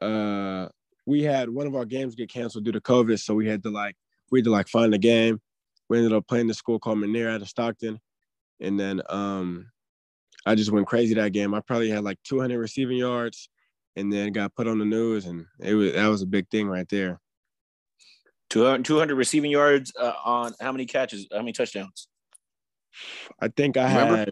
Uh, 0.01 0.70
we 1.06 1.24
had 1.24 1.50
one 1.50 1.68
of 1.68 1.75
our 1.75 1.86
games 1.86 2.15
get 2.15 2.30
canceled 2.30 2.63
due 2.63 2.72
to 2.72 2.82
COVID, 2.82 3.20
so 3.20 3.34
we 3.34 3.48
had 3.48 3.63
to 3.63 3.70
like 3.70 3.96
we 4.32 4.39
had 4.39 4.46
to 4.46 4.51
like 4.51 4.68
find 4.68 4.94
a 4.94 4.98
game. 4.98 5.39
We 5.89 5.98
ended 5.98 6.13
up 6.13 6.27
playing 6.27 6.48
the 6.48 6.53
school 6.53 6.80
called 6.80 7.00
McNair 7.00 7.34
out 7.34 7.42
of 7.42 7.50
Stockton, 7.50 8.00
and 8.60 8.80
then 8.80 9.01
um, 9.10 9.70
I 10.46 10.56
just 10.56 10.72
went 10.72 10.88
crazy 10.88 11.13
that 11.15 11.34
game. 11.34 11.53
I 11.53 11.60
probably 11.60 11.89
had 11.89 12.03
like 12.03 12.18
200 12.24 12.58
receiving 12.58 12.98
yards, 12.98 13.50
and 13.96 14.12
then 14.12 14.32
got 14.32 14.56
put 14.56 14.68
on 14.68 14.80
the 14.80 14.86
news, 14.86 15.25
and 15.25 15.46
it 15.60 15.74
was 15.74 15.94
that 15.94 16.08
was 16.08 16.22
a 16.22 16.27
big 16.27 16.50
thing 16.50 16.68
right 16.68 16.88
there. 16.89 17.20
200, 18.50 18.86
200 18.86 19.15
receiving 19.15 19.51
yards 19.51 19.92
uh, 20.00 20.13
on 20.24 20.53
how 20.62 20.72
many 20.72 20.86
catches? 20.86 21.27
How 21.32 21.39
many 21.39 21.53
touchdowns? 21.53 22.08
I 23.40 23.48
think 23.50 23.78
I 23.78 23.88
Remember? 23.88 24.18
had 24.18 24.32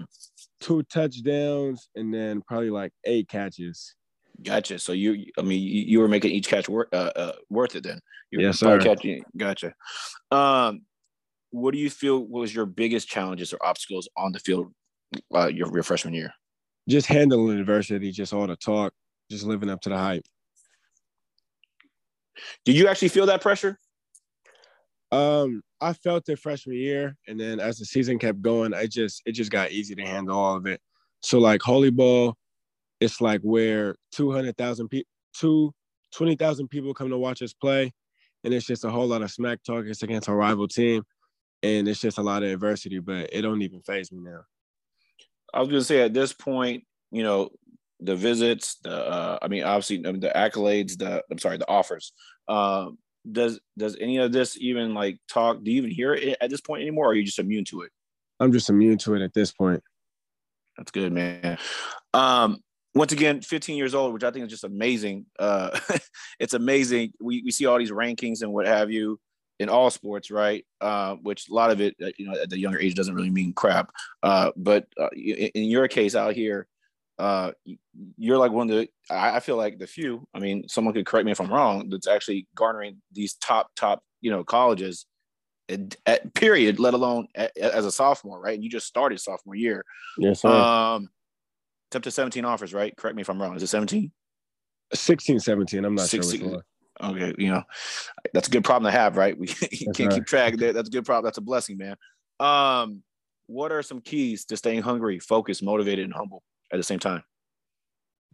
two 0.59 0.83
touchdowns 0.83 1.89
and 1.95 2.13
then 2.13 2.41
probably 2.41 2.69
like 2.69 2.91
eight 3.05 3.27
catches. 3.27 3.95
Gotcha. 4.43 4.79
So 4.79 4.93
you, 4.93 5.25
I 5.37 5.41
mean, 5.41 5.61
you, 5.61 5.83
you 5.83 5.99
were 5.99 6.07
making 6.07 6.31
each 6.31 6.47
catch 6.47 6.67
worth 6.69 6.93
uh, 6.93 7.11
uh, 7.15 7.33
worth 7.49 7.75
it 7.75 7.83
then. 7.83 7.99
You 8.31 8.41
yes, 8.41 8.59
sir. 8.59 8.79
Catching. 8.79 9.23
Gotcha. 9.37 9.73
Um, 10.31 10.81
what 11.51 11.73
do 11.73 11.79
you 11.79 11.89
feel 11.89 12.19
was 12.25 12.55
your 12.55 12.65
biggest 12.65 13.07
challenges 13.07 13.53
or 13.53 13.63
obstacles 13.63 14.09
on 14.15 14.31
the 14.31 14.39
field 14.39 14.73
uh, 15.35 15.47
your, 15.47 15.71
your 15.73 15.83
freshman 15.83 16.13
year? 16.13 16.33
Just 16.89 17.07
handling 17.07 17.59
adversity, 17.59 18.11
just 18.11 18.33
all 18.33 18.47
the 18.47 18.55
talk, 18.55 18.93
just 19.29 19.45
living 19.45 19.69
up 19.69 19.81
to 19.81 19.89
the 19.89 19.97
hype. 19.97 20.25
Did 22.65 22.75
you 22.75 22.87
actually 22.87 23.09
feel 23.09 23.27
that 23.27 23.41
pressure? 23.41 23.77
Um, 25.11 25.61
I 25.81 25.93
felt 25.93 26.29
it 26.29 26.39
freshman 26.39 26.77
year, 26.77 27.17
and 27.27 27.39
then 27.39 27.59
as 27.59 27.79
the 27.79 27.85
season 27.85 28.19
kept 28.19 28.41
going, 28.41 28.73
I 28.73 28.85
just 28.85 29.23
it 29.25 29.31
just 29.31 29.51
got 29.51 29.71
easy 29.71 29.95
to 29.95 30.03
handle 30.03 30.37
all 30.37 30.55
of 30.55 30.67
it. 30.67 30.79
So 31.21 31.39
like 31.39 31.61
Holy 31.61 31.89
Bowl, 31.89 32.35
it's 32.99 33.19
like 33.19 33.41
where 33.41 33.95
200,000 34.13 34.87
people, 34.87 35.09
two, 35.33 35.73
20,000 36.13 36.67
people 36.67 36.93
come 36.93 37.09
to 37.09 37.17
watch 37.17 37.41
us 37.41 37.53
play. 37.53 37.91
And 38.43 38.53
it's 38.53 38.65
just 38.65 38.85
a 38.85 38.89
whole 38.89 39.07
lot 39.07 39.21
of 39.21 39.31
smack 39.31 39.63
talk. 39.63 39.85
It's 39.85 40.03
against 40.03 40.29
our 40.29 40.35
rival 40.35 40.67
team. 40.67 41.03
And 41.63 41.87
it's 41.87 41.99
just 41.99 42.17
a 42.17 42.23
lot 42.23 42.43
of 42.43 42.49
adversity, 42.49 42.99
but 42.99 43.29
it 43.31 43.41
don't 43.41 43.61
even 43.61 43.81
faze 43.81 44.11
me 44.11 44.19
now. 44.21 44.41
I 45.53 45.59
was 45.59 45.69
to 45.69 45.83
say 45.83 46.01
at 46.01 46.13
this 46.13 46.33
point, 46.33 46.85
you 47.11 47.23
know, 47.23 47.49
the 47.99 48.15
visits, 48.15 48.77
the, 48.83 48.95
uh, 48.95 49.37
I 49.41 49.47
mean, 49.47 49.63
obviously 49.63 49.99
mean, 49.99 50.21
the 50.21 50.31
accolades, 50.35 50.97
the, 50.97 51.23
I'm 51.29 51.37
sorry, 51.37 51.57
the 51.57 51.69
offers. 51.69 52.13
Um, 52.47 52.97
does, 53.29 53.59
does 53.77 53.97
any 53.99 54.17
of 54.17 54.31
this 54.31 54.57
even 54.59 54.93
like 54.93 55.17
talk, 55.27 55.63
do 55.63 55.71
you 55.71 55.77
even 55.77 55.91
hear 55.91 56.13
it 56.13 56.37
at 56.41 56.49
this 56.49 56.61
point 56.61 56.81
anymore? 56.81 57.07
Or 57.07 57.09
are 57.09 57.15
you 57.15 57.23
just 57.23 57.39
immune 57.39 57.65
to 57.65 57.81
it? 57.81 57.91
I'm 58.39 58.51
just 58.51 58.69
immune 58.69 58.97
to 58.99 59.15
it 59.15 59.21
at 59.21 59.33
this 59.33 59.51
point. 59.51 59.83
That's 60.77 60.91
good, 60.91 61.11
man. 61.11 61.57
Um, 62.13 62.59
once 62.93 63.11
again, 63.11 63.41
15 63.41 63.77
years 63.77 63.93
old, 63.93 64.13
which 64.13 64.23
I 64.23 64.31
think 64.31 64.45
is 64.45 64.51
just 64.51 64.63
amazing. 64.63 65.25
Uh, 65.37 65.77
it's 66.39 66.53
amazing. 66.53 67.13
We, 67.21 67.41
we 67.43 67.51
see 67.51 67.65
all 67.65 67.77
these 67.77 67.91
rankings 67.91 68.41
and 68.41 68.51
what 68.51 68.67
have 68.67 68.91
you 68.91 69.19
in 69.59 69.69
all 69.69 69.91
sports, 69.91 70.31
right? 70.31 70.65
Uh, 70.81 71.15
which 71.21 71.49
a 71.49 71.53
lot 71.53 71.69
of 71.69 71.79
it, 71.81 71.95
uh, 72.03 72.09
you 72.17 72.25
know, 72.25 72.33
at 72.41 72.49
the 72.49 72.59
younger 72.59 72.79
age 72.79 72.95
doesn't 72.95 73.13
really 73.13 73.29
mean 73.29 73.53
crap. 73.53 73.91
Uh, 74.23 74.51
but 74.57 74.87
uh, 74.99 75.09
in 75.15 75.65
your 75.65 75.87
case 75.87 76.15
out 76.15 76.33
here, 76.33 76.67
uh, 77.21 77.51
you're 78.17 78.39
like 78.39 78.51
one 78.51 78.71
of 78.71 78.77
the, 78.77 78.89
I 79.11 79.39
feel 79.41 79.55
like 79.55 79.77
the 79.77 79.85
few, 79.85 80.27
I 80.33 80.39
mean, 80.39 80.67
someone 80.67 80.95
could 80.95 81.05
correct 81.05 81.23
me 81.23 81.31
if 81.31 81.39
I'm 81.39 81.53
wrong, 81.53 81.87
that's 81.87 82.07
actually 82.07 82.47
garnering 82.55 82.99
these 83.11 83.35
top, 83.35 83.69
top, 83.75 84.01
you 84.21 84.31
know, 84.31 84.43
colleges 84.43 85.05
at, 85.69 85.95
at 86.07 86.33
period, 86.33 86.79
let 86.79 86.95
alone 86.95 87.27
at, 87.35 87.55
as 87.55 87.85
a 87.85 87.91
sophomore, 87.91 88.41
right? 88.41 88.55
And 88.55 88.63
you 88.63 88.71
just 88.71 88.87
started 88.87 89.19
sophomore 89.19 89.53
year. 89.53 89.85
Yes, 90.17 90.41
sir. 90.41 90.49
Um, 90.49 91.09
it's 91.89 91.95
up 91.95 92.01
to 92.03 92.11
17 92.11 92.43
offers, 92.43 92.73
right? 92.73 92.97
Correct 92.97 93.15
me 93.15 93.21
if 93.21 93.29
I'm 93.29 93.39
wrong. 93.39 93.55
Is 93.55 93.61
it 93.61 93.67
17? 93.67 94.11
16, 94.91 95.39
17. 95.41 95.85
I'm 95.85 95.93
not 95.93 96.07
16. 96.07 96.39
sure 96.39 96.63
Okay, 97.03 97.35
you 97.37 97.51
know, 97.51 97.63
that's 98.33 98.47
a 98.47 98.51
good 98.51 98.63
problem 98.63 98.91
to 98.91 98.97
have, 98.97 99.15
right? 99.15 99.37
We 99.39 99.47
can't 99.47 99.99
right. 99.99 100.11
keep 100.11 100.25
track. 100.25 100.57
There, 100.57 100.73
that's 100.73 100.89
a 100.89 100.91
good 100.91 101.05
problem. 101.05 101.25
That's 101.25 101.37
a 101.37 101.41
blessing, 101.41 101.77
man. 101.77 101.95
Um, 102.39 103.03
what 103.45 103.71
are 103.71 103.83
some 103.83 104.01
keys 104.01 104.45
to 104.45 104.57
staying 104.57 104.81
hungry, 104.81 105.19
focused, 105.19 105.61
motivated, 105.61 106.05
and 106.05 106.13
humble 106.13 106.41
at 106.71 106.77
the 106.77 106.83
same 106.83 106.99
time? 106.99 107.23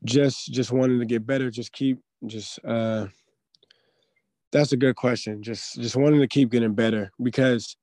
Just, 0.03 0.51
just 0.51 0.71
wanting 0.71 0.99
to 0.99 1.05
get 1.05 1.25
better. 1.25 1.49
Just 1.49 1.71
keep, 1.71 1.99
just. 2.25 2.59
uh 2.65 3.07
That's 4.51 4.71
a 4.71 4.77
good 4.77 4.95
question. 4.95 5.43
Just, 5.43 5.81
just 5.81 5.95
wanting 5.95 6.19
to 6.21 6.27
keep 6.27 6.51
getting 6.51 6.73
better 6.73 7.11
because 7.21 7.75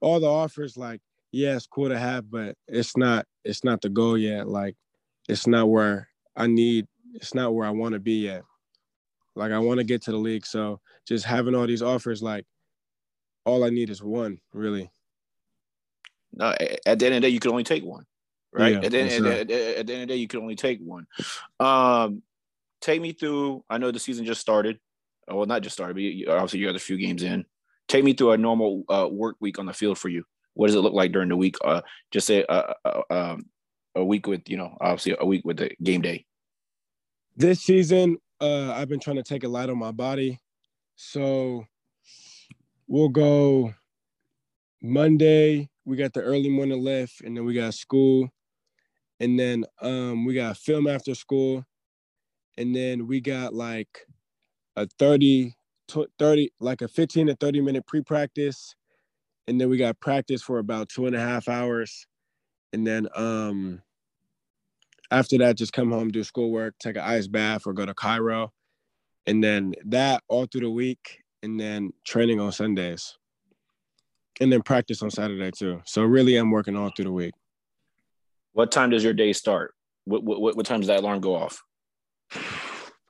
all 0.00 0.20
the 0.20 0.26
offers, 0.26 0.76
like, 0.76 1.00
yeah, 1.32 1.54
it's 1.56 1.66
cool 1.66 1.88
to 1.88 1.98
have, 1.98 2.30
but 2.30 2.56
it's 2.66 2.96
not, 2.96 3.24
it's 3.44 3.64
not 3.64 3.80
the 3.80 3.88
goal 3.88 4.18
yet. 4.18 4.48
Like, 4.48 4.76
it's 5.28 5.46
not 5.46 5.68
where 5.68 6.08
I 6.36 6.46
need, 6.46 6.86
it's 7.14 7.34
not 7.34 7.54
where 7.54 7.66
I 7.66 7.70
want 7.70 7.94
to 7.94 8.00
be 8.00 8.24
yet. 8.24 8.42
Like 9.36 9.52
I 9.52 9.58
want 9.58 9.78
to 9.78 9.84
get 9.84 10.02
to 10.02 10.10
the 10.10 10.16
league. 10.16 10.44
So 10.44 10.80
just 11.06 11.24
having 11.24 11.54
all 11.54 11.66
these 11.66 11.82
offers, 11.82 12.22
like 12.22 12.44
all 13.44 13.64
I 13.64 13.70
need 13.70 13.88
is 13.88 14.02
one, 14.02 14.40
really. 14.52 14.90
No, 16.32 16.48
at 16.50 16.98
the 16.98 17.06
end 17.06 17.14
of 17.14 17.14
the 17.14 17.20
day, 17.20 17.28
you 17.28 17.40
can 17.40 17.52
only 17.52 17.64
take 17.64 17.84
one, 17.84 18.06
right? 18.52 18.72
Yeah, 18.72 18.80
at, 18.80 18.90
the 18.90 18.98
end, 18.98 19.26
at, 19.26 19.50
at, 19.50 19.50
at, 19.50 19.86
the 19.86 19.92
end 19.92 20.02
of 20.02 20.08
the 20.08 20.14
day, 20.14 20.16
you 20.16 20.28
can 20.28 20.40
only 20.40 20.56
take 20.56 20.80
one. 20.80 21.06
Um, 21.58 22.22
take 22.80 23.00
me 23.00 23.12
through. 23.12 23.64
I 23.68 23.78
know 23.78 23.90
the 23.90 23.98
season 23.98 24.24
just 24.24 24.40
started. 24.40 24.78
Oh, 25.28 25.36
well, 25.36 25.46
not 25.46 25.62
just 25.62 25.74
started, 25.74 25.94
but 25.94 26.02
you, 26.02 26.26
obviously 26.28 26.60
you 26.60 26.66
got 26.66 26.76
a 26.76 26.80
few 26.80 26.96
games 26.96 27.22
in. 27.22 27.44
Take 27.88 28.04
me 28.04 28.12
through 28.12 28.32
a 28.32 28.38
normal 28.38 28.84
uh, 28.88 29.08
work 29.10 29.36
week 29.40 29.58
on 29.58 29.66
the 29.66 29.72
field 29.72 29.98
for 29.98 30.08
you. 30.08 30.24
What 30.54 30.66
does 30.66 30.76
it 30.76 30.80
look 30.80 30.92
like 30.92 31.12
during 31.12 31.28
the 31.28 31.36
week? 31.36 31.56
Uh, 31.64 31.82
just 32.10 32.26
say 32.26 32.44
uh, 32.44 32.74
uh, 32.84 33.02
um, 33.10 33.46
a 33.94 34.04
week 34.04 34.26
with 34.26 34.48
you 34.48 34.56
know 34.56 34.76
obviously 34.80 35.16
a 35.18 35.26
week 35.26 35.42
with 35.44 35.56
the 35.56 35.70
game 35.82 36.00
day 36.00 36.24
this 37.36 37.60
season 37.60 38.16
uh 38.40 38.72
i've 38.72 38.88
been 38.88 39.00
trying 39.00 39.16
to 39.16 39.22
take 39.22 39.44
a 39.44 39.48
light 39.48 39.70
on 39.70 39.78
my 39.78 39.90
body 39.90 40.38
so 40.96 41.64
we'll 42.86 43.08
go 43.08 43.72
monday 44.82 45.68
we 45.84 45.96
got 45.96 46.12
the 46.12 46.22
early 46.22 46.48
morning 46.48 46.82
lift 46.82 47.20
and 47.22 47.36
then 47.36 47.44
we 47.44 47.54
got 47.54 47.74
school 47.74 48.28
and 49.20 49.38
then 49.38 49.64
um 49.82 50.24
we 50.24 50.34
got 50.34 50.56
film 50.56 50.86
after 50.86 51.14
school. 51.14 51.64
And 52.56 52.74
then 52.74 53.06
we 53.06 53.20
got 53.20 53.54
like 53.54 54.06
a 54.76 54.88
30 54.98 55.54
30 56.18 56.52
like 56.60 56.82
a 56.82 56.88
15 56.88 57.28
to 57.28 57.36
30 57.36 57.60
minute 57.60 57.86
pre-practice. 57.86 58.74
And 59.46 59.60
then 59.60 59.68
we 59.68 59.76
got 59.76 60.00
practice 60.00 60.42
for 60.42 60.58
about 60.58 60.88
two 60.88 61.06
and 61.06 61.14
a 61.14 61.20
half 61.20 61.48
hours. 61.48 62.06
And 62.72 62.86
then 62.86 63.08
um 63.14 63.82
after 65.10 65.36
that 65.38 65.56
just 65.56 65.72
come 65.72 65.90
home 65.90 66.08
do 66.08 66.24
schoolwork 66.24 66.78
take 66.78 66.96
an 66.96 67.02
ice 67.02 67.26
bath 67.26 67.66
or 67.66 67.72
go 67.72 67.84
to 67.84 67.94
chiro, 67.94 68.50
and 69.26 69.44
then 69.44 69.74
that 69.84 70.22
all 70.28 70.46
through 70.46 70.62
the 70.62 70.70
week 70.70 71.18
and 71.42 71.58
then 71.60 71.92
training 72.04 72.40
on 72.40 72.52
sundays. 72.52 73.16
And 74.40 74.50
then 74.50 74.62
practice 74.62 75.02
on 75.02 75.10
saturday 75.10 75.50
too. 75.50 75.82
So 75.84 76.02
really 76.04 76.36
i'm 76.36 76.50
working 76.50 76.76
all 76.76 76.90
through 76.96 77.06
the 77.06 77.12
week 77.12 77.34
what 78.52 78.70
time 78.70 78.90
does 78.90 79.04
your 79.04 79.12
day 79.12 79.32
start 79.32 79.74
what 80.04 80.22
what, 80.22 80.56
what 80.56 80.66
time 80.66 80.80
does 80.80 80.88
that 80.88 81.00
alarm 81.00 81.20
go 81.20 81.34
off 81.34 81.62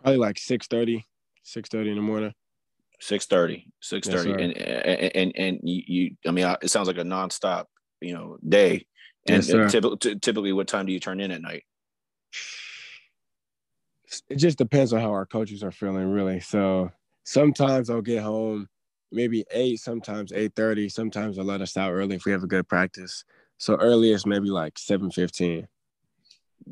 probably 0.02 0.16
like 0.16 0.38
6 0.38 0.66
30 0.66 1.06
6 1.42 1.68
30 1.68 1.90
in 1.90 1.96
the 1.96 2.02
morning 2.02 2.34
Six 3.00 3.26
thirty. 3.26 3.66
Six 3.80 4.06
thirty. 4.08 4.30
Yes, 4.30 4.40
and, 4.40 4.56
and 4.56 5.12
and 5.16 5.32
and 5.36 5.60
you, 5.62 6.16
I 6.26 6.30
mean, 6.30 6.46
it 6.62 6.68
sounds 6.68 6.86
like 6.86 6.98
a 6.98 7.02
nonstop, 7.02 7.64
you 8.02 8.12
know, 8.12 8.36
day. 8.46 8.86
And, 9.26 9.36
yes, 9.36 9.48
and 9.48 9.62
uh, 9.62 9.68
typically, 9.68 10.18
typically, 10.18 10.52
what 10.52 10.68
time 10.68 10.84
do 10.84 10.92
you 10.92 11.00
turn 11.00 11.18
in 11.18 11.30
at 11.30 11.40
night? 11.40 11.64
It 14.28 14.36
just 14.36 14.58
depends 14.58 14.92
on 14.92 15.00
how 15.00 15.10
our 15.10 15.24
coaches 15.24 15.62
are 15.62 15.72
feeling, 15.72 16.10
really. 16.10 16.40
So 16.40 16.90
sometimes 17.24 17.88
I'll 17.88 18.02
get 18.02 18.22
home 18.22 18.68
maybe 19.12 19.44
eight, 19.50 19.80
sometimes 19.80 20.30
eight 20.32 20.52
thirty. 20.54 20.90
Sometimes 20.90 21.38
I'll 21.38 21.44
let 21.46 21.62
us 21.62 21.78
out 21.78 21.92
early 21.92 22.16
if 22.16 22.26
we 22.26 22.32
have 22.32 22.42
a 22.42 22.48
good 22.48 22.68
practice. 22.68 23.24
So 23.60 23.76
earliest 23.76 24.26
maybe 24.26 24.48
like 24.48 24.78
seven 24.78 25.10
fifteen. 25.10 25.68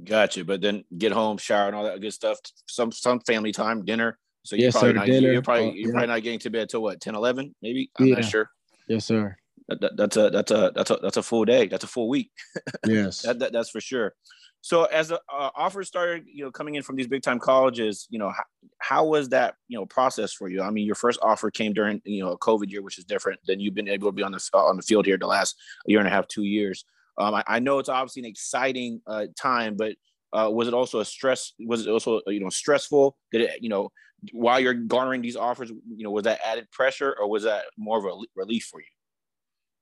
Gotcha. 0.04 0.44
But 0.44 0.62
then 0.62 0.84
get 0.96 1.12
home, 1.12 1.36
shower, 1.36 1.66
and 1.66 1.76
all 1.76 1.84
that 1.84 2.00
good 2.00 2.14
stuff. 2.14 2.38
Some 2.66 2.90
some 2.92 3.20
family 3.20 3.52
time, 3.52 3.84
dinner. 3.84 4.18
So 4.42 4.56
you're 4.56 4.64
yes, 4.64 4.72
probably 4.72 4.90
sir, 4.90 4.94
not, 4.94 5.06
dinner. 5.06 5.32
you're 5.32 5.42
probably 5.42 5.68
uh, 5.68 5.72
you're 5.72 5.88
yeah. 5.88 5.92
probably 5.92 6.06
not 6.06 6.22
getting 6.22 6.38
to 6.40 6.50
bed 6.50 6.70
till 6.70 6.82
what 6.82 7.00
10, 7.00 7.14
11, 7.14 7.54
maybe. 7.60 7.90
I'm 7.98 8.06
yeah. 8.06 8.14
not 8.14 8.24
sure. 8.24 8.50
Yes, 8.88 9.04
sir. 9.04 9.36
That, 9.68 9.80
that, 9.80 9.96
that's 9.96 10.16
a 10.16 10.30
that's 10.30 10.50
a 10.50 10.72
that's 10.74 10.90
a 10.90 10.98
that's 11.02 11.16
a 11.16 11.22
full 11.22 11.44
day. 11.44 11.66
That's 11.66 11.84
a 11.84 11.88
full 11.88 12.08
week. 12.08 12.30
Yes, 12.86 13.22
that, 13.22 13.38
that, 13.40 13.52
that's 13.52 13.70
for 13.70 13.80
sure. 13.80 14.14
So 14.60 14.84
as 14.84 15.08
the 15.08 15.20
uh, 15.32 15.50
offers 15.54 15.88
started, 15.88 16.24
you 16.26 16.44
know, 16.44 16.50
coming 16.50 16.74
in 16.74 16.82
from 16.82 16.96
these 16.96 17.06
big 17.06 17.22
time 17.22 17.38
colleges, 17.38 18.06
you 18.10 18.18
know, 18.18 18.30
how, 18.30 18.42
how, 18.78 19.04
was 19.04 19.28
that, 19.28 19.54
you 19.68 19.78
know, 19.78 19.86
process 19.86 20.32
for 20.32 20.48
you? 20.48 20.62
I 20.62 20.70
mean, 20.70 20.84
your 20.84 20.96
first 20.96 21.18
offer 21.22 21.50
came 21.50 21.72
during, 21.72 22.02
you 22.04 22.24
know, 22.24 22.32
a 22.32 22.38
COVID 22.38 22.68
year, 22.70 22.82
which 22.82 22.98
is 22.98 23.04
different 23.04 23.40
than 23.46 23.60
you've 23.60 23.74
been 23.74 23.88
able 23.88 24.08
to 24.08 24.12
be 24.12 24.22
on 24.22 24.32
the 24.32 24.50
on 24.54 24.76
the 24.76 24.82
field 24.82 25.06
here 25.06 25.16
the 25.16 25.26
last 25.26 25.56
year 25.86 26.00
and 26.00 26.08
a 26.08 26.10
half, 26.10 26.26
two 26.28 26.44
years. 26.44 26.84
Um, 27.18 27.34
I, 27.34 27.44
I, 27.46 27.58
know 27.58 27.78
it's 27.78 27.88
obviously 27.88 28.22
an 28.22 28.26
exciting 28.26 29.00
uh, 29.06 29.26
time, 29.40 29.76
but 29.76 29.94
uh, 30.32 30.48
was 30.50 30.68
it 30.68 30.74
also 30.74 31.00
a 31.00 31.04
stress? 31.04 31.52
Was 31.60 31.86
it 31.86 31.90
also 31.90 32.20
you 32.26 32.40
know 32.40 32.50
stressful? 32.50 33.16
Did 33.32 33.42
it 33.42 33.62
you 33.62 33.68
know 33.68 33.90
while 34.32 34.60
you're 34.60 34.74
garnering 34.74 35.22
these 35.22 35.36
offers, 35.36 35.70
you 35.70 36.04
know, 36.04 36.10
was 36.10 36.24
that 36.24 36.40
added 36.44 36.70
pressure 36.70 37.14
or 37.18 37.28
was 37.28 37.44
that 37.44 37.64
more 37.76 37.98
of 37.98 38.04
a 38.04 38.24
relief 38.34 38.64
for 38.64 38.80
you? 38.80 38.86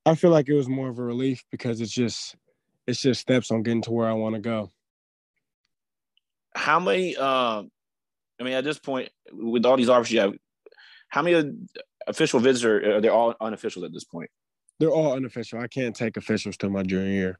I 0.06 0.14
feel 0.14 0.30
like 0.30 0.48
it 0.48 0.54
was 0.54 0.68
more 0.68 0.88
of 0.88 0.98
a 0.98 1.02
relief 1.02 1.44
because 1.50 1.80
it's 1.80 1.92
just 1.92 2.36
it's 2.86 3.02
just 3.02 3.20
steps 3.20 3.50
on 3.50 3.62
getting 3.62 3.82
to 3.82 3.90
where 3.90 4.08
I 4.08 4.12
want 4.12 4.36
to 4.36 4.40
go. 4.40 4.70
How 6.54 6.78
many? 6.78 7.16
Um, 7.16 7.70
I 8.40 8.44
mean, 8.44 8.54
at 8.54 8.64
this 8.64 8.78
point, 8.78 9.10
with 9.32 9.66
all 9.66 9.76
these 9.76 9.88
offers 9.88 10.12
you 10.12 10.20
have, 10.20 10.34
how 11.08 11.22
many 11.22 11.52
official 12.06 12.38
visits 12.38 12.64
are, 12.64 12.96
are 12.96 13.00
they 13.00 13.08
all 13.08 13.34
unofficial 13.40 13.84
at 13.84 13.92
this 13.92 14.04
point? 14.04 14.30
They're 14.78 14.90
all 14.90 15.12
unofficial. 15.12 15.58
I 15.58 15.66
can't 15.66 15.96
take 15.96 16.16
officials 16.16 16.56
till 16.56 16.70
my 16.70 16.82
junior 16.82 17.10
year. 17.10 17.38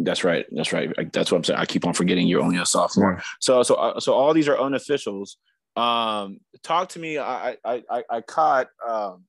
That's 0.00 0.24
right. 0.24 0.46
That's 0.50 0.72
right. 0.72 0.90
That's 1.12 1.30
what 1.30 1.38
I'm 1.38 1.44
saying. 1.44 1.58
I 1.60 1.66
keep 1.66 1.86
on 1.86 1.92
forgetting 1.92 2.26
you're 2.26 2.42
only 2.42 2.58
a 2.58 2.66
sophomore. 2.66 3.16
Yeah. 3.18 3.24
So, 3.40 3.62
so, 3.62 3.74
uh, 3.74 4.00
so 4.00 4.14
all 4.14 4.32
these 4.32 4.48
are 4.48 4.56
unofficials. 4.56 5.36
Um, 5.76 6.40
talk 6.62 6.90
to 6.90 6.98
me. 6.98 7.18
I, 7.18 7.56
I, 7.64 7.82
I, 7.90 8.04
I 8.10 8.20
caught 8.20 8.68
um, 8.88 9.24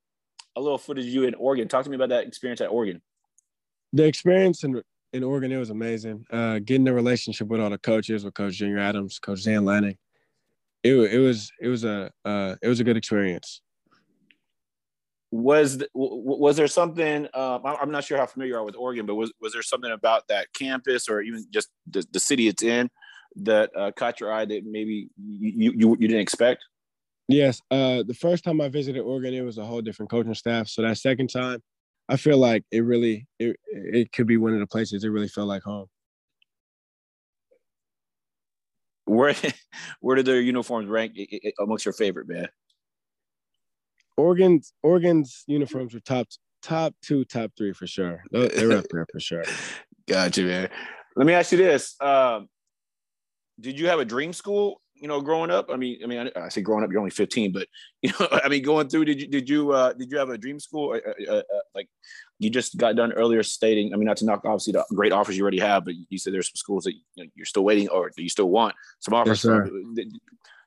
a 0.55 0.61
little 0.61 0.77
footage 0.77 1.05
of 1.05 1.11
you 1.11 1.23
in 1.23 1.35
Oregon. 1.35 1.67
Talk 1.67 1.83
to 1.83 1.89
me 1.89 1.95
about 1.95 2.09
that 2.09 2.27
experience 2.27 2.61
at 2.61 2.67
Oregon. 2.67 3.01
The 3.93 4.05
experience 4.05 4.63
in 4.63 4.81
in 5.11 5.23
Oregon, 5.23 5.51
it 5.51 5.57
was 5.57 5.71
amazing. 5.71 6.25
Uh, 6.31 6.59
getting 6.59 6.83
the 6.83 6.93
relationship 6.93 7.47
with 7.47 7.59
all 7.59 7.69
the 7.69 7.79
coaches, 7.79 8.23
with 8.23 8.35
Coach 8.35 8.53
Junior 8.53 8.79
Adams, 8.79 9.17
Coach 9.19 9.43
Dan 9.43 9.65
Lanning. 9.65 9.97
It, 10.83 10.95
it 10.95 11.19
was 11.19 11.51
it 11.59 11.67
was 11.67 11.83
a 11.83 12.11
uh, 12.23 12.55
it 12.61 12.67
was 12.67 12.79
a 12.79 12.83
good 12.83 12.97
experience 12.97 13.61
was 15.31 15.77
the, 15.77 15.87
was 15.93 16.57
there 16.57 16.67
something 16.67 17.27
uh, 17.33 17.59
i'm 17.63 17.91
not 17.91 18.03
sure 18.03 18.17
how 18.17 18.25
familiar 18.25 18.53
you 18.53 18.59
are 18.59 18.63
with 18.63 18.75
oregon 18.75 19.05
but 19.05 19.15
was, 19.15 19.31
was 19.39 19.53
there 19.53 19.61
something 19.61 19.91
about 19.91 20.27
that 20.27 20.51
campus 20.53 21.07
or 21.07 21.21
even 21.21 21.45
just 21.51 21.69
the, 21.87 22.05
the 22.11 22.19
city 22.19 22.47
it's 22.47 22.63
in 22.63 22.89
that 23.35 23.69
uh, 23.77 23.91
caught 23.91 24.19
your 24.19 24.33
eye 24.33 24.45
that 24.45 24.63
maybe 24.65 25.09
you, 25.17 25.71
you, 25.75 25.97
you 25.99 26.07
didn't 26.07 26.21
expect 26.21 26.65
yes 27.29 27.61
uh, 27.71 28.03
the 28.05 28.13
first 28.13 28.43
time 28.43 28.59
i 28.59 28.67
visited 28.67 29.01
oregon 29.01 29.33
it 29.33 29.41
was 29.41 29.57
a 29.57 29.65
whole 29.65 29.81
different 29.81 30.09
coaching 30.09 30.33
staff 30.33 30.67
so 30.67 30.81
that 30.81 30.97
second 30.97 31.29
time 31.29 31.61
i 32.09 32.17
feel 32.17 32.37
like 32.37 32.63
it 32.71 32.81
really 32.81 33.25
it, 33.39 33.55
it 33.69 34.11
could 34.11 34.27
be 34.27 34.37
one 34.37 34.53
of 34.53 34.59
the 34.59 34.67
places 34.67 35.03
it 35.03 35.09
really 35.09 35.27
felt 35.27 35.47
like 35.47 35.63
home 35.63 35.87
where 39.05 39.33
where 40.01 40.17
did 40.17 40.25
their 40.25 40.41
uniforms 40.41 40.89
rank 40.89 41.17
amongst 41.59 41.85
your 41.85 41.93
favorite 41.93 42.27
man 42.27 42.49
Oregon's 44.19 44.73
Oregon's 44.83 45.45
uniforms 45.47 45.93
were 45.93 46.01
top 46.01 46.27
top 46.61 46.93
two, 47.01 47.23
top 47.23 47.51
three 47.57 47.71
for 47.71 47.87
sure. 47.87 48.21
They're 48.31 48.73
up 48.73 48.85
there 48.91 49.05
for 49.11 49.19
sure. 49.19 49.45
Gotcha, 50.07 50.41
man. 50.43 50.69
Let 51.15 51.25
me 51.25 51.33
ask 51.33 51.51
you 51.51 51.57
this: 51.57 51.95
um, 52.01 52.49
Did 53.59 53.79
you 53.79 53.87
have 53.87 53.99
a 53.99 54.05
dream 54.05 54.33
school? 54.33 54.81
You 54.99 55.07
know, 55.07 55.21
growing 55.21 55.49
up. 55.49 55.69
I 55.71 55.77
mean, 55.77 55.99
I 56.03 56.07
mean, 56.07 56.31
I, 56.35 56.45
I 56.45 56.49
say 56.49 56.61
growing 56.61 56.83
up, 56.83 56.91
you're 56.91 56.99
only 56.99 57.11
15, 57.11 57.51
but 57.51 57.67
you 58.01 58.11
know, 58.19 58.27
I 58.31 58.49
mean, 58.49 58.63
going 58.63 58.89
through, 58.89 59.05
did 59.05 59.21
you 59.21 59.27
did 59.27 59.49
you 59.49 59.71
uh, 59.71 59.93
did 59.93 60.11
you 60.11 60.17
have 60.17 60.29
a 60.29 60.37
dream 60.37 60.59
school? 60.59 60.93
Uh, 60.93 61.31
uh, 61.31 61.37
uh, 61.37 61.43
like, 61.73 61.87
you 62.39 62.49
just 62.49 62.77
got 62.77 62.95
done 62.95 63.11
earlier 63.13 63.43
stating. 63.43 63.93
I 63.93 63.97
mean, 63.97 64.05
not 64.05 64.17
to 64.17 64.25
knock 64.25 64.41
obviously 64.45 64.73
the 64.73 64.85
great 64.93 65.11
offers 65.11 65.37
you 65.37 65.43
already 65.43 65.59
have, 65.59 65.85
but 65.85 65.93
you 66.09 66.17
said 66.17 66.33
there's 66.33 66.47
some 66.47 66.55
schools 66.55 66.83
that 66.85 66.93
you 67.15 67.41
are 67.41 67.45
still 67.45 67.63
waiting 67.63 67.87
or 67.89 68.09
do 68.15 68.23
you 68.23 68.29
still 68.29 68.49
want 68.49 68.75
some 68.99 69.13
offers. 69.13 69.43
Yes, 69.43 70.05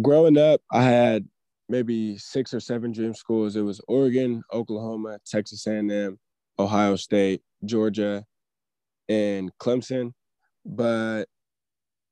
Growing 0.00 0.38
up, 0.38 0.60
I 0.70 0.82
had 0.82 1.26
maybe 1.68 2.16
six 2.18 2.54
or 2.54 2.60
seven 2.60 2.92
dream 2.92 3.14
schools. 3.14 3.56
It 3.56 3.62
was 3.62 3.80
Oregon, 3.88 4.42
Oklahoma, 4.52 5.18
Texas 5.26 5.66
A&M, 5.66 6.18
Ohio 6.58 6.96
State, 6.96 7.42
Georgia, 7.64 8.24
and 9.08 9.50
Clemson. 9.58 10.12
But 10.64 11.24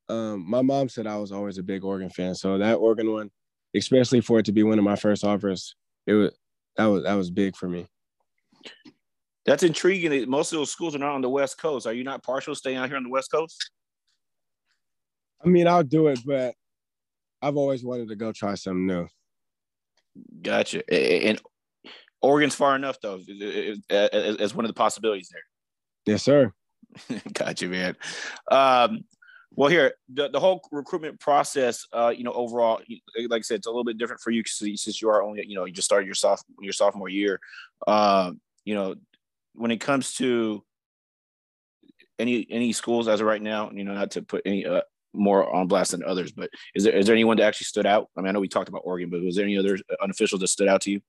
um, 0.09 0.49
my 0.49 0.63
mom 0.63 0.89
said 0.89 1.07
I 1.07 1.17
was 1.17 1.33
always 1.33 1.59
a 1.59 1.63
big 1.63 1.85
Oregon 1.85 2.11
fan, 2.11 2.35
so 2.35 2.59
that 2.59 2.75
Oregon 2.75 3.13
one, 3.13 3.31
especially 3.75 4.21
for 4.21 4.39
it 4.39 4.45
to 4.47 4.53
be 4.53 4.63
one 4.63 4.79
of 4.79 4.85
my 4.85 4.97
first 4.97 5.25
offers, 5.25 5.75
it 6.07 6.15
was 6.15 6.33
that 6.77 6.87
was 6.87 7.03
that 7.05 7.15
was 7.15 7.31
big 7.31 7.57
for 7.57 7.69
me. 7.69 7.87
That's 9.45 9.63
intriguing. 9.63 10.29
Most 10.29 10.53
of 10.53 10.59
those 10.59 10.71
schools 10.71 10.95
are 10.95 10.99
not 10.99 11.15
on 11.15 11.23
the 11.23 11.31
West 11.31 11.59
Coast. 11.59 11.87
Are 11.87 11.93
you 11.93 12.05
not 12.05 12.23
partial 12.23 12.55
staying 12.55 12.77
out 12.77 12.89
here 12.89 12.97
on 12.97 13.05
the 13.05 13.11
West 13.11 13.31
Coast? 13.31 13.71
I 15.45 15.49
mean, 15.49 15.69
I'll 15.69 15.85
do 15.85 16.09
it, 16.09 16.21
but 16.27 16.55
I've 17.41 17.57
always 17.57 17.85
wanted 17.85 18.09
to 18.09 18.17
go 18.17 18.33
try 18.33 18.55
something 18.55 18.87
new. 18.87 19.07
Gotcha. 20.43 20.83
And 20.93 21.41
Oregon's 22.23 22.55
far 22.55 22.77
enough 22.77 23.01
though, 23.01 23.21
as 23.91 24.55
one 24.55 24.65
of 24.65 24.69
the 24.69 24.75
possibilities 24.75 25.31
there. 25.33 25.43
Yes, 26.07 26.23
sir. 26.23 26.53
gotcha, 27.33 27.67
man. 27.67 27.97
Um, 28.51 29.05
well, 29.53 29.71
here 29.71 29.95
the, 30.13 30.29
the 30.29 30.41
whole 30.41 30.61
recruitment 30.71 31.19
process, 31.19 31.87
uh, 31.93 32.13
you 32.17 32.25
know, 32.25 32.33
overall, 32.33 32.81
like 33.29 33.39
I 33.39 33.43
said, 33.43 33.57
it's 33.57 33.67
a 33.67 33.71
little 33.71 33.85
bit 33.85 33.99
different 33.99 34.21
for 34.21 34.31
you 34.31 34.43
since 34.45 35.01
you 35.01 35.09
are 35.09 35.23
only, 35.23 35.45
you 35.47 35.55
know, 35.55 35.65
you 35.65 35.73
just 35.73 35.87
started 35.87 36.07
your 36.07 36.15
soft 36.15 36.45
your 36.61 36.73
sophomore 36.73 37.09
year. 37.09 37.41
Um, 37.87 38.41
you 38.65 38.75
know, 38.75 38.97
when 39.55 39.71
it 39.71 39.81
comes 39.81 40.15
to 40.15 40.63
any 42.19 42.47
any 42.51 42.73
schools 42.73 43.09
as 43.09 43.21
of 43.21 43.27
right 43.27 43.43
now, 43.43 43.71
you 43.73 43.85
know, 43.85 43.95
not 43.95 44.11
to 44.13 44.23
put 44.23 44.43
any 44.45 44.67
uh, 44.67 44.83
more 45.17 45.53
on 45.55 45.67
blast 45.67 45.93
than 45.93 46.05
others. 46.05 46.33
But 46.33 46.51
is 46.75 46.85
there 46.85 46.95
is 46.95 47.07
there 47.07 47.15
anyone 47.15 47.37
that 47.39 47.45
actually 47.45 47.67
stood 47.67 47.87
out? 47.87 48.09
I 48.17 48.21
mean, 48.21 48.29
I 48.29 48.33
know 48.33 48.41
we 48.41 48.49
talked 48.49 48.69
about 48.69 48.83
Oregon, 48.85 49.11
but 49.11 49.23
was 49.23 49.37
there 49.37 49.45
any 49.45 49.59
other 49.59 49.79
unofficial 50.03 50.39
that 50.39 50.49
stood 50.49 50.69
out 50.69 50.83
to 50.83 50.91
you? 50.91 51.01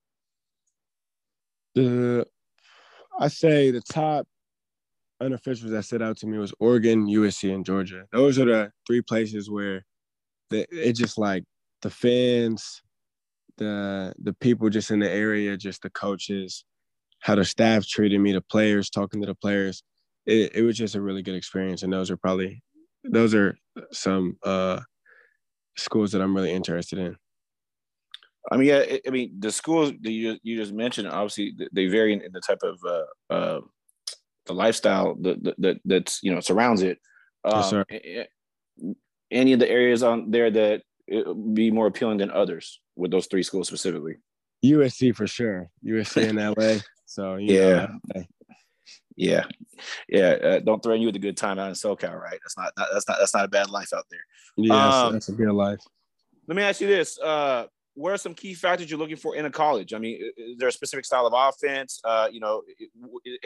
The 1.76 2.28
I 3.20 3.28
say 3.28 3.72
the 3.72 3.82
top 3.82 4.28
unofficials 5.22 5.70
that 5.72 5.84
stood 5.84 6.02
out 6.02 6.17
to 6.17 6.28
me 6.28 6.38
was 6.38 6.54
Oregon, 6.60 7.08
USC, 7.08 7.54
and 7.54 7.65
Georgia. 7.65 8.06
Those 8.12 8.39
are 8.39 8.46
the 8.46 8.72
three 8.86 9.02
places 9.02 9.50
where 9.50 9.86
the, 10.50 10.65
it 10.72 10.93
just 10.93 11.17
like 11.17 11.43
the 11.82 11.89
fans, 11.89 12.82
the 13.58 14.13
the 14.22 14.34
people 14.34 14.70
just 14.70 14.91
in 14.91 15.00
the 15.00 15.10
area, 15.10 15.58
just 15.58 15.82
the 15.82 15.89
coaches, 15.89 16.65
how 17.20 17.36
the 17.36 17.46
staff 17.46 17.86
treated 17.86 18.20
me, 18.20 18.34
the 18.34 18.41
players, 18.41 18.89
talking 18.89 19.22
to 19.22 19.28
the 19.28 19.36
players. 19.36 19.84
It, 20.26 20.56
it 20.56 20.62
was 20.62 20.78
just 20.78 20.96
a 20.96 21.02
really 21.02 21.24
good 21.24 21.36
experience, 21.36 21.84
and 21.84 21.91
those 21.91 22.12
are 22.12 22.17
probably 22.17 22.62
those 23.10 23.34
are 23.34 23.58
some 23.91 24.38
uh, 24.43 24.80
schools 25.78 26.12
that 26.12 26.22
I'm 26.22 26.36
really 26.36 26.52
interested 26.52 27.00
in. 27.00 27.15
I 28.52 28.58
mean, 28.58 28.70
yeah, 28.70 28.98
I 29.06 29.10
mean 29.10 29.34
the 29.39 29.52
schools 29.52 29.91
that 30.02 30.12
you 30.12 30.38
you 30.41 30.58
just 30.58 30.74
mentioned, 30.74 31.10
obviously 31.10 31.56
they 31.74 31.88
vary 31.88 32.13
in 32.13 32.22
the 32.32 32.41
type 32.41 32.62
of 32.63 32.80
uh, 32.86 33.34
uh, 33.34 33.62
the 34.46 34.54
lifestyle 34.54 35.15
that, 35.22 35.43
that 35.58 35.80
that's 35.84 36.20
you 36.24 36.34
know 36.34 36.39
surrounds 36.39 36.82
it. 36.82 37.00
Um, 37.43 37.86
yes, 37.91 38.28
any 39.32 39.54
of 39.54 39.60
the 39.60 39.70
areas 39.70 40.04
on 40.04 40.32
there 40.32 40.50
that 40.52 40.84
be 41.54 41.72
more 41.72 41.88
appealing 41.88 42.17
than 42.17 42.32
others 42.32 42.80
with 42.96 43.12
those 43.12 43.28
three 43.28 43.43
schools 43.43 43.67
specifically? 43.67 44.15
USC 44.65 45.15
for 45.15 45.28
sure. 45.28 45.70
USC 45.86 46.30
in 46.30 46.36
LA. 46.38 46.80
So 47.06 47.36
yeah. 47.36 47.88
Know, 48.13 48.24
yeah, 49.18 49.46
yeah. 50.08 50.30
Uh, 50.30 50.60
don't 50.60 50.82
threaten 50.82 51.02
you 51.02 51.08
with 51.08 51.16
a 51.16 51.20
good 51.20 51.36
time 51.36 51.58
out 51.58 51.68
in 51.68 51.74
SoCal, 51.74 52.18
right? 52.18 52.40
That's 52.44 52.56
not, 52.56 52.72
not 52.78 52.88
that's 52.94 53.08
not 53.10 53.18
that's 53.20 53.34
not 53.34 53.46
a 53.46 53.48
bad 53.48 53.70
life 53.72 53.92
out 53.94 54.06
there. 54.12 54.20
Yeah, 54.56 54.88
um, 54.88 55.14
that's 55.14 55.30
a 55.30 55.34
good 55.34 55.52
life. 55.52 55.80
Let 56.48 56.56
me 56.56 56.62
ask 56.62 56.80
you 56.80 56.88
this: 56.88 57.20
uh, 57.20 57.66
What 57.96 58.14
are 58.14 58.18
some 58.18 58.36
key 58.36 58.54
factors 58.54 58.90
you're 58.90 59.00
looking 59.00 59.16
for 59.18 59.36
in 59.36 59.46
a 59.46 59.50
college? 59.50 59.94
I 59.96 59.98
mean, 59.98 60.22
is 60.38 60.60
there 60.60 60.70
a 60.70 60.72
specific 60.72 61.04
style 61.04 61.26
of 61.26 61.34
offense? 61.36 62.00
Uh, 62.04 62.30
you 62.32 62.40
know, 62.40 62.62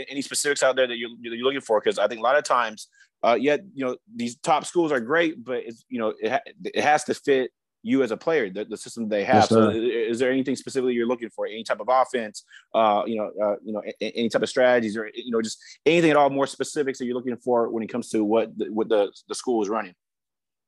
any 0.10 0.22
specifics 0.22 0.62
out 0.62 0.76
there 0.76 0.88
that 0.88 0.98
you're, 0.98 1.10
you're 1.22 1.38
looking 1.38 1.62
for? 1.62 1.80
Because 1.80 1.98
I 1.98 2.08
think 2.10 2.20
a 2.20 2.24
lot 2.24 2.38
of 2.38 2.44
times, 2.44 2.90
uh, 3.24 3.38
yet 3.40 3.62
you 3.74 3.86
know, 3.86 3.96
these 4.14 4.36
top 4.36 4.66
schools 4.66 4.92
are 4.92 5.00
great, 5.00 5.42
but 5.42 5.64
it's 5.66 5.86
you 5.88 6.00
know, 6.00 6.14
it, 6.22 6.32
ha- 6.32 6.52
it 6.66 6.84
has 6.84 7.06
to 7.06 7.14
fit 7.14 7.52
you 7.84 8.04
as 8.04 8.12
a 8.12 8.18
player, 8.18 8.50
the, 8.50 8.66
the 8.66 8.78
system 8.78 9.10
they 9.10 9.24
have. 9.24 9.36
Yes, 9.36 9.50
so, 9.50 9.70
is 9.70 10.20
there 10.20 10.32
anything 10.32 10.56
specifically 10.56 10.94
you're 10.94 11.08
looking 11.08 11.30
for? 11.30 11.46
Any 11.46 11.64
type 11.64 11.80
of 11.80 11.88
offense? 11.90 12.44
Uh, 12.74 13.04
you 13.06 13.18
know, 13.18 13.32
uh, 13.44 13.56
you 13.64 13.74
know, 13.74 13.82
a, 14.02 14.18
any 14.18 14.30
type 14.30 14.44
of 14.44 14.50
strategies, 14.50 14.96
or 14.96 15.10
you 15.14 15.32
know, 15.32 15.42
just 15.42 15.60
anything 15.86 16.12
at 16.12 16.18
all 16.18 16.30
more 16.30 16.48
specifics 16.48 17.00
that 17.00 17.06
you're 17.06 17.16
looking 17.16 17.38
for 17.38 17.70
when 17.70 17.84
it 17.84 17.88
comes 17.88 18.10
to 18.10 18.24
what 18.24 18.56
the, 18.58 18.66
what 18.72 18.90
the 18.90 19.12
the 19.28 19.36
school 19.36 19.62
is 19.62 19.70
running. 19.70 19.94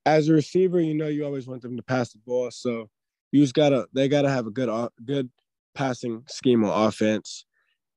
As 0.06 0.28
a 0.28 0.34
receiver, 0.34 0.82
you 0.82 0.96
know, 0.96 1.08
you 1.08 1.24
always 1.24 1.48
want 1.48 1.62
them 1.62 1.78
to 1.78 1.84
pass 1.84 2.12
the 2.12 2.20
ball, 2.26 2.52
so 2.52 2.90
you 3.32 3.42
just 3.42 3.54
gotta 3.54 3.88
they 3.94 4.08
gotta 4.08 4.30
have 4.30 4.48
a 4.48 4.52
good 4.52 4.70
good 5.06 5.30
passing 5.76 6.24
scheme 6.28 6.64
on 6.64 6.88
offense, 6.88 7.46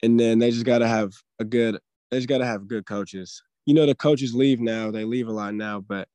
and 0.02 0.20
then 0.20 0.38
they 0.38 0.50
just 0.50 0.66
gotta 0.66 0.86
have 0.86 1.12
a 1.38 1.44
good 1.44 1.78
they 2.10 2.18
just 2.18 2.28
gotta 2.28 2.46
have 2.46 2.68
good 2.68 2.86
coaches. 2.86 3.42
You 3.64 3.74
know, 3.74 3.86
the 3.86 3.94
coaches 3.94 4.34
leave 4.34 4.60
now; 4.60 4.90
they 4.90 5.04
leave 5.04 5.28
a 5.28 5.32
lot 5.32 5.54
now, 5.54 5.80
but 5.80 6.06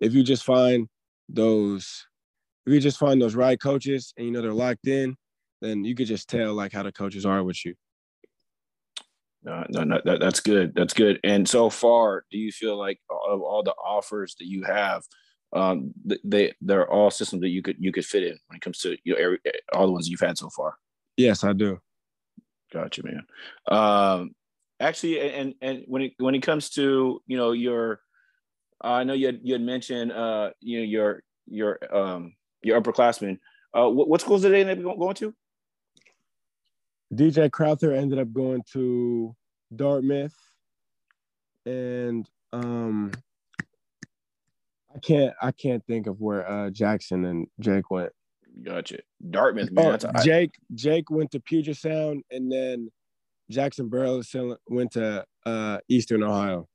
if 0.00 0.12
you 0.12 0.22
just 0.22 0.44
find 0.44 0.88
those 1.28 2.06
if 2.68 2.74
you 2.74 2.80
just 2.80 2.98
find 2.98 3.20
those 3.20 3.34
right 3.34 3.58
coaches 3.58 4.12
and 4.16 4.26
you 4.26 4.32
know 4.32 4.42
they're 4.42 4.52
locked 4.52 4.86
in, 4.86 5.16
then 5.62 5.84
you 5.84 5.94
could 5.94 6.06
just 6.06 6.28
tell 6.28 6.52
like 6.52 6.70
how 6.70 6.82
the 6.82 6.92
coaches 6.92 7.24
are 7.24 7.42
with 7.42 7.64
you. 7.64 7.74
No, 9.42 9.64
no, 9.70 9.84
no 9.84 10.00
that, 10.04 10.20
that's 10.20 10.40
good. 10.40 10.74
That's 10.74 10.92
good. 10.92 11.18
And 11.24 11.48
so 11.48 11.70
far, 11.70 12.24
do 12.30 12.36
you 12.36 12.52
feel 12.52 12.78
like 12.78 13.00
of 13.10 13.40
all 13.40 13.62
the 13.62 13.72
offers 13.72 14.34
that 14.38 14.46
you 14.46 14.64
have, 14.64 15.02
um, 15.54 15.94
they 16.24 16.52
they're 16.60 16.90
all 16.90 17.10
systems 17.10 17.40
that 17.40 17.48
you 17.48 17.62
could 17.62 17.76
you 17.78 17.90
could 17.90 18.04
fit 18.04 18.22
in 18.22 18.38
when 18.48 18.56
it 18.56 18.60
comes 18.60 18.80
to 18.80 18.98
you 19.02 19.14
know 19.14 19.18
every, 19.18 19.38
all 19.72 19.86
the 19.86 19.92
ones 19.92 20.08
you've 20.08 20.20
had 20.20 20.36
so 20.36 20.50
far? 20.50 20.74
Yes, 21.16 21.44
I 21.44 21.54
do. 21.54 21.78
Gotcha, 22.70 23.02
man. 23.02 23.22
Um, 23.66 24.32
actually, 24.78 25.20
and 25.20 25.54
and 25.62 25.84
when 25.86 26.02
it 26.02 26.12
when 26.18 26.34
it 26.34 26.42
comes 26.42 26.68
to 26.70 27.22
you 27.26 27.38
know 27.38 27.52
your, 27.52 28.00
I 28.82 29.04
know 29.04 29.14
you 29.14 29.24
had 29.24 29.40
you 29.42 29.54
had 29.54 29.62
mentioned 29.62 30.12
uh 30.12 30.50
you 30.60 30.80
know 30.80 30.84
your 30.84 31.22
your 31.46 31.78
um 31.96 32.34
your 32.62 32.80
upperclassmen. 32.80 33.38
Uh, 33.74 33.88
what, 33.88 34.08
what 34.08 34.20
schools 34.20 34.42
did 34.42 34.52
they 34.52 34.64
end 34.64 34.86
up 34.86 34.98
going 34.98 35.14
to? 35.16 35.34
DJ 37.12 37.50
Crowther 37.50 37.92
ended 37.92 38.18
up 38.18 38.32
going 38.32 38.62
to 38.72 39.34
Dartmouth, 39.74 40.36
and 41.64 42.28
um, 42.52 43.12
I 44.94 44.98
can't 45.00 45.34
I 45.40 45.52
can't 45.52 45.84
think 45.86 46.06
of 46.06 46.20
where 46.20 46.48
uh, 46.48 46.70
Jackson 46.70 47.24
and 47.24 47.46
Jake 47.60 47.90
went. 47.90 48.12
Gotcha. 48.62 48.98
Dartmouth, 49.30 49.70
man. 49.70 49.98
Oh, 50.02 50.22
Jake 50.22 50.54
Jake 50.74 51.10
went 51.10 51.30
to 51.30 51.40
Puget 51.40 51.76
Sound, 51.76 52.24
and 52.30 52.50
then 52.50 52.90
Jackson 53.50 53.88
Burleson 53.88 54.56
went 54.68 54.92
to 54.92 55.24
uh, 55.46 55.78
Eastern 55.88 56.22
Ohio. 56.22 56.68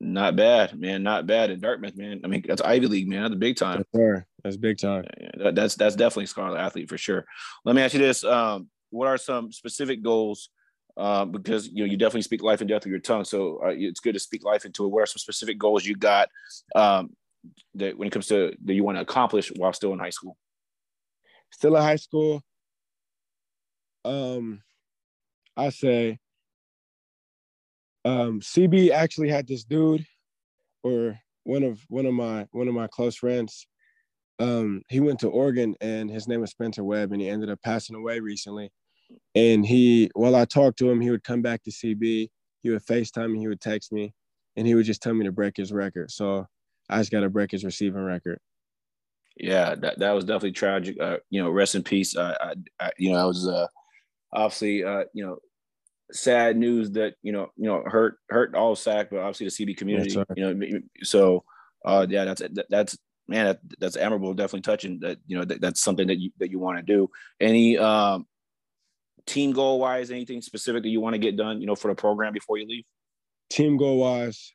Not 0.00 0.36
bad, 0.36 0.78
man. 0.78 1.02
Not 1.02 1.26
bad 1.26 1.50
in 1.50 1.60
Dartmouth, 1.60 1.96
man. 1.96 2.20
I 2.24 2.26
mean, 2.26 2.44
that's 2.46 2.60
Ivy 2.60 2.86
League, 2.86 3.08
man. 3.08 3.22
That's 3.22 3.34
big 3.36 3.56
time. 3.56 3.84
Sure. 3.94 4.26
That's 4.42 4.56
big 4.56 4.78
time. 4.78 5.04
That's 5.38 5.76
that's 5.76 5.96
definitely 5.96 6.24
a 6.24 6.28
scholar 6.28 6.58
athlete 6.58 6.88
for 6.88 6.98
sure. 6.98 7.24
Let 7.64 7.74
me 7.74 7.82
ask 7.82 7.94
you 7.94 8.00
this: 8.00 8.24
um, 8.24 8.68
What 8.90 9.08
are 9.08 9.16
some 9.16 9.52
specific 9.52 10.02
goals? 10.02 10.50
Uh, 10.96 11.24
because 11.24 11.68
you 11.68 11.84
know 11.84 11.90
you 11.90 11.96
definitely 11.96 12.22
speak 12.22 12.42
life 12.42 12.60
and 12.60 12.68
death 12.68 12.84
with 12.84 12.90
your 12.90 13.00
tongue, 13.00 13.24
so 13.24 13.60
uh, 13.64 13.68
it's 13.70 14.00
good 14.00 14.12
to 14.12 14.20
speak 14.20 14.44
life 14.44 14.64
into 14.64 14.84
it. 14.84 14.88
What 14.88 15.02
are 15.02 15.06
some 15.06 15.18
specific 15.18 15.58
goals 15.58 15.84
you 15.84 15.96
got 15.96 16.28
um, 16.76 17.10
that 17.74 17.96
when 17.96 18.06
it 18.06 18.12
comes 18.12 18.26
to 18.28 18.54
that 18.64 18.74
you 18.74 18.84
want 18.84 18.98
to 18.98 19.02
accomplish 19.02 19.50
while 19.56 19.72
still 19.72 19.92
in 19.92 19.98
high 19.98 20.10
school? 20.10 20.36
Still 21.50 21.76
in 21.76 21.82
high 21.82 21.96
school. 21.96 22.42
Um, 24.04 24.62
I 25.56 25.70
say 25.70 26.18
um, 28.04 28.40
CB 28.40 28.90
actually 28.90 29.28
had 29.28 29.46
this 29.46 29.64
dude, 29.64 30.04
or 30.82 31.18
one 31.44 31.62
of 31.62 31.80
one 31.88 32.06
of 32.06 32.14
my 32.14 32.46
one 32.52 32.68
of 32.68 32.74
my 32.74 32.86
close 32.86 33.16
friends. 33.16 33.66
Um, 34.38 34.82
he 34.88 35.00
went 35.00 35.20
to 35.20 35.28
Oregon, 35.28 35.74
and 35.80 36.10
his 36.10 36.26
name 36.26 36.40
was 36.40 36.50
Spencer 36.50 36.82
Webb, 36.82 37.12
and 37.12 37.20
he 37.20 37.28
ended 37.28 37.50
up 37.50 37.60
passing 37.62 37.96
away 37.96 38.20
recently. 38.20 38.70
And 39.34 39.64
he, 39.64 40.10
while 40.14 40.34
I 40.34 40.44
talked 40.44 40.78
to 40.78 40.90
him, 40.90 41.00
he 41.00 41.10
would 41.10 41.22
come 41.22 41.40
back 41.40 41.62
to 41.64 41.70
CB. 41.70 42.30
He 42.62 42.70
would 42.70 42.84
FaceTime 42.84 43.32
me. 43.32 43.38
He 43.38 43.48
would 43.48 43.60
text 43.60 43.92
me, 43.92 44.12
and 44.56 44.66
he 44.66 44.74
would 44.74 44.86
just 44.86 45.02
tell 45.02 45.14
me 45.14 45.24
to 45.24 45.32
break 45.32 45.56
his 45.56 45.72
record. 45.72 46.10
So 46.10 46.46
I 46.88 46.98
just 46.98 47.12
got 47.12 47.20
to 47.20 47.30
break 47.30 47.52
his 47.52 47.64
receiving 47.64 48.02
record. 48.02 48.38
Yeah, 49.36 49.74
that, 49.76 49.98
that 49.98 50.12
was 50.12 50.24
definitely 50.24 50.52
tragic. 50.52 51.00
Uh, 51.00 51.18
you 51.30 51.42
know, 51.42 51.50
rest 51.50 51.74
in 51.74 51.82
peace. 51.82 52.16
Uh, 52.16 52.34
I, 52.40 52.54
I, 52.84 52.90
you 52.98 53.12
know, 53.12 53.18
I 53.18 53.24
was 53.24 53.46
uh, 53.48 53.66
obviously, 54.32 54.84
uh, 54.84 55.04
you 55.12 55.26
know, 55.26 55.38
sad 56.12 56.56
news 56.56 56.92
that 56.92 57.14
you 57.22 57.32
know 57.32 57.50
you 57.56 57.64
know 57.64 57.82
hurt 57.84 58.18
hurt 58.28 58.54
all 58.54 58.76
SAC, 58.76 59.10
but 59.10 59.20
obviously 59.20 59.66
the 59.66 59.72
CB 59.72 59.76
community. 59.76 60.16
Right. 60.16 60.26
You 60.36 60.54
know, 60.54 60.80
so 61.02 61.44
uh, 61.84 62.06
yeah, 62.08 62.24
that's 62.24 62.42
that's 62.68 62.98
man, 63.28 63.46
that, 63.46 63.60
that's 63.78 63.96
admirable. 63.96 64.34
Definitely 64.34 64.62
touching 64.62 65.00
that. 65.00 65.18
You 65.26 65.38
know, 65.38 65.44
that, 65.44 65.60
that's 65.60 65.82
something 65.82 66.06
that 66.08 66.18
you 66.18 66.30
that 66.38 66.50
you 66.50 66.58
want 66.58 66.78
to 66.78 66.82
do. 66.82 67.10
Any 67.40 67.78
um, 67.78 68.26
team 69.26 69.52
goal 69.52 69.78
wise, 69.80 70.10
anything 70.10 70.42
specific 70.42 70.82
that 70.82 70.88
you 70.88 71.00
want 71.00 71.14
to 71.14 71.18
get 71.18 71.36
done? 71.36 71.60
You 71.60 71.66
know, 71.66 71.76
for 71.76 71.88
the 71.88 71.94
program 71.94 72.32
before 72.32 72.58
you 72.58 72.66
leave. 72.66 72.84
Team 73.50 73.76
goal 73.76 73.98
wise, 73.98 74.52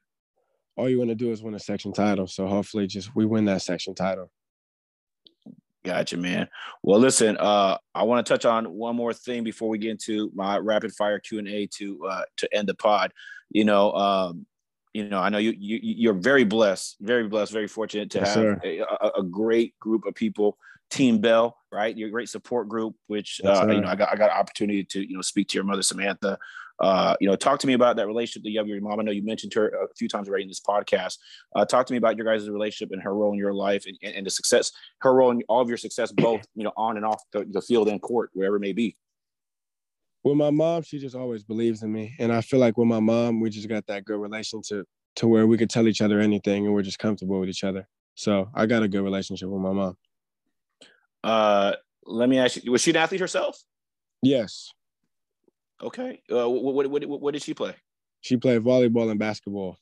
all 0.76 0.90
you 0.90 0.98
want 0.98 1.10
to 1.10 1.16
do 1.16 1.32
is 1.32 1.44
win 1.44 1.54
a 1.54 1.60
section 1.60 1.94
title. 1.94 2.28
So 2.28 2.48
hopefully, 2.48 2.88
just 2.88 3.16
we 3.16 3.26
win 3.26 3.46
that 3.46 3.62
section 3.62 3.96
title. 3.96 4.32
Gotcha, 5.86 6.18
man. 6.18 6.50
Well, 6.84 7.00
listen, 7.00 7.38
uh, 7.38 7.78
I 7.96 8.04
want 8.04 8.26
to 8.26 8.34
touch 8.34 8.46
on 8.46 8.66
one 8.66 8.96
more 8.96 9.14
thing 9.14 9.44
before 9.44 9.70
we 9.70 9.78
get 9.78 9.92
into 9.92 10.30
my 10.36 10.58
rapid 10.58 10.94
fire 10.94 11.20
Q 11.20 11.40
and 11.40 11.48
A 11.48 11.68
to 11.78 12.06
uh, 12.06 12.24
to 12.38 12.54
end 12.54 12.68
the 12.68 12.76
pod. 12.76 13.14
You 13.50 13.64
know, 13.64 13.94
um, 13.94 14.46
you 14.94 15.08
know, 15.08 15.20
I 15.20 15.30
know 15.30 15.38
you, 15.38 15.54
you 15.58 15.80
you're 15.82 16.14
very 16.14 16.44
blessed, 16.44 16.98
very 17.00 17.28
blessed, 17.28 17.54
very 17.54 17.68
fortunate 17.68 18.12
to 18.12 18.20
yes, 18.20 18.36
have 18.36 18.60
a, 18.64 19.12
a, 19.20 19.24
great 19.24 19.78
group 19.80 20.06
of 20.06 20.16
people. 20.16 20.58
Team 20.90 21.20
Bell, 21.20 21.56
right? 21.72 21.96
Your 21.96 22.10
great 22.10 22.30
support 22.30 22.68
group, 22.68 22.96
which 23.06 23.40
uh, 23.46 23.68
you 23.70 23.80
know, 23.80 23.88
I 23.88 23.96
got 23.96 24.10
I 24.10 24.16
got 24.16 24.32
opportunity 24.32 24.84
to 24.86 25.08
you 25.08 25.16
know 25.16 25.22
speak 25.22 25.48
to 25.50 25.56
your 25.56 25.64
mother 25.64 25.84
Samantha, 25.84 26.40
uh, 26.82 27.16
you 27.20 27.28
know, 27.28 27.36
talk 27.36 27.60
to 27.60 27.68
me 27.68 27.74
about 27.74 27.98
that 27.98 28.08
relationship 28.08 28.44
that 28.44 28.52
you 28.52 28.60
have 28.60 28.66
with 28.66 28.74
your 28.74 28.82
mom. 28.82 29.00
I 29.00 29.04
know 29.04 29.12
you 29.12 29.24
mentioned 29.24 29.54
her 29.54 29.68
a 29.68 29.88
few 29.98 30.08
times 30.08 30.30
already 30.30 30.44
in 30.44 30.50
this 30.50 30.62
podcast. 30.62 31.18
Uh, 31.56 31.66
talk 31.66 31.86
to 31.88 31.94
me 31.94 31.98
about 31.98 32.18
your 32.18 32.26
guys' 32.26 32.50
relationship 32.50 32.94
and 32.94 33.02
her 33.04 33.14
role 33.14 33.34
in 33.34 33.38
your 33.38 33.54
life 33.54 33.86
and, 33.86 33.98
and, 34.02 34.16
and, 34.16 34.26
the 34.26 34.32
success, 34.32 34.72
her 35.00 35.14
role 35.14 35.32
in 35.32 35.44
all 35.50 35.62
of 35.62 35.68
your 35.68 35.78
success, 35.78 36.12
both, 36.12 36.46
you 36.56 36.64
know, 36.64 36.72
on 36.78 36.98
and 36.98 37.06
off 37.06 37.22
the, 37.34 37.46
the 37.52 37.62
field 37.62 37.90
and 37.90 38.02
court, 38.02 38.30
wherever 38.34 38.56
it 38.56 38.62
may 38.62 38.74
be. 38.74 38.96
With 40.24 40.38
my 40.38 40.52
mom, 40.52 40.84
she 40.84 41.00
just 41.00 41.16
always 41.16 41.44
believes 41.44 41.84
in 41.84 41.92
me. 41.92 42.16
And 42.20 42.32
I 42.32 42.42
feel 42.42 42.60
like 42.60 42.78
with 42.78 42.88
my 42.88 43.00
mom, 43.00 43.40
we 43.40 43.50
just 43.50 43.70
got 43.70 43.86
that 43.88 44.06
good 44.06 44.20
relationship 44.20 44.86
to 45.18 45.28
where 45.28 45.48
we 45.48 45.58
could 45.58 45.70
tell 45.70 45.88
each 45.88 46.02
other 46.02 46.20
anything 46.20 46.66
and 46.66 46.74
we're 46.74 46.82
just 46.82 47.00
comfortable 47.00 47.40
with 47.40 47.50
each 47.50 47.64
other. 47.64 47.88
So 48.16 48.50
I 48.54 48.66
got 48.66 48.84
a 48.84 48.88
good 48.88 49.02
relationship 49.02 49.50
with 49.50 49.62
my 49.62 49.72
mom. 49.72 49.98
Uh, 51.24 51.74
let 52.06 52.30
me 52.30 52.38
ask 52.38 52.64
you, 52.64 52.72
was 52.72 52.82
she 52.82 52.92
an 52.92 52.98
athlete 52.98 53.22
herself? 53.22 53.62
Yes. 54.22 54.72
Okay. 55.82 56.22
Uh, 56.32 56.50
what, 56.50 56.90
what, 56.90 57.08
what, 57.08 57.22
what 57.22 57.34
did 57.34 57.44
she 57.44 57.54
play? 57.54 57.76
She 58.22 58.38
played 58.38 58.64
volleyball 58.64 59.10
and 59.10 59.20
basketball. 59.20 59.78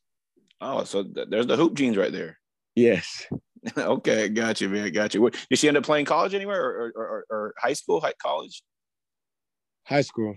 Oh, 0.62 0.84
so 0.84 1.04
th- 1.04 1.28
there's 1.30 1.48
the 1.48 1.56
hoop 1.56 1.74
genes 1.74 1.98
right 1.98 2.12
there. 2.12 2.40
Yes. 2.76 3.26
okay, 3.78 4.30
got 4.30 4.62
you, 4.62 4.70
man. 4.70 4.92
Got 4.92 5.14
you. 5.14 5.30
Did 5.50 5.60
she 5.60 5.68
end 5.68 5.78
up 5.78 5.84
playing 5.84 6.06
college 6.06 6.34
anywhere, 6.34 6.64
or 6.64 6.92
or, 6.96 7.08
or, 7.08 7.26
or 7.30 7.54
high 7.58 7.74
school, 7.74 8.00
high 8.00 8.14
college? 8.22 8.64
High 9.86 10.02
school. 10.02 10.36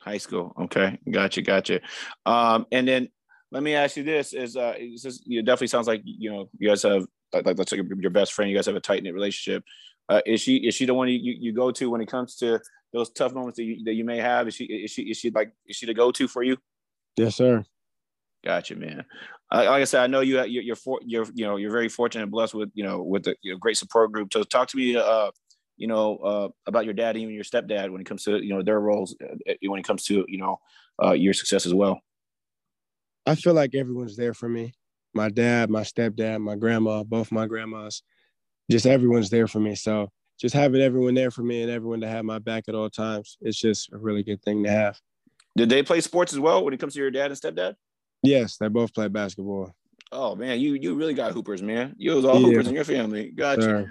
High 0.00 0.18
school. 0.18 0.52
Okay, 0.62 0.98
got 1.10 1.36
you, 1.36 1.42
got 1.42 1.68
you. 1.68 1.80
Um, 2.26 2.66
and 2.72 2.88
then 2.88 3.08
let 3.50 3.62
me 3.62 3.74
ask 3.74 3.96
you 3.96 4.02
this: 4.02 4.32
Is 4.32 4.56
uh, 4.56 4.74
this, 4.78 5.22
it 5.26 5.44
definitely 5.44 5.68
sounds 5.68 5.86
like 5.86 6.02
you 6.04 6.30
know 6.30 6.48
you 6.58 6.68
guys 6.68 6.82
have 6.82 7.06
like, 7.32 7.46
like 7.46 7.56
that's 7.56 7.72
like 7.72 7.82
your 7.98 8.10
best 8.10 8.32
friend. 8.32 8.50
You 8.50 8.56
guys 8.56 8.66
have 8.66 8.76
a 8.76 8.80
tight 8.80 9.02
knit 9.02 9.14
relationship. 9.14 9.64
Uh, 10.08 10.20
is 10.26 10.40
she 10.40 10.56
is 10.56 10.74
she 10.74 10.86
the 10.86 10.94
one 10.94 11.08
you, 11.08 11.18
you 11.38 11.52
go 11.52 11.70
to 11.70 11.90
when 11.90 12.00
it 12.00 12.08
comes 12.08 12.36
to 12.36 12.60
those 12.92 13.10
tough 13.10 13.32
moments 13.32 13.56
that 13.56 13.64
you, 13.64 13.84
that 13.84 13.94
you 13.94 14.04
may 14.04 14.18
have? 14.18 14.48
Is 14.48 14.54
she 14.54 14.64
is 14.64 14.90
she 14.90 15.02
is 15.02 15.16
she 15.16 15.30
like 15.30 15.52
is 15.66 15.76
she 15.76 15.86
the 15.86 15.94
go 15.94 16.12
to 16.12 16.28
for 16.28 16.42
you? 16.42 16.56
Yes, 17.16 17.36
sir. 17.36 17.64
Gotcha, 18.44 18.74
man. 18.74 19.04
Uh, 19.52 19.64
like 19.68 19.82
I 19.82 19.84
said, 19.84 20.02
I 20.02 20.06
know 20.08 20.20
you 20.20 20.42
you're 20.44 20.62
you're, 20.62 20.76
for, 20.76 20.98
you're 21.04 21.26
you 21.34 21.44
know 21.44 21.56
you're 21.56 21.70
very 21.70 21.88
fortunate 21.88 22.22
and 22.22 22.32
blessed 22.32 22.54
with 22.54 22.70
you 22.74 22.84
know 22.84 23.02
with 23.02 23.24
the 23.24 23.36
you 23.42 23.52
know, 23.52 23.58
great 23.58 23.76
support 23.76 24.10
group. 24.12 24.32
So 24.32 24.42
talk 24.42 24.68
to 24.68 24.76
me, 24.76 24.96
uh, 24.96 25.30
you 25.76 25.86
know, 25.86 26.16
uh, 26.18 26.48
about 26.66 26.84
your 26.84 26.94
dad, 26.94 27.16
even 27.16 27.34
your 27.34 27.44
stepdad, 27.44 27.90
when 27.90 28.00
it 28.00 28.06
comes 28.06 28.24
to 28.24 28.42
you 28.42 28.54
know 28.54 28.62
their 28.62 28.80
roles, 28.80 29.14
uh, 29.22 29.54
when 29.62 29.78
it 29.78 29.86
comes 29.86 30.04
to 30.06 30.24
you 30.28 30.38
know 30.38 30.58
uh, 31.02 31.12
your 31.12 31.34
success 31.34 31.66
as 31.66 31.74
well. 31.74 32.00
I 33.26 33.36
feel 33.36 33.54
like 33.54 33.74
everyone's 33.74 34.16
there 34.16 34.34
for 34.34 34.48
me. 34.48 34.74
My 35.14 35.28
dad, 35.28 35.70
my 35.70 35.82
stepdad, 35.82 36.40
my 36.40 36.56
grandma, 36.56 37.04
both 37.04 37.30
my 37.30 37.46
grandmas, 37.46 38.02
just 38.70 38.86
everyone's 38.86 39.30
there 39.30 39.46
for 39.46 39.60
me. 39.60 39.74
So 39.74 40.08
just 40.38 40.54
having 40.54 40.80
everyone 40.80 41.14
there 41.14 41.30
for 41.30 41.42
me 41.42 41.62
and 41.62 41.70
everyone 41.70 42.00
to 42.00 42.08
have 42.08 42.24
my 42.24 42.38
back 42.38 42.64
at 42.68 42.74
all 42.74 42.90
times, 42.90 43.36
it's 43.40 43.58
just 43.58 43.92
a 43.92 43.98
really 43.98 44.22
good 44.22 44.42
thing 44.42 44.64
to 44.64 44.70
have. 44.70 44.98
Did 45.56 45.68
they 45.68 45.82
play 45.82 46.00
sports 46.00 46.32
as 46.32 46.38
well 46.38 46.64
when 46.64 46.72
it 46.74 46.80
comes 46.80 46.94
to 46.94 47.00
your 47.00 47.10
dad 47.10 47.30
and 47.30 47.40
stepdad? 47.40 47.74
Yes, 48.22 48.56
they 48.56 48.68
both 48.68 48.94
play 48.94 49.08
basketball. 49.08 49.74
Oh 50.10 50.34
man, 50.34 50.60
you 50.60 50.74
you 50.74 50.94
really 50.94 51.14
got 51.14 51.32
hoopers, 51.32 51.62
man. 51.62 51.94
You 51.96 52.14
was 52.14 52.24
all 52.24 52.40
yeah. 52.40 52.48
hoopers 52.48 52.68
in 52.68 52.74
your 52.74 52.84
family. 52.84 53.30
Gotcha. 53.30 53.62
Sure. 53.62 53.90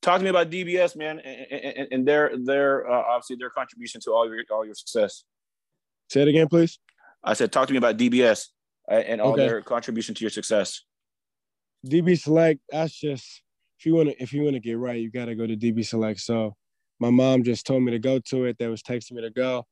Talk 0.00 0.18
to 0.18 0.24
me 0.24 0.30
about 0.30 0.50
DBS, 0.50 0.94
man, 0.96 1.18
and, 1.18 1.50
and, 1.50 1.88
and 1.90 2.08
their 2.08 2.32
their 2.36 2.88
uh, 2.88 3.02
obviously 3.08 3.36
their 3.36 3.50
contribution 3.50 4.00
to 4.02 4.12
all 4.12 4.28
your 4.28 4.42
all 4.50 4.64
your 4.64 4.74
success. 4.74 5.24
Say 6.10 6.22
it 6.22 6.28
again, 6.28 6.48
please. 6.48 6.78
I 7.22 7.34
said, 7.34 7.52
talk 7.52 7.66
to 7.66 7.72
me 7.72 7.78
about 7.78 7.96
DBS 7.98 8.46
and 8.88 9.20
all 9.20 9.32
okay. 9.32 9.46
their 9.46 9.60
contribution 9.60 10.14
to 10.14 10.20
your 10.22 10.30
success. 10.30 10.82
DB 11.86 12.18
Select, 12.18 12.60
that's 12.70 12.94
just 12.94 13.42
if 13.78 13.86
you 13.86 13.94
want 13.94 14.08
to 14.08 14.22
if 14.22 14.32
you 14.32 14.42
want 14.42 14.54
to 14.54 14.60
get 14.60 14.78
right, 14.78 15.00
you 15.00 15.10
got 15.10 15.26
to 15.26 15.34
go 15.34 15.46
to 15.46 15.56
DB 15.56 15.86
Select. 15.86 16.20
So 16.20 16.54
my 16.98 17.10
mom 17.10 17.44
just 17.44 17.66
told 17.66 17.82
me 17.82 17.92
to 17.92 17.98
go 17.98 18.18
to 18.18 18.44
it. 18.46 18.58
That 18.58 18.70
was 18.70 18.82
texting 18.82 19.12
me 19.12 19.22
to 19.22 19.30
go, 19.30 19.64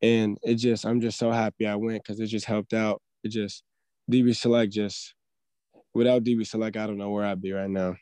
and 0.00 0.38
it 0.42 0.54
just 0.54 0.86
I'm 0.86 1.00
just 1.00 1.18
so 1.18 1.30
happy 1.30 1.66
I 1.66 1.76
went 1.76 2.02
because 2.02 2.20
it 2.20 2.26
just 2.26 2.46
helped 2.46 2.72
out. 2.72 3.02
It 3.22 3.28
just 3.28 3.62
DB 4.10 4.34
Select 4.34 4.72
just 4.72 5.14
without 5.92 6.24
DB 6.24 6.46
Select, 6.46 6.76
I 6.76 6.86
don't 6.86 6.98
know 6.98 7.10
where 7.10 7.24
I'd 7.24 7.42
be 7.42 7.52
right 7.52 7.68
now. 7.68 7.96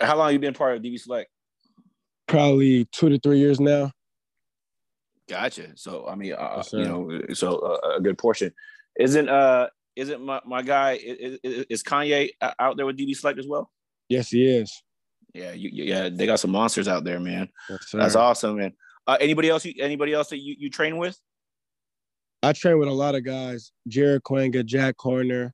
How 0.00 0.16
long 0.16 0.32
you 0.32 0.38
been 0.38 0.54
part 0.54 0.76
of 0.76 0.82
DB 0.82 1.00
Select? 1.00 1.30
Probably 2.26 2.86
two 2.86 3.08
to 3.08 3.18
three 3.18 3.38
years 3.38 3.60
now. 3.60 3.90
Gotcha. 5.28 5.68
So 5.76 6.06
I 6.06 6.14
mean, 6.14 6.34
uh, 6.34 6.54
yes, 6.56 6.72
you 6.74 6.84
know, 6.84 7.20
so 7.32 7.58
uh, 7.58 7.96
a 7.96 8.00
good 8.00 8.18
portion. 8.18 8.52
Isn't 9.00 9.30
uh 9.30 9.68
isn't 9.96 10.20
my, 10.20 10.40
my 10.44 10.60
guy 10.60 10.98
is, 11.02 11.38
is 11.42 11.82
Kanye 11.82 12.30
out 12.58 12.76
there 12.76 12.84
with 12.84 12.98
DB 12.98 13.16
Select 13.16 13.38
as 13.38 13.46
well? 13.46 13.70
Yes, 14.08 14.30
he 14.30 14.46
is. 14.46 14.82
Yeah, 15.34 15.52
you, 15.52 15.70
yeah, 15.72 16.08
they 16.10 16.26
got 16.26 16.40
some 16.40 16.52
monsters 16.52 16.86
out 16.86 17.04
there, 17.04 17.18
man. 17.18 17.48
Yes, 17.68 17.90
That's 17.92 18.14
awesome, 18.14 18.58
man. 18.58 18.72
Uh, 19.06 19.16
anybody 19.20 19.50
else? 19.50 19.64
You, 19.64 19.74
anybody 19.80 20.12
else 20.12 20.28
that 20.28 20.40
you, 20.40 20.54
you 20.58 20.70
train 20.70 20.96
with? 20.96 21.18
I 22.42 22.52
train 22.52 22.78
with 22.78 22.88
a 22.88 22.92
lot 22.92 23.14
of 23.14 23.24
guys: 23.24 23.72
Jared 23.88 24.22
Quanga, 24.22 24.64
Jack 24.64 24.94
Horner, 24.98 25.52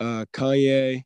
uh, 0.00 0.24
Kanye, 0.32 1.02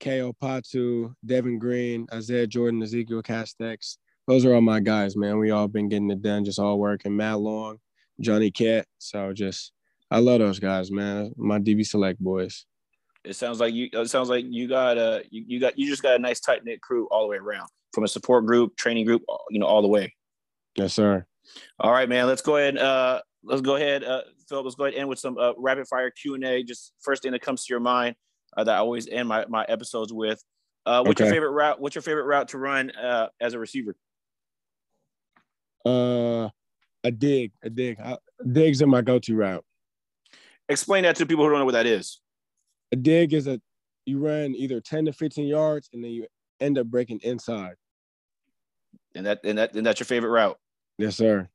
Ko 0.00 0.32
Patu, 0.42 1.12
Devin 1.24 1.58
Green, 1.58 2.06
Isaiah 2.12 2.46
Jordan, 2.46 2.82
Ezekiel 2.82 3.22
Castex. 3.22 3.98
Those 4.26 4.44
are 4.44 4.54
all 4.54 4.60
my 4.60 4.80
guys, 4.80 5.16
man. 5.16 5.38
We 5.38 5.50
all 5.50 5.68
been 5.68 5.88
getting 5.88 6.10
it 6.10 6.22
done, 6.22 6.44
just 6.44 6.58
all 6.58 6.78
working. 6.78 7.16
Matt 7.16 7.40
Long, 7.40 7.78
Johnny 8.20 8.50
Cat. 8.50 8.86
So 8.98 9.32
just 9.32 9.72
I 10.10 10.18
love 10.18 10.40
those 10.40 10.58
guys, 10.58 10.90
man. 10.90 11.32
My 11.36 11.58
DB 11.58 11.86
Select 11.86 12.18
boys. 12.20 12.64
It 13.28 13.36
sounds 13.36 13.60
like 13.60 13.74
you. 13.74 13.90
It 13.92 14.08
sounds 14.08 14.30
like 14.30 14.46
you 14.48 14.66
got 14.68 14.96
a 14.96 15.22
you, 15.30 15.44
you 15.46 15.60
got 15.60 15.78
you 15.78 15.86
just 15.86 16.02
got 16.02 16.16
a 16.16 16.18
nice 16.18 16.40
tight 16.40 16.64
knit 16.64 16.80
crew 16.80 17.06
all 17.10 17.22
the 17.22 17.28
way 17.28 17.36
around, 17.36 17.68
from 17.92 18.04
a 18.04 18.08
support 18.08 18.46
group, 18.46 18.76
training 18.76 19.04
group, 19.04 19.22
you 19.50 19.60
know, 19.60 19.66
all 19.66 19.82
the 19.82 19.88
way. 19.88 20.14
Yes, 20.76 20.94
sir. 20.94 21.26
All 21.78 21.92
right, 21.92 22.08
man. 22.08 22.26
Let's 22.26 22.40
go 22.40 22.56
ahead. 22.56 22.78
Uh, 22.78 23.20
let's 23.44 23.60
go 23.60 23.76
ahead, 23.76 24.02
uh, 24.02 24.22
Phil. 24.48 24.62
Let's 24.62 24.76
go 24.76 24.84
ahead 24.84 24.94
and 24.94 25.00
end 25.02 25.08
with 25.10 25.18
some 25.18 25.36
uh, 25.36 25.52
rapid 25.58 25.86
fire 25.88 26.10
Q 26.10 26.34
and 26.36 26.44
A. 26.44 26.62
Just 26.62 26.94
first 27.00 27.22
thing 27.22 27.32
that 27.32 27.42
comes 27.42 27.66
to 27.66 27.72
your 27.72 27.80
mind 27.80 28.16
uh, 28.56 28.64
that 28.64 28.74
I 28.74 28.78
always 28.78 29.08
end 29.08 29.28
my 29.28 29.44
my 29.46 29.64
episodes 29.68 30.12
with. 30.12 30.42
Uh, 30.86 31.02
what's 31.02 31.20
okay. 31.20 31.26
your 31.26 31.34
favorite 31.34 31.50
route? 31.50 31.80
What's 31.80 31.94
your 31.94 32.02
favorite 32.02 32.24
route 32.24 32.48
to 32.48 32.58
run 32.58 32.90
uh, 32.92 33.28
as 33.42 33.52
a 33.52 33.58
receiver? 33.58 33.94
Uh, 35.84 36.48
a 37.04 37.10
dig, 37.10 37.52
a 37.62 37.68
dig. 37.68 38.00
I, 38.00 38.16
dig's 38.50 38.80
in 38.80 38.88
my 38.88 39.02
go-to 39.02 39.36
route. 39.36 39.64
Explain 40.70 41.02
that 41.02 41.16
to 41.16 41.26
people 41.26 41.44
who 41.44 41.50
don't 41.50 41.58
know 41.58 41.66
what 41.66 41.72
that 41.72 41.86
is. 41.86 42.20
A 42.92 42.96
dig 42.96 43.34
is 43.34 43.46
a 43.46 43.60
you 44.06 44.18
run 44.18 44.54
either 44.54 44.80
10 44.80 45.06
to 45.06 45.12
15 45.12 45.46
yards 45.46 45.90
and 45.92 46.02
then 46.02 46.10
you 46.10 46.26
end 46.60 46.78
up 46.78 46.86
breaking 46.86 47.20
inside. 47.22 47.74
And 49.14 49.26
that 49.26 49.40
and 49.44 49.58
that 49.58 49.74
and 49.74 49.84
that's 49.84 50.00
your 50.00 50.06
favorite 50.06 50.30
route. 50.30 50.58
Yes, 50.98 51.16
sir. 51.16 51.48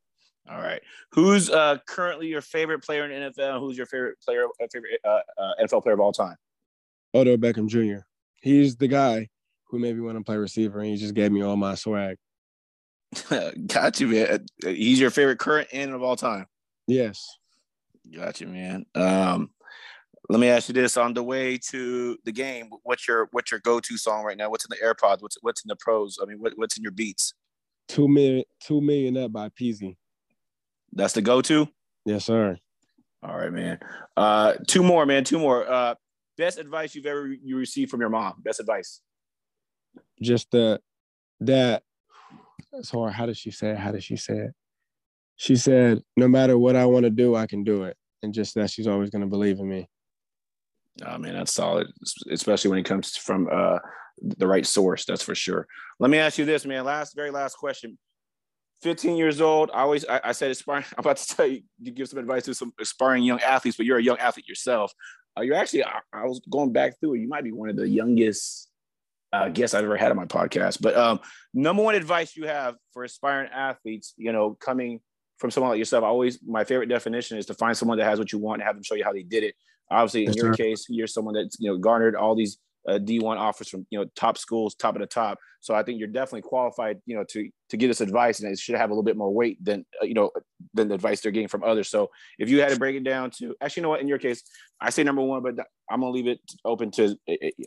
All 0.49 0.59
right. 0.59 0.81
Who's 1.11 1.49
uh, 1.49 1.77
currently 1.87 2.27
your 2.27 2.41
favorite 2.41 2.83
player 2.83 3.09
in 3.09 3.31
NFL? 3.31 3.59
Who's 3.59 3.77
your 3.77 3.85
favorite 3.85 4.19
player, 4.21 4.45
uh, 4.45 4.67
favorite 4.71 4.99
uh, 5.05 5.19
uh, 5.37 5.51
NFL 5.61 5.83
player 5.83 5.93
of 5.93 6.01
all 6.01 6.11
time? 6.11 6.35
Odell 7.13 7.37
Beckham 7.37 7.67
Jr. 7.67 8.03
He's 8.41 8.75
the 8.75 8.87
guy 8.87 9.29
who 9.69 9.79
made 9.79 9.95
me 9.95 10.01
want 10.01 10.17
to 10.17 10.23
play 10.23 10.35
receiver, 10.35 10.79
and 10.79 10.89
he 10.89 10.97
just 10.97 11.13
gave 11.13 11.31
me 11.31 11.43
all 11.43 11.55
my 11.55 11.75
swag. 11.75 12.17
Got 13.67 13.99
you, 13.99 14.07
man. 14.07 14.45
He's 14.63 14.99
your 14.99 15.11
favorite 15.11 15.39
current 15.39 15.69
and 15.71 15.91
of 15.93 16.03
all 16.03 16.15
time. 16.15 16.45
Yes. 16.87 17.25
Got 18.13 18.41
you, 18.41 18.47
man. 18.47 18.85
Um, 18.95 19.49
let 20.29 20.39
me 20.39 20.47
ask 20.47 20.69
you 20.69 20.73
this: 20.73 20.97
on 20.97 21.13
the 21.13 21.23
way 21.23 21.57
to 21.69 22.17
the 22.23 22.31
game, 22.31 22.69
what's 22.83 23.07
your 23.07 23.27
what's 23.31 23.51
your 23.51 23.59
go 23.59 23.79
to 23.79 23.97
song 23.97 24.23
right 24.23 24.37
now? 24.37 24.49
What's 24.49 24.65
in 24.65 24.69
the 24.69 24.85
AirPods? 24.85 25.21
What's 25.21 25.37
what's 25.41 25.63
in 25.63 25.67
the 25.67 25.75
pros? 25.75 26.17
I 26.21 26.25
mean, 26.25 26.39
what, 26.39 26.53
what's 26.55 26.77
in 26.77 26.83
your 26.83 26.91
beats? 26.91 27.33
Two 27.87 28.07
million, 28.07 28.43
two 28.61 28.81
million 28.81 29.17
up 29.17 29.33
by 29.33 29.49
Peezy. 29.49 29.97
That's 30.93 31.13
the 31.13 31.21
go 31.21 31.41
to. 31.41 31.67
Yes, 32.05 32.25
sir. 32.25 32.57
All 33.21 33.37
right, 33.37 33.51
man. 33.51 33.79
Uh, 34.15 34.53
two 34.67 34.83
more, 34.83 35.05
man. 35.05 35.23
Two 35.23 35.39
more. 35.39 35.69
Uh, 35.69 35.95
best 36.37 36.57
advice 36.57 36.95
you've 36.95 37.05
ever 37.05 37.27
you 37.27 37.57
received 37.57 37.91
from 37.91 37.99
your 37.99 38.09
mom. 38.09 38.35
Best 38.43 38.59
advice. 38.59 39.01
Just 40.21 40.51
that 40.51 40.81
that 41.41 41.83
that's 42.71 42.89
hard. 42.89 43.13
How 43.13 43.25
did 43.25 43.37
she 43.37 43.51
say 43.51 43.71
it? 43.71 43.77
How 43.77 43.91
did 43.91 44.03
she 44.03 44.15
say 44.15 44.35
it? 44.35 44.51
She 45.35 45.55
said, 45.55 46.01
no 46.15 46.27
matter 46.27 46.57
what 46.57 46.75
I 46.75 46.85
want 46.85 47.03
to 47.03 47.09
do, 47.09 47.35
I 47.35 47.47
can 47.47 47.63
do 47.63 47.83
it. 47.83 47.97
And 48.21 48.33
just 48.33 48.55
that 48.55 48.69
she's 48.69 48.87
always 48.87 49.09
going 49.09 49.21
to 49.21 49.27
believe 49.27 49.59
in 49.59 49.67
me. 49.67 49.89
Oh 51.05 51.17
man, 51.17 51.33
that's 51.33 51.53
solid, 51.53 51.87
especially 52.29 52.69
when 52.69 52.79
it 52.79 52.85
comes 52.85 53.17
from 53.17 53.49
uh, 53.51 53.79
the 54.21 54.47
right 54.47 54.65
source. 54.65 55.05
That's 55.05 55.23
for 55.23 55.35
sure. 55.35 55.67
Let 55.99 56.11
me 56.11 56.19
ask 56.19 56.37
you 56.37 56.45
this, 56.45 56.65
man. 56.65 56.85
Last, 56.85 57.15
very 57.15 57.31
last 57.31 57.55
question. 57.55 57.97
15 58.83 59.15
years 59.15 59.41
old. 59.41 59.71
I 59.73 59.81
always, 59.81 60.05
I, 60.05 60.21
I 60.25 60.31
said 60.33 60.51
aspiring. 60.51 60.83
I'm 60.97 60.99
about 60.99 61.17
to 61.17 61.35
tell 61.35 61.47
you, 61.47 61.61
give 61.83 62.09
some 62.09 62.19
advice 62.19 62.43
to 62.45 62.53
some 62.53 62.73
aspiring 62.79 63.23
young 63.23 63.41
athletes, 63.41 63.77
but 63.77 63.85
you're 63.85 63.97
a 63.97 64.03
young 64.03 64.17
athlete 64.19 64.47
yourself. 64.47 64.93
Uh, 65.37 65.41
you're 65.41 65.55
actually, 65.55 65.83
I, 65.83 65.99
I, 66.11 66.25
was 66.25 66.41
going 66.49 66.73
back 66.73 66.99
through 66.99 67.15
it. 67.15 67.19
You 67.19 67.27
might 67.27 67.43
be 67.43 67.51
one 67.51 67.69
of 67.69 67.75
the 67.75 67.87
youngest 67.87 68.69
uh, 69.31 69.49
guests 69.49 69.73
I've 69.73 69.83
ever 69.83 69.97
had 69.97 70.11
on 70.11 70.17
my 70.17 70.25
podcast. 70.25 70.79
But 70.79 70.95
um, 70.95 71.19
number 71.53 71.81
one 71.81 71.95
advice 71.95 72.35
you 72.35 72.45
have 72.45 72.75
for 72.91 73.03
aspiring 73.03 73.49
athletes, 73.51 74.13
you 74.15 74.31
know, 74.31 74.55
coming 74.59 74.99
from 75.39 75.49
someone 75.49 75.71
like 75.71 75.79
yourself, 75.79 76.03
I 76.03 76.07
always 76.07 76.39
my 76.45 76.63
favorite 76.63 76.87
definition 76.87 77.37
is 77.37 77.47
to 77.47 77.55
find 77.55 77.75
someone 77.75 77.97
that 77.97 78.05
has 78.05 78.19
what 78.19 78.31
you 78.31 78.37
want 78.37 78.61
and 78.61 78.67
have 78.67 78.75
them 78.75 78.83
show 78.83 78.95
you 78.95 79.03
how 79.03 79.11
they 79.11 79.23
did 79.23 79.43
it. 79.43 79.55
Obviously, 79.91 80.25
in 80.25 80.33
your 80.33 80.53
case, 80.53 80.85
you're 80.89 81.07
someone 81.07 81.35
that's 81.35 81.57
you 81.59 81.69
know 81.69 81.77
garnered 81.77 82.15
all 82.15 82.35
these 82.35 82.57
uh, 82.87 82.99
D1 82.99 83.37
offers 83.37 83.69
from 83.69 83.85
you 83.89 83.99
know 83.99 84.05
top 84.15 84.37
schools, 84.37 84.75
top 84.75 84.95
of 84.95 85.01
the 85.01 85.07
top. 85.07 85.39
So 85.61 85.73
I 85.73 85.83
think 85.83 85.99
you're 85.99 86.09
definitely 86.09 86.41
qualified, 86.41 86.99
you 87.05 87.15
know, 87.15 87.23
to 87.29 87.49
to 87.69 87.77
give 87.77 87.89
this 87.89 88.01
advice, 88.01 88.39
and 88.39 88.51
it 88.51 88.59
should 88.59 88.75
have 88.75 88.89
a 88.89 88.93
little 88.93 89.03
bit 89.03 89.15
more 89.15 89.33
weight 89.33 89.63
than 89.63 89.85
uh, 90.01 90.05
you 90.05 90.13
know 90.13 90.31
than 90.73 90.89
the 90.89 90.95
advice 90.95 91.21
they're 91.21 91.31
getting 91.31 91.47
from 91.47 91.63
others. 91.63 91.89
So 91.89 92.09
if 92.37 92.49
you 92.49 92.59
had 92.59 92.71
to 92.71 92.79
break 92.79 92.95
it 92.95 93.03
down 93.03 93.31
to, 93.39 93.55
actually, 93.61 93.81
you 93.81 93.83
know 93.83 93.89
what? 93.89 94.01
In 94.01 94.07
your 94.07 94.17
case, 94.17 94.43
I 94.81 94.89
say 94.89 95.03
number 95.03 95.21
one, 95.21 95.41
but 95.41 95.55
I'm 95.89 96.01
gonna 96.01 96.11
leave 96.11 96.27
it 96.27 96.39
open 96.65 96.91
to 96.91 97.15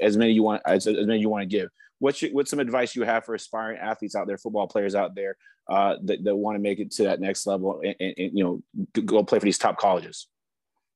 as 0.00 0.16
many 0.16 0.32
you 0.32 0.42
want 0.42 0.62
as, 0.66 0.86
as 0.86 1.06
many 1.06 1.20
you 1.20 1.30
want 1.30 1.42
to 1.42 1.46
give. 1.56 1.68
What's 1.98 2.20
your, 2.20 2.32
what's 2.32 2.50
some 2.50 2.60
advice 2.60 2.94
you 2.94 3.04
have 3.04 3.24
for 3.24 3.34
aspiring 3.34 3.78
athletes 3.78 4.14
out 4.14 4.26
there, 4.26 4.36
football 4.36 4.68
players 4.68 4.94
out 4.94 5.14
there 5.14 5.38
uh, 5.70 5.96
that, 6.04 6.22
that 6.24 6.36
want 6.36 6.56
to 6.56 6.62
make 6.62 6.78
it 6.78 6.90
to 6.92 7.04
that 7.04 7.20
next 7.20 7.46
level 7.46 7.80
and, 7.82 7.96
and, 7.98 8.14
and 8.18 8.38
you 8.38 8.44
know 8.44 9.02
go 9.06 9.24
play 9.24 9.38
for 9.38 9.46
these 9.46 9.58
top 9.58 9.78
colleges? 9.78 10.26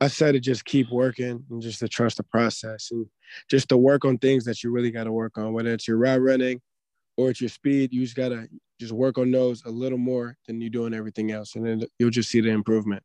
I 0.00 0.08
said 0.08 0.32
to 0.32 0.40
just 0.40 0.64
keep 0.64 0.90
working 0.90 1.44
and 1.50 1.60
just 1.60 1.80
to 1.80 1.88
trust 1.88 2.16
the 2.16 2.22
process 2.22 2.88
and 2.90 3.06
just 3.50 3.68
to 3.68 3.76
work 3.76 4.04
on 4.04 4.16
things 4.16 4.44
that 4.44 4.64
you 4.64 4.70
really 4.70 4.90
got 4.90 5.04
to 5.04 5.12
work 5.12 5.36
on, 5.36 5.52
whether 5.52 5.72
it's 5.72 5.86
your 5.86 5.98
route 5.98 6.22
running 6.22 6.60
or 7.18 7.30
it's 7.30 7.40
your 7.40 7.50
speed. 7.50 7.92
You 7.92 8.02
just 8.02 8.16
got 8.16 8.30
to 8.30 8.48
just 8.80 8.92
work 8.92 9.18
on 9.18 9.30
those 9.30 9.62
a 9.64 9.70
little 9.70 9.98
more 9.98 10.36
than 10.46 10.60
you're 10.60 10.70
doing 10.70 10.94
everything 10.94 11.32
else. 11.32 11.54
And 11.54 11.66
then 11.66 11.82
you'll 11.98 12.10
just 12.10 12.30
see 12.30 12.40
the 12.40 12.48
improvement. 12.48 13.02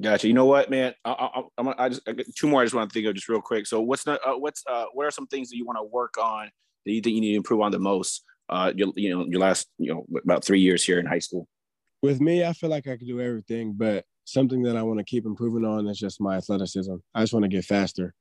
Gotcha. 0.00 0.28
You 0.28 0.34
know 0.34 0.46
what, 0.46 0.70
man? 0.70 0.94
I, 1.04 1.10
I, 1.10 1.62
I, 1.62 1.74
I 1.84 1.88
just 1.88 2.08
I 2.08 2.14
two 2.36 2.46
more. 2.46 2.62
I 2.62 2.64
just 2.64 2.74
want 2.74 2.88
to 2.88 2.94
think 2.94 3.06
of 3.06 3.14
just 3.14 3.28
real 3.28 3.40
quick. 3.40 3.66
So, 3.66 3.80
what's 3.80 4.04
the 4.04 4.20
uh, 4.24 4.38
what's 4.38 4.62
uh, 4.68 4.84
what 4.92 5.04
are 5.04 5.10
some 5.10 5.26
things 5.26 5.50
that 5.50 5.56
you 5.56 5.66
want 5.66 5.78
to 5.78 5.84
work 5.84 6.14
on 6.16 6.48
that 6.86 6.92
you 6.92 7.00
think 7.00 7.16
you 7.16 7.20
need 7.20 7.32
to 7.32 7.36
improve 7.36 7.60
on 7.60 7.72
the 7.72 7.80
most? 7.80 8.22
Uh, 8.48 8.72
your, 8.74 8.92
you 8.94 9.10
know, 9.10 9.26
your 9.28 9.40
last 9.40 9.66
you 9.78 9.92
know 9.92 10.06
about 10.22 10.44
three 10.44 10.60
years 10.60 10.84
here 10.84 11.00
in 11.00 11.06
high 11.06 11.18
school. 11.18 11.48
With 12.02 12.20
me, 12.20 12.44
I 12.44 12.52
feel 12.52 12.70
like 12.70 12.86
I 12.86 12.96
can 12.96 13.06
do 13.08 13.20
everything, 13.20 13.74
but 13.76 14.04
something 14.30 14.62
that 14.62 14.76
I 14.76 14.82
want 14.82 14.98
to 14.98 15.04
keep 15.04 15.26
improving 15.26 15.64
on 15.64 15.88
is 15.88 15.98
just 15.98 16.20
my 16.20 16.36
athleticism. 16.36 16.94
I 17.14 17.20
just 17.20 17.32
want 17.32 17.44
to 17.44 17.48
get 17.48 17.64
faster. 17.64 18.14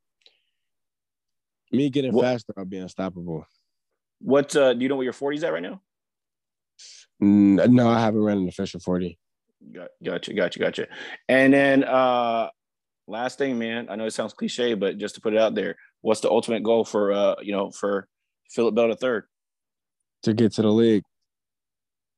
Me 1.72 1.90
getting 1.90 2.14
what, 2.14 2.24
faster, 2.24 2.54
I'll 2.58 2.66
be 2.66 2.78
unstoppable. 2.78 3.46
What 4.20 4.56
uh, 4.56 4.74
do 4.74 4.82
you 4.82 4.90
know 4.90 4.96
what 4.96 5.04
your 5.04 5.14
40s 5.14 5.44
at 5.44 5.54
right 5.54 5.62
now? 5.62 5.82
No, 7.20 7.88
I 7.88 8.00
haven't 8.00 8.24
ran 8.24 8.38
an 8.38 8.48
official 8.48 8.80
40. 8.80 9.18
Got, 9.74 9.90
gotcha, 10.04 10.34
gotcha, 10.34 10.60
gotcha. 10.60 10.88
And 11.28 11.54
then 11.54 11.84
uh 11.84 12.50
last 13.08 13.38
thing, 13.38 13.60
man. 13.60 13.88
I 13.90 13.96
know 13.96 14.06
it 14.06 14.14
sounds 14.14 14.34
cliche, 14.34 14.74
but 14.74 14.98
just 14.98 15.16
to 15.16 15.22
put 15.22 15.34
it 15.34 15.40
out 15.40 15.54
there, 15.54 15.76
what's 16.02 16.22
the 16.22 16.30
ultimate 16.30 16.64
goal 16.64 16.86
for 16.86 17.12
uh, 17.12 17.36
you 17.42 17.52
know, 17.52 17.72
for 17.72 18.08
Philip 18.52 18.74
Bell 18.74 18.88
the 18.88 18.96
third? 18.96 19.26
To 20.24 20.34
get 20.34 20.54
to 20.54 20.62
the 20.62 20.72
league. 20.72 21.04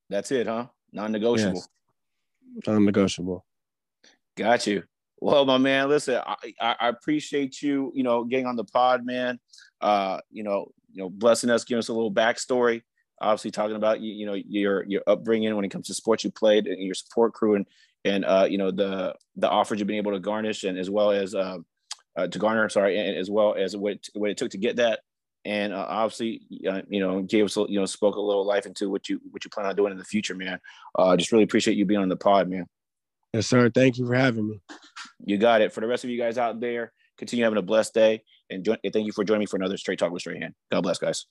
That's 0.09 0.31
it, 0.31 0.47
huh? 0.47 0.67
Non-negotiable. 0.91 1.55
Yes. 1.55 2.67
Non-negotiable. 2.67 3.45
Got 4.41 4.67
you. 4.67 4.83
Well, 5.19 5.45
my 5.45 5.59
man, 5.59 5.87
listen, 5.87 6.19
I, 6.25 6.75
I, 6.79 6.87
appreciate 6.89 7.61
you, 7.61 7.91
you 7.93 8.01
know, 8.01 8.23
getting 8.23 8.47
on 8.47 8.55
the 8.55 8.63
pod, 8.63 9.05
man. 9.05 9.39
Uh, 9.79 10.17
you 10.31 10.41
know, 10.41 10.71
you 10.91 11.03
know, 11.03 11.11
blessing 11.11 11.51
us, 11.51 11.63
giving 11.63 11.77
us 11.77 11.89
a 11.89 11.93
little 11.93 12.11
backstory 12.11 12.81
obviously 13.21 13.51
talking 13.51 13.75
about 13.75 14.01
you, 14.01 14.13
you 14.13 14.25
know 14.25 14.33
your 14.33 14.83
your 14.85 15.03
upbringing 15.07 15.55
when 15.55 15.63
it 15.63 15.69
comes 15.69 15.87
to 15.87 15.93
sports 15.93 16.23
you 16.23 16.31
played 16.31 16.67
and 16.67 16.81
your 16.81 16.95
support 16.95 17.33
crew 17.33 17.55
and 17.55 17.65
and 18.03 18.25
uh, 18.25 18.47
you 18.49 18.57
know 18.57 18.71
the 18.71 19.15
the 19.35 19.49
offers 19.49 19.79
you've 19.79 19.87
been 19.87 19.97
able 19.97 20.11
to 20.11 20.19
garnish 20.19 20.63
and 20.63 20.77
as 20.77 20.89
well 20.89 21.11
as 21.11 21.35
uh, 21.35 21.57
uh, 22.17 22.27
to 22.27 22.39
garner 22.39 22.67
sorry 22.67 22.97
and 22.97 23.15
as 23.17 23.29
well 23.29 23.55
as 23.55 23.77
what 23.77 23.99
what 24.13 24.31
it 24.31 24.37
took 24.37 24.49
to 24.49 24.57
get 24.57 24.75
that 24.75 24.99
and 25.45 25.71
uh, 25.71 25.85
obviously 25.87 26.41
uh, 26.67 26.81
you 26.89 26.99
know 26.99 27.21
gave 27.21 27.45
us 27.45 27.55
you 27.55 27.79
know 27.79 27.85
spoke 27.85 28.15
a 28.15 28.21
little 28.21 28.45
life 28.45 28.65
into 28.65 28.89
what 28.89 29.07
you 29.07 29.21
what 29.29 29.45
you 29.45 29.51
plan 29.51 29.67
on 29.67 29.75
doing 29.75 29.91
in 29.91 29.97
the 29.97 30.03
future 30.03 30.35
man 30.35 30.59
uh 30.97 31.15
just 31.15 31.31
really 31.31 31.43
appreciate 31.43 31.77
you 31.77 31.85
being 31.85 32.01
on 32.01 32.09
the 32.09 32.17
pod 32.17 32.49
man 32.49 32.65
yes 33.33 33.47
sir 33.47 33.69
thank 33.69 33.97
you 33.97 34.05
for 34.05 34.13
having 34.15 34.47
me 34.47 34.61
you 35.25 35.37
got 35.37 35.61
it 35.61 35.71
for 35.73 35.81
the 35.81 35.87
rest 35.87 36.03
of 36.03 36.09
you 36.09 36.17
guys 36.17 36.37
out 36.37 36.59
there 36.59 36.91
continue 37.17 37.43
having 37.43 37.57
a 37.59 37.61
blessed 37.61 37.93
day 37.93 38.21
and, 38.49 38.65
jo- 38.65 38.75
and 38.83 38.93
thank 38.93 39.05
you 39.05 39.11
for 39.13 39.23
joining 39.23 39.41
me 39.41 39.45
for 39.45 39.57
another 39.57 39.77
straight 39.77 39.99
talk 39.99 40.11
with 40.11 40.21
Strahan. 40.21 40.53
god 40.71 40.81
bless 40.81 40.97
guys 40.97 41.25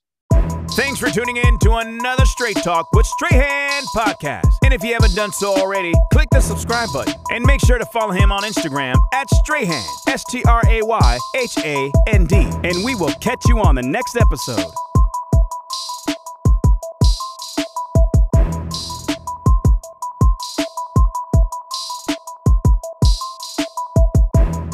Thanks 0.75 1.01
for 1.01 1.11
tuning 1.11 1.37
in 1.37 1.59
to 1.59 1.73
another 1.75 2.25
Straight 2.25 2.57
Talk 2.63 2.93
with 2.93 3.05
Strahan 3.05 3.83
podcast. 3.95 4.47
And 4.65 4.73
if 4.73 4.85
you 4.85 4.93
haven't 4.93 5.15
done 5.17 5.33
so 5.33 5.57
already, 5.57 5.93
click 6.13 6.29
the 6.31 6.41
subscribe 6.41 6.89
button 6.95 7.13
and 7.33 7.45
make 7.45 7.61
sure 7.61 7.77
to 7.77 7.85
follow 7.87 8.13
him 8.13 8.31
on 8.31 8.45
Instagram 8.45 8.95
at 9.13 9.29
Strahan, 9.31 9.85
S 10.07 10.25
T 10.31 10.45
R 10.45 10.63
A 10.69 10.83
Y 10.83 11.19
H 11.37 11.59
A 11.59 11.91
N 12.07 12.25
D. 12.25 12.37
And 12.63 12.85
we 12.85 12.95
will 12.95 13.13
catch 13.15 13.43
you 13.49 13.59
on 13.59 13.75
the 13.75 13.83
next 13.83 14.17
episode. 14.17 14.71